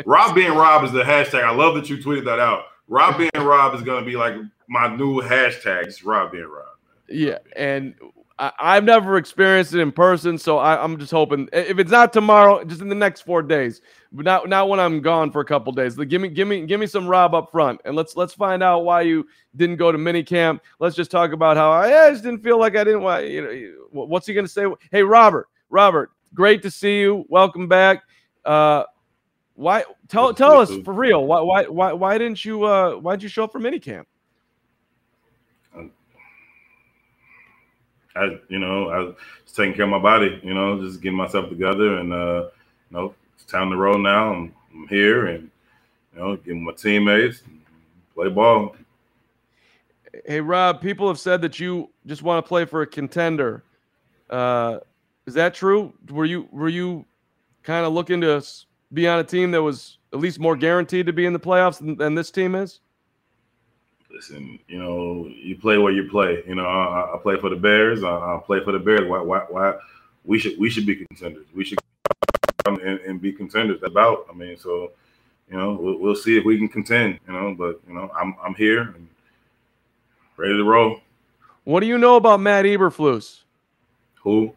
Rob 0.06 0.34
being 0.34 0.52
Rob 0.52 0.84
is 0.84 0.92
the 0.92 1.02
hashtag. 1.02 1.42
I 1.42 1.50
love 1.50 1.74
that 1.74 1.90
you 1.90 1.98
tweeted 1.98 2.24
that 2.26 2.38
out. 2.38 2.66
Rob 2.88 3.18
being 3.18 3.30
Rob 3.34 3.74
is 3.74 3.82
going 3.82 4.04
to 4.04 4.08
be 4.08 4.16
like 4.16 4.34
my 4.72 4.88
new 4.96 5.20
hashtag. 5.20 5.86
is 5.86 6.02
Rob 6.02 6.32
being 6.32 6.44
Rob. 6.44 6.64
Yeah, 7.08 7.38
and 7.54 7.94
I, 8.38 8.74
have 8.74 8.84
never 8.84 9.18
experienced 9.18 9.74
it 9.74 9.80
in 9.80 9.92
person, 9.92 10.38
so 10.38 10.56
I, 10.56 10.82
am 10.82 10.98
just 10.98 11.12
hoping 11.12 11.48
if 11.52 11.78
it's 11.78 11.90
not 11.90 12.12
tomorrow, 12.12 12.64
just 12.64 12.80
in 12.80 12.88
the 12.88 12.94
next 12.94 13.20
four 13.20 13.42
days, 13.42 13.82
but 14.12 14.24
not 14.24 14.48
not 14.48 14.70
when 14.70 14.80
I'm 14.80 15.02
gone 15.02 15.30
for 15.30 15.42
a 15.42 15.44
couple 15.44 15.72
days. 15.72 15.98
Like, 15.98 16.08
give 16.08 16.22
me 16.22 16.28
give 16.28 16.48
me 16.48 16.64
give 16.64 16.80
me 16.80 16.86
some 16.86 17.06
Rob 17.06 17.34
up 17.34 17.52
front, 17.52 17.82
and 17.84 17.94
let's 17.94 18.16
let's 18.16 18.32
find 18.32 18.62
out 18.62 18.80
why 18.80 19.02
you 19.02 19.26
didn't 19.56 19.76
go 19.76 19.92
to 19.92 19.98
mini 19.98 20.22
camp. 20.22 20.62
Let's 20.78 20.96
just 20.96 21.10
talk 21.10 21.32
about 21.32 21.58
how 21.58 21.70
I, 21.70 22.06
I 22.06 22.10
just 22.10 22.24
didn't 22.24 22.42
feel 22.42 22.58
like 22.58 22.74
I 22.74 22.82
didn't 22.82 23.02
want. 23.02 23.26
You 23.26 23.42
know, 23.42 24.06
what's 24.06 24.26
he 24.26 24.32
going 24.32 24.46
to 24.46 24.52
say? 24.52 24.64
Hey, 24.90 25.02
Robert, 25.02 25.48
Robert, 25.68 26.12
great 26.32 26.62
to 26.62 26.70
see 26.70 27.00
you. 27.00 27.26
Welcome 27.28 27.68
back. 27.68 28.02
Uh, 28.42 28.84
why 29.54 29.84
tell 30.08 30.32
tell 30.32 30.58
us 30.58 30.72
for 30.82 30.94
real? 30.94 31.26
Why 31.26 31.40
why 31.42 31.64
why 31.64 31.92
why 31.92 32.16
didn't 32.16 32.42
you 32.42 32.64
uh 32.64 32.94
why 32.94 33.12
didn't 33.12 33.24
you 33.24 33.28
show 33.28 33.44
up 33.44 33.52
for 33.52 33.58
mini 33.58 33.78
I, 38.14 38.38
you 38.48 38.58
know, 38.58 38.88
I 38.88 38.98
was 38.98 39.14
taking 39.54 39.74
care 39.74 39.84
of 39.84 39.90
my 39.90 39.98
body, 39.98 40.40
you 40.42 40.54
know, 40.54 40.80
just 40.80 41.00
getting 41.00 41.16
myself 41.16 41.48
together, 41.48 41.98
and 41.98 42.12
uh, 42.12 42.48
you 42.90 42.96
know, 42.96 43.14
it's 43.34 43.44
time 43.44 43.70
to 43.70 43.76
roll 43.76 43.98
now. 43.98 44.32
I'm, 44.32 44.54
I'm 44.74 44.88
here, 44.88 45.26
and 45.26 45.50
you 46.12 46.20
know, 46.20 46.36
getting 46.36 46.64
my 46.64 46.72
teammates, 46.72 47.42
play 48.14 48.28
ball. 48.28 48.76
Hey, 50.26 50.40
Rob, 50.40 50.80
people 50.80 51.08
have 51.08 51.18
said 51.18 51.40
that 51.42 51.58
you 51.58 51.88
just 52.06 52.22
want 52.22 52.44
to 52.44 52.48
play 52.48 52.66
for 52.66 52.82
a 52.82 52.86
contender. 52.86 53.62
Uh, 54.28 54.80
is 55.26 55.34
that 55.34 55.54
true? 55.54 55.92
Were 56.10 56.24
you 56.24 56.48
were 56.50 56.68
you 56.68 57.04
kind 57.62 57.86
of 57.86 57.92
looking 57.92 58.20
to 58.22 58.44
be 58.92 59.08
on 59.08 59.20
a 59.20 59.24
team 59.24 59.50
that 59.52 59.62
was 59.62 59.98
at 60.12 60.18
least 60.18 60.38
more 60.38 60.56
guaranteed 60.56 61.06
to 61.06 61.12
be 61.12 61.24
in 61.24 61.32
the 61.32 61.40
playoffs 61.40 61.78
than, 61.78 61.96
than 61.96 62.14
this 62.14 62.30
team 62.30 62.54
is? 62.54 62.80
Listen, 64.12 64.58
you 64.68 64.78
know, 64.78 65.26
you 65.34 65.56
play 65.56 65.78
where 65.78 65.92
you 65.92 66.08
play. 66.08 66.42
You 66.46 66.54
know, 66.54 66.66
I, 66.66 67.14
I 67.14 67.18
play 67.22 67.38
for 67.40 67.50
the 67.50 67.56
Bears. 67.56 68.04
I, 68.04 68.10
I, 68.10 68.40
play 68.44 68.62
for 68.62 68.72
the 68.72 68.78
Bears. 68.78 69.08
Why, 69.08 69.20
why, 69.20 69.40
why? 69.48 69.74
We 70.24 70.38
should, 70.38 70.58
we 70.58 70.70
should 70.70 70.86
be 70.86 70.96
contenders. 70.96 71.46
We 71.54 71.64
should 71.64 71.78
come 72.64 72.78
and, 72.80 73.00
and 73.00 73.20
be 73.20 73.32
contenders. 73.32 73.82
About, 73.82 74.26
I 74.30 74.34
mean, 74.34 74.58
so, 74.58 74.92
you 75.50 75.56
know, 75.56 75.74
we'll, 75.74 75.98
we'll, 75.98 76.14
see 76.14 76.36
if 76.36 76.44
we 76.44 76.58
can 76.58 76.68
contend. 76.68 77.18
You 77.26 77.32
know, 77.32 77.54
but 77.56 77.80
you 77.88 77.94
know, 77.94 78.10
I'm, 78.16 78.36
I'm 78.42 78.54
here 78.54 78.82
and 78.82 79.08
ready 80.36 80.56
to 80.56 80.64
roll. 80.64 81.00
What 81.64 81.80
do 81.80 81.86
you 81.86 81.98
know 81.98 82.16
about 82.16 82.40
Matt 82.40 82.64
Eberflus? 82.64 83.42
Who? 84.22 84.52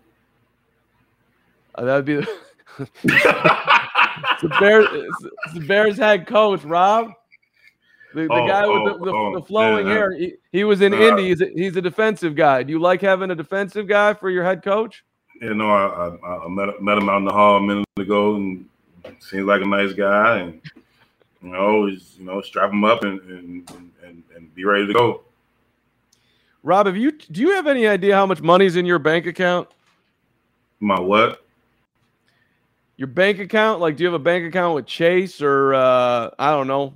Uh, 1.74 1.86
that 1.86 1.95
would 1.95 2.06
be 2.06 2.16
the, 2.16 2.28
the 4.41 4.56
Bears. 4.60 4.88
the 5.53 5.60
Bears 5.62 5.97
head 5.97 6.28
coach, 6.28 6.64
Rob. 6.64 7.12
The, 8.16 8.28
the 8.28 8.34
oh, 8.34 8.47
guy 8.47 8.66
with 8.66 8.78
oh, 8.78 8.86
the, 8.86 9.05
the, 9.05 9.11
oh, 9.11 9.34
the 9.34 9.41
flowing 9.41 9.86
hair, 9.86 10.13
he, 10.13 10.36
he, 10.53 10.63
was 10.63 10.80
in 10.80 10.93
uh, 10.93 10.97
Indy. 10.97 11.28
He's 11.28 11.41
a, 11.41 11.49
he's 11.53 11.76
a 11.76 11.82
defensive 11.82 12.34
guy. 12.34 12.63
Do 12.63 12.72
you 12.72 12.80
like 12.80 13.01
having 13.01 13.30
a 13.30 13.36
defensive 13.36 13.89
guy 13.89 14.13
for 14.13 14.30
your 14.30 14.41
head 14.41 14.63
coach? 14.63 15.03
You 15.41 15.53
know, 15.53 15.70
I, 15.70 16.16
I, 16.26 16.45
I 16.45 16.47
met, 16.47 16.82
met 16.82 16.97
him 16.97 17.09
out 17.09 17.18
in 17.18 17.26
the 17.26 17.34
hall 17.34 17.57
a 17.57 17.61
minute 17.61 17.86
ago, 17.97 18.36
and 18.36 18.66
seems 19.20 19.43
like 19.43 19.61
a 19.61 19.66
nice 19.66 19.91
guy. 19.91 20.38
And 20.38 20.61
you 21.43 21.49
know, 21.49 21.88
you 21.88 21.99
know, 22.20 22.39
strap 22.39 22.72
him 22.72 22.86
up 22.86 23.03
and 23.03 23.20
and, 23.20 23.70
and 24.01 24.24
and 24.34 24.55
be 24.55 24.63
ready 24.63 24.88
to 24.88 24.93
go. 24.93 25.24
Rob, 26.63 26.86
have 26.86 26.95
you 26.95 27.11
do 27.11 27.41
you 27.41 27.51
have 27.51 27.68
any 27.68 27.86
idea 27.86 28.16
how 28.16 28.26
much 28.26 28.41
money's 28.41 28.78
in 28.78 28.86
your 28.86 28.97
bank 28.97 29.26
account? 29.26 29.68
My 30.80 31.01
what? 31.01 31.45
Your 32.95 33.07
bank 33.07 33.39
account? 33.39 33.82
Like, 33.82 33.97
do 33.97 34.03
you 34.03 34.07
have 34.07 34.22
a 34.22 34.24
bank 34.24 34.45
account 34.45 34.74
with 34.74 34.86
Chase 34.86 35.41
or 35.41 35.74
uh, 35.74 36.30
I 36.39 36.51
don't 36.51 36.68
know, 36.68 36.93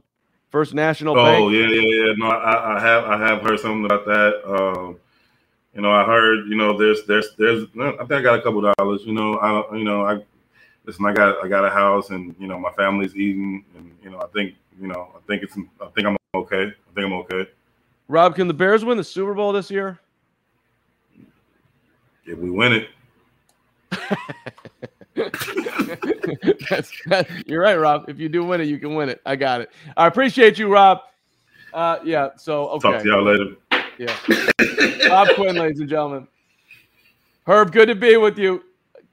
First 0.50 0.74
National 0.74 1.18
oh, 1.18 1.24
Bank. 1.24 1.44
Oh 1.44 1.50
yeah, 1.50 1.68
yeah, 1.68 1.82
yeah. 1.82 2.14
No, 2.18 2.28
I, 2.28 2.78
I, 2.78 2.80
have 2.80 3.04
I 3.06 3.18
have 3.28 3.42
heard 3.42 3.60
something 3.60 3.86
about 3.86 4.06
that. 4.06 4.42
Um, 4.46 4.98
you 5.76 5.82
know, 5.82 5.92
I 5.92 6.04
heard 6.06 6.48
you 6.48 6.56
know 6.56 6.78
there's 6.78 7.06
there's 7.06 7.36
there's 7.38 7.66
I 7.80 7.92
think 7.98 8.12
I 8.12 8.22
got 8.22 8.40
a 8.40 8.42
couple 8.42 8.62
dollars. 8.62 9.02
You 9.06 9.14
know, 9.14 9.38
I 9.38 9.78
you 9.78 9.84
know 9.84 10.06
I 10.06 10.24
listen. 10.86 11.06
I 11.06 11.14
got 11.14 11.44
I 11.44 11.48
got 11.48 11.66
a 11.66 11.70
house 11.70 12.10
and 12.10 12.36
you 12.40 12.48
know 12.48 12.60
my 12.60 12.72
family's 12.72 13.16
eating 13.16 13.64
and 13.78 13.96
you 14.04 14.10
know 14.10 14.20
I 14.20 14.28
think 14.28 14.56
you 14.82 14.88
know 14.88 15.10
I 15.16 15.20
think 15.28 15.44
it's 15.44 15.56
I 15.82 15.88
think 15.96 16.08
I'm 16.08 16.18
okay. 16.34 16.64
I 16.64 16.94
think 16.96 17.06
I'm 17.06 17.14
okay. 17.14 17.48
Rob, 18.08 18.36
can 18.36 18.48
the 18.48 18.54
Bears 18.56 18.84
win 18.84 18.98
the 18.98 19.04
Super 19.04 19.36
Bowl 19.36 19.54
this 19.54 19.70
year? 19.70 20.00
If 22.26 22.40
we 22.40 22.50
win 22.50 22.74
it. 22.74 22.90
you're 27.46 27.62
right, 27.62 27.76
Rob. 27.76 28.10
If 28.10 28.20
you 28.20 28.30
do 28.30 28.44
win 28.44 28.62
it, 28.62 28.66
you 28.66 28.80
can 28.80 28.96
win 28.96 29.10
it. 29.10 29.22
I 29.26 29.36
got 29.36 29.62
it. 29.62 29.72
I 29.98 30.08
appreciate 30.08 30.58
you, 30.58 30.72
Rob. 30.72 31.00
Uh, 31.74 32.00
yeah. 32.04 32.30
So 32.38 32.70
okay. 32.70 32.92
Talk 32.92 33.04
to 33.04 33.08
y'all 33.08 33.24
later. 33.24 33.56
Yeah. 33.98 35.10
Rob 35.10 35.28
Quinn, 35.36 35.56
ladies 35.56 35.80
and 35.80 35.90
gentlemen. 35.90 36.28
Herb, 37.46 37.72
good 37.72 37.88
to 37.88 37.96
be 37.96 38.18
with 38.18 38.38
you. 38.38 38.64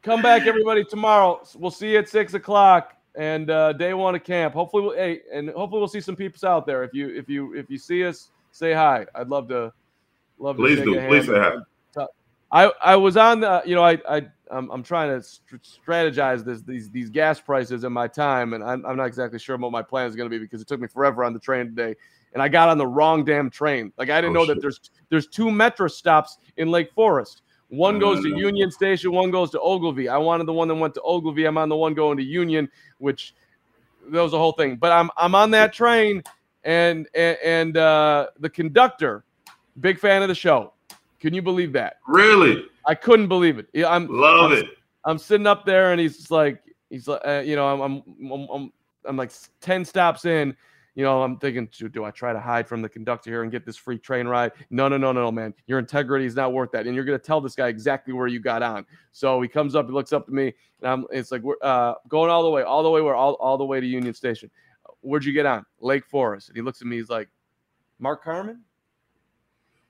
Come 0.02 0.22
back, 0.22 0.46
everybody, 0.46 0.84
tomorrow. 0.84 1.42
We'll 1.56 1.70
see 1.70 1.92
you 1.92 1.98
at 1.98 2.08
six 2.08 2.34
o'clock 2.34 2.94
and 3.16 3.50
uh, 3.50 3.72
day 3.72 3.94
one 3.94 4.14
of 4.14 4.24
camp. 4.24 4.54
Hopefully, 4.54 4.82
we'll 4.84 4.94
hey, 4.94 5.22
and 5.32 5.50
hopefully 5.50 5.80
we'll 5.80 5.88
see 5.88 6.00
some 6.00 6.16
peeps 6.16 6.44
out 6.44 6.66
there. 6.66 6.84
If 6.84 6.94
you 6.94 7.08
if 7.08 7.28
you 7.28 7.54
if 7.54 7.70
you 7.70 7.78
see 7.78 8.04
us, 8.04 8.30
say 8.52 8.72
hi. 8.72 9.06
I'd 9.14 9.28
love 9.28 9.48
to 9.48 9.72
Love 10.38 10.56
Please 10.56 10.78
to 10.78 10.84
do. 10.84 10.94
shake 10.94 11.04
a 11.04 11.08
Please 11.08 11.26
say 11.26 11.38
hi. 11.38 12.06
I 12.52 12.72
I 12.84 12.96
was 12.96 13.16
on 13.16 13.40
the 13.40 13.62
you 13.66 13.74
know 13.74 13.82
I 13.82 13.98
I 14.08 14.26
I'm, 14.50 14.70
I'm 14.70 14.82
trying 14.82 15.10
to 15.10 15.22
st- 15.22 15.62
strategize 15.62 16.44
this 16.44 16.62
these 16.62 16.90
these 16.90 17.10
gas 17.10 17.40
prices 17.40 17.84
in 17.84 17.92
my 17.92 18.08
time 18.08 18.54
and 18.54 18.62
I'm, 18.62 18.84
I'm 18.86 18.96
not 18.96 19.06
exactly 19.06 19.38
sure 19.38 19.56
what 19.56 19.72
my 19.72 19.82
plan 19.82 20.06
is 20.06 20.16
going 20.16 20.30
to 20.30 20.38
be 20.38 20.42
because 20.42 20.60
it 20.60 20.68
took 20.68 20.80
me 20.80 20.88
forever 20.88 21.24
on 21.24 21.32
the 21.32 21.38
train 21.38 21.66
today 21.66 21.94
and 22.32 22.42
I 22.42 22.48
got 22.48 22.68
on 22.68 22.78
the 22.78 22.86
wrong 22.86 23.24
damn 23.24 23.50
train. 23.50 23.92
Like 23.96 24.10
I 24.10 24.20
didn't 24.20 24.36
Oh, 24.36 24.40
know 24.40 24.46
that 24.46 24.60
there's 24.60 24.80
there's 25.08 25.26
two 25.26 25.50
metro 25.50 25.88
stops 25.88 26.38
in 26.56 26.70
Lake 26.70 26.92
Forest. 26.92 27.42
One 27.68 27.98
goes 27.98 28.22
to. 28.22 28.28
Union 28.28 28.70
Station 28.70 29.10
one 29.12 29.30
goes 29.30 29.50
to 29.50 29.60
Ogilvie. 29.60 30.08
I 30.08 30.18
wanted 30.18 30.46
the 30.46 30.52
one 30.52 30.68
that 30.68 30.74
went 30.74 30.94
to 30.94 31.02
Ogilvie. 31.02 31.46
I'm 31.46 31.58
on 31.58 31.68
the 31.68 31.76
one 31.76 31.94
going 31.94 32.16
to 32.18 32.22
Union 32.22 32.68
which 32.98 33.34
that 34.10 34.20
was 34.20 34.32
the 34.32 34.38
whole 34.38 34.52
thing. 34.52 34.76
But 34.76 34.92
I'm 34.92 35.10
I'm 35.16 35.34
on 35.34 35.50
that 35.52 35.72
train 35.72 36.22
and 36.62 37.08
and, 37.14 37.38
and 37.44 37.76
uh, 37.76 38.28
the 38.38 38.50
conductor 38.50 39.24
big 39.80 39.98
fan 39.98 40.22
of 40.22 40.28
the 40.28 40.34
show 40.34 40.72
can 41.20 41.34
you 41.34 41.42
believe 41.42 41.72
that 41.72 41.96
Really? 42.06 42.64
I 42.86 42.94
couldn't 42.94 43.28
believe 43.28 43.58
it. 43.58 43.66
Yeah, 43.72 43.90
I'm 43.90 44.06
Love 44.06 44.52
I'm, 44.52 44.58
it. 44.58 44.66
I'm 45.04 45.18
sitting 45.18 45.46
up 45.46 45.64
there, 45.64 45.92
and 45.92 46.00
he's 46.00 46.30
like, 46.30 46.62
he's 46.90 47.08
like, 47.08 47.20
uh, 47.26 47.42
you 47.44 47.56
know, 47.56 47.68
I'm, 47.68 47.80
I'm, 47.80 48.32
I'm, 48.32 48.48
I'm, 48.52 48.72
I'm 49.04 49.16
like 49.16 49.32
ten 49.60 49.84
stops 49.84 50.24
in. 50.24 50.56
You 50.94 51.04
know, 51.04 51.22
I'm 51.22 51.36
thinking, 51.36 51.68
do, 51.92 52.04
I 52.04 52.10
try 52.10 52.32
to 52.32 52.40
hide 52.40 52.66
from 52.66 52.80
the 52.80 52.88
conductor 52.88 53.28
here 53.28 53.42
and 53.42 53.52
get 53.52 53.66
this 53.66 53.76
free 53.76 53.98
train 53.98 54.26
ride? 54.26 54.52
No, 54.70 54.88
no, 54.88 54.96
no, 54.96 55.12
no, 55.12 55.30
man. 55.30 55.52
Your 55.66 55.78
integrity 55.78 56.24
is 56.24 56.34
not 56.34 56.54
worth 56.54 56.70
that, 56.72 56.86
and 56.86 56.94
you're 56.94 57.04
gonna 57.04 57.18
tell 57.18 57.40
this 57.40 57.54
guy 57.54 57.68
exactly 57.68 58.14
where 58.14 58.28
you 58.28 58.40
got 58.40 58.62
on. 58.62 58.86
So 59.12 59.40
he 59.42 59.48
comes 59.48 59.74
up, 59.74 59.86
he 59.86 59.92
looks 59.92 60.14
up 60.14 60.24
to 60.24 60.32
me, 60.32 60.54
and 60.80 60.90
I'm, 60.90 61.04
it's 61.12 61.30
like 61.30 61.42
we're 61.42 61.56
uh, 61.60 61.94
going 62.08 62.30
all 62.30 62.42
the 62.42 62.50
way, 62.50 62.62
all 62.62 62.82
the 62.82 62.90
way, 62.90 63.02
where 63.02 63.14
all, 63.14 63.34
all 63.34 63.58
the 63.58 63.64
way 63.64 63.78
to 63.78 63.86
Union 63.86 64.14
Station. 64.14 64.50
Where'd 65.02 65.24
you 65.24 65.34
get 65.34 65.44
on? 65.44 65.66
Lake 65.80 66.06
Forest. 66.06 66.48
And 66.48 66.56
he 66.56 66.62
looks 66.62 66.80
at 66.80 66.86
me, 66.86 66.96
he's 66.96 67.10
like, 67.10 67.28
Mark 67.98 68.24
Carman. 68.24 68.62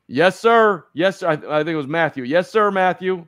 Yes, 0.09 0.39
sir. 0.39 0.85
Yes, 0.93 1.19
sir. 1.21 1.29
I, 1.29 1.33
I 1.33 1.59
think 1.65 1.71
it 1.71 1.77
was 1.77 1.87
Matthew. 1.87 2.25
Yes, 2.25 2.51
sir, 2.51 2.71
Matthew. 2.71 3.27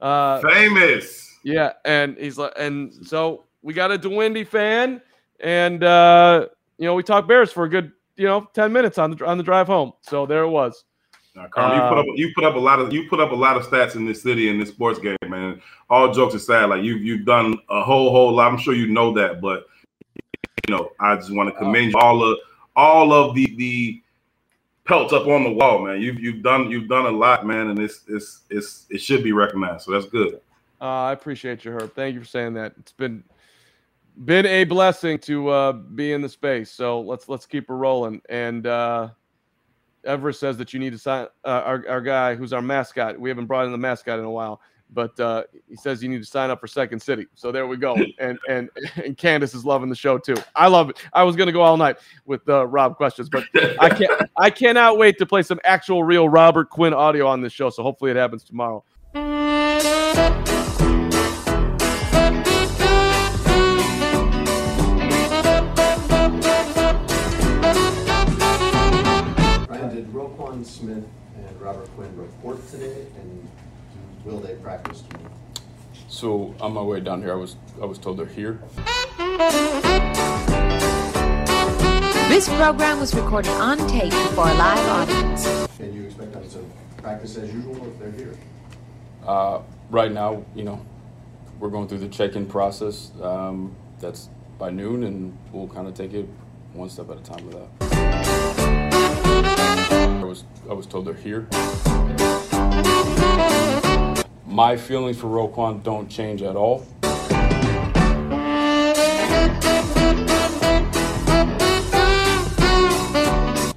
Uh, 0.00 0.40
Famous. 0.42 1.38
yeah, 1.42 1.72
and 1.84 2.16
he's 2.18 2.38
like, 2.38 2.52
and 2.58 2.92
so 3.06 3.44
we 3.62 3.72
got 3.74 3.90
a 3.90 3.98
DeWindy 3.98 4.46
fan, 4.46 5.00
and 5.40 5.82
uh, 5.82 6.46
you 6.78 6.84
know 6.84 6.94
we 6.94 7.02
talked 7.02 7.26
Bears 7.28 7.50
for 7.50 7.64
a 7.64 7.68
good, 7.68 7.92
you 8.16 8.26
know, 8.26 8.46
ten 8.54 8.72
minutes 8.72 8.98
on 8.98 9.10
the 9.10 9.26
on 9.26 9.38
the 9.38 9.44
drive 9.44 9.66
home. 9.66 9.92
So 10.02 10.26
there 10.26 10.42
it 10.42 10.50
was. 10.50 10.84
Now, 11.34 11.46
Carman, 11.48 11.76
you 11.76 11.82
put 11.88 11.92
Um, 11.92 11.98
up 11.98 12.06
you 12.14 12.32
put 12.34 12.44
up 12.44 12.54
a 12.56 12.58
lot 12.58 12.78
of 12.80 12.92
you 12.92 13.08
put 13.08 13.20
up 13.20 13.32
a 13.32 13.34
lot 13.34 13.56
of 13.56 13.66
stats 13.66 13.96
in 13.96 14.04
this 14.06 14.22
city 14.22 14.48
in 14.48 14.58
this 14.58 14.68
sports 14.70 14.98
game, 14.98 15.16
man. 15.26 15.60
All 15.88 16.12
jokes 16.12 16.34
aside, 16.34 16.66
like 16.66 16.82
you've 16.82 17.02
you've 17.02 17.24
done 17.24 17.56
a 17.70 17.82
whole 17.82 18.10
whole 18.10 18.32
lot. 18.34 18.52
I'm 18.52 18.58
sure 18.58 18.74
you 18.74 18.88
know 18.88 19.12
that, 19.14 19.40
but 19.40 19.66
you 20.68 20.76
know, 20.76 20.90
I 21.00 21.16
just 21.16 21.34
want 21.34 21.48
to 21.52 21.58
commend 21.58 21.92
you 21.92 21.98
all 21.98 22.22
of 22.22 22.38
all 22.76 23.12
of 23.12 23.34
the 23.34 23.54
the 23.56 24.02
pelts 24.88 25.12
up 25.12 25.26
on 25.26 25.44
the 25.44 25.52
wall, 25.52 25.84
man. 25.84 26.00
You've 26.00 26.18
you've 26.18 26.42
done 26.42 26.70
you've 26.70 26.88
done 26.88 27.06
a 27.06 27.10
lot, 27.10 27.46
man, 27.46 27.68
and 27.68 27.78
it's 27.78 28.00
it's 28.08 28.40
it's 28.50 28.86
it 28.90 28.98
should 29.00 29.22
be 29.22 29.32
recognized. 29.32 29.84
So 29.84 29.92
that's 29.92 30.06
good. 30.06 30.40
Uh, 30.80 30.84
I 30.84 31.12
appreciate 31.12 31.64
you, 31.64 31.72
Herb. 31.72 31.94
Thank 31.94 32.14
you 32.14 32.20
for 32.20 32.26
saying 32.26 32.54
that. 32.54 32.72
It's 32.78 32.92
been 32.92 33.22
been 34.24 34.46
a 34.46 34.64
blessing 34.64 35.18
to 35.20 35.48
uh, 35.48 35.72
be 35.72 36.12
in 36.12 36.22
the 36.22 36.28
space. 36.28 36.70
So 36.70 37.00
let's 37.00 37.28
let's 37.28 37.46
keep 37.46 37.68
it 37.68 37.72
rolling. 37.72 38.22
And 38.28 38.66
uh, 38.66 39.10
Everest 40.04 40.40
says 40.40 40.56
that 40.58 40.72
you 40.72 40.80
need 40.80 40.92
to 40.92 40.98
sign 40.98 41.26
uh, 41.44 41.62
our 41.64 41.84
our 41.88 42.00
guy 42.00 42.34
who's 42.34 42.52
our 42.52 42.62
mascot. 42.62 43.20
We 43.20 43.28
haven't 43.28 43.46
brought 43.46 43.66
in 43.66 43.72
the 43.72 43.78
mascot 43.78 44.18
in 44.18 44.24
a 44.24 44.30
while, 44.30 44.60
but 44.92 45.18
uh, 45.20 45.44
he 45.68 45.76
says 45.76 46.02
you 46.02 46.08
need 46.08 46.18
to 46.18 46.24
sign 46.24 46.50
up 46.50 46.60
for 46.60 46.66
Second 46.66 47.00
City. 47.00 47.26
So 47.34 47.52
there 47.52 47.66
we 47.66 47.76
go. 47.76 47.96
And 48.18 48.38
and 48.48 48.70
and 49.04 49.16
Candace 49.16 49.54
is 49.54 49.64
loving 49.64 49.88
the 49.88 49.96
show 49.96 50.18
too. 50.18 50.36
I 50.54 50.68
love 50.68 50.90
it. 50.90 50.98
I 51.12 51.22
was 51.24 51.36
gonna 51.36 51.52
go 51.52 51.62
all 51.62 51.76
night 51.76 51.98
with 52.26 52.48
uh, 52.48 52.66
Rob 52.66 52.96
questions, 52.96 53.28
but 53.28 53.44
I 53.80 53.88
can't. 53.90 54.30
I 54.36 54.50
cannot 54.50 54.98
wait 54.98 55.18
to 55.18 55.26
play 55.26 55.42
some 55.42 55.60
actual 55.64 56.04
real 56.04 56.28
Robert 56.28 56.70
Quinn 56.70 56.94
audio 56.94 57.26
on 57.26 57.40
this 57.40 57.52
show. 57.52 57.70
So 57.70 57.82
hopefully 57.82 58.10
it 58.10 58.16
happens 58.16 58.44
tomorrow. 58.44 58.84
Ryan, 69.68 69.94
did 69.94 70.12
Roquan 70.12 70.64
Smith 70.64 71.04
and 71.36 71.60
Robert 71.60 71.88
Quinn 71.94 72.16
report 72.16 72.66
today, 72.70 73.06
and 73.20 73.48
will 74.28 74.40
they 74.40 74.54
practice 74.56 75.02
tomorrow? 75.02 75.32
So 76.08 76.54
on 76.60 76.72
my 76.72 76.82
way 76.82 77.00
down 77.00 77.22
here, 77.22 77.32
I 77.32 77.36
was 77.36 77.56
I 77.80 77.86
was 77.86 77.98
told 77.98 78.18
they're 78.18 78.26
here. 78.26 78.60
This 82.28 82.48
program 82.48 83.00
was 83.00 83.14
recorded 83.14 83.52
on 83.52 83.78
tape 83.88 84.12
for 84.12 84.48
a 84.48 84.54
live 84.54 84.88
audience. 84.88 85.46
And 85.80 85.94
you 85.94 86.04
expect 86.04 86.32
them 86.32 86.48
to 86.50 86.64
practice 86.98 87.36
as 87.36 87.52
usual 87.52 87.86
if 87.86 87.98
they're 87.98 88.12
here? 88.12 88.38
Uh, 89.26 89.62
right 89.90 90.12
now, 90.12 90.44
you 90.54 90.64
know, 90.64 90.84
we're 91.58 91.70
going 91.70 91.88
through 91.88 91.98
the 91.98 92.08
check-in 92.08 92.46
process. 92.46 93.12
Um, 93.22 93.74
that's 93.98 94.28
by 94.58 94.70
noon, 94.70 95.04
and 95.04 95.36
we'll 95.52 95.68
kind 95.68 95.88
of 95.88 95.94
take 95.94 96.12
it 96.12 96.28
one 96.74 96.90
step 96.90 97.10
at 97.10 97.16
a 97.16 97.22
time 97.22 97.46
with 97.46 97.54
that. 97.54 97.68
I 100.20 100.24
was 100.24 100.44
I 100.68 100.74
was 100.74 100.86
told 100.86 101.06
they're 101.06 101.14
here. 101.14 101.48
My 104.48 104.78
feelings 104.78 105.18
for 105.18 105.26
Roquan 105.26 105.82
don't 105.82 106.08
change 106.08 106.40
at 106.40 106.56
all. 106.56 106.86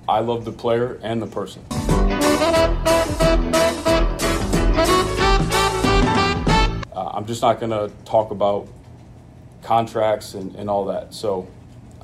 I 0.07 0.19
love 0.21 0.45
the 0.45 0.53
player 0.53 0.97
and 1.03 1.21
the 1.21 1.27
person. 1.27 1.65
Uh, 6.93 7.11
I'm 7.13 7.25
just 7.25 7.41
not 7.41 7.59
going 7.59 7.71
to 7.71 7.91
talk 8.05 8.31
about 8.31 8.69
contracts 9.63 10.35
and, 10.35 10.55
and 10.55 10.69
all 10.69 10.85
that. 10.85 11.13
So 11.13 11.49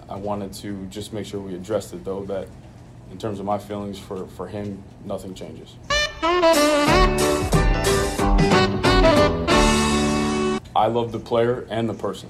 I 0.09 0.17
wanted 0.17 0.51
to 0.55 0.85
just 0.87 1.13
make 1.13 1.25
sure 1.25 1.39
we 1.39 1.55
addressed 1.55 1.93
it, 1.93 2.03
though, 2.03 2.25
that 2.25 2.49
in 3.11 3.17
terms 3.17 3.39
of 3.39 3.45
my 3.45 3.59
feelings 3.59 3.97
for, 3.97 4.27
for 4.27 4.49
him, 4.49 4.83
nothing 5.05 5.33
changes. 5.33 5.75
I 10.77 10.85
love 10.85 11.11
the 11.11 11.17
player 11.17 11.65
and 11.71 11.89
the 11.89 11.95
person. 11.95 12.29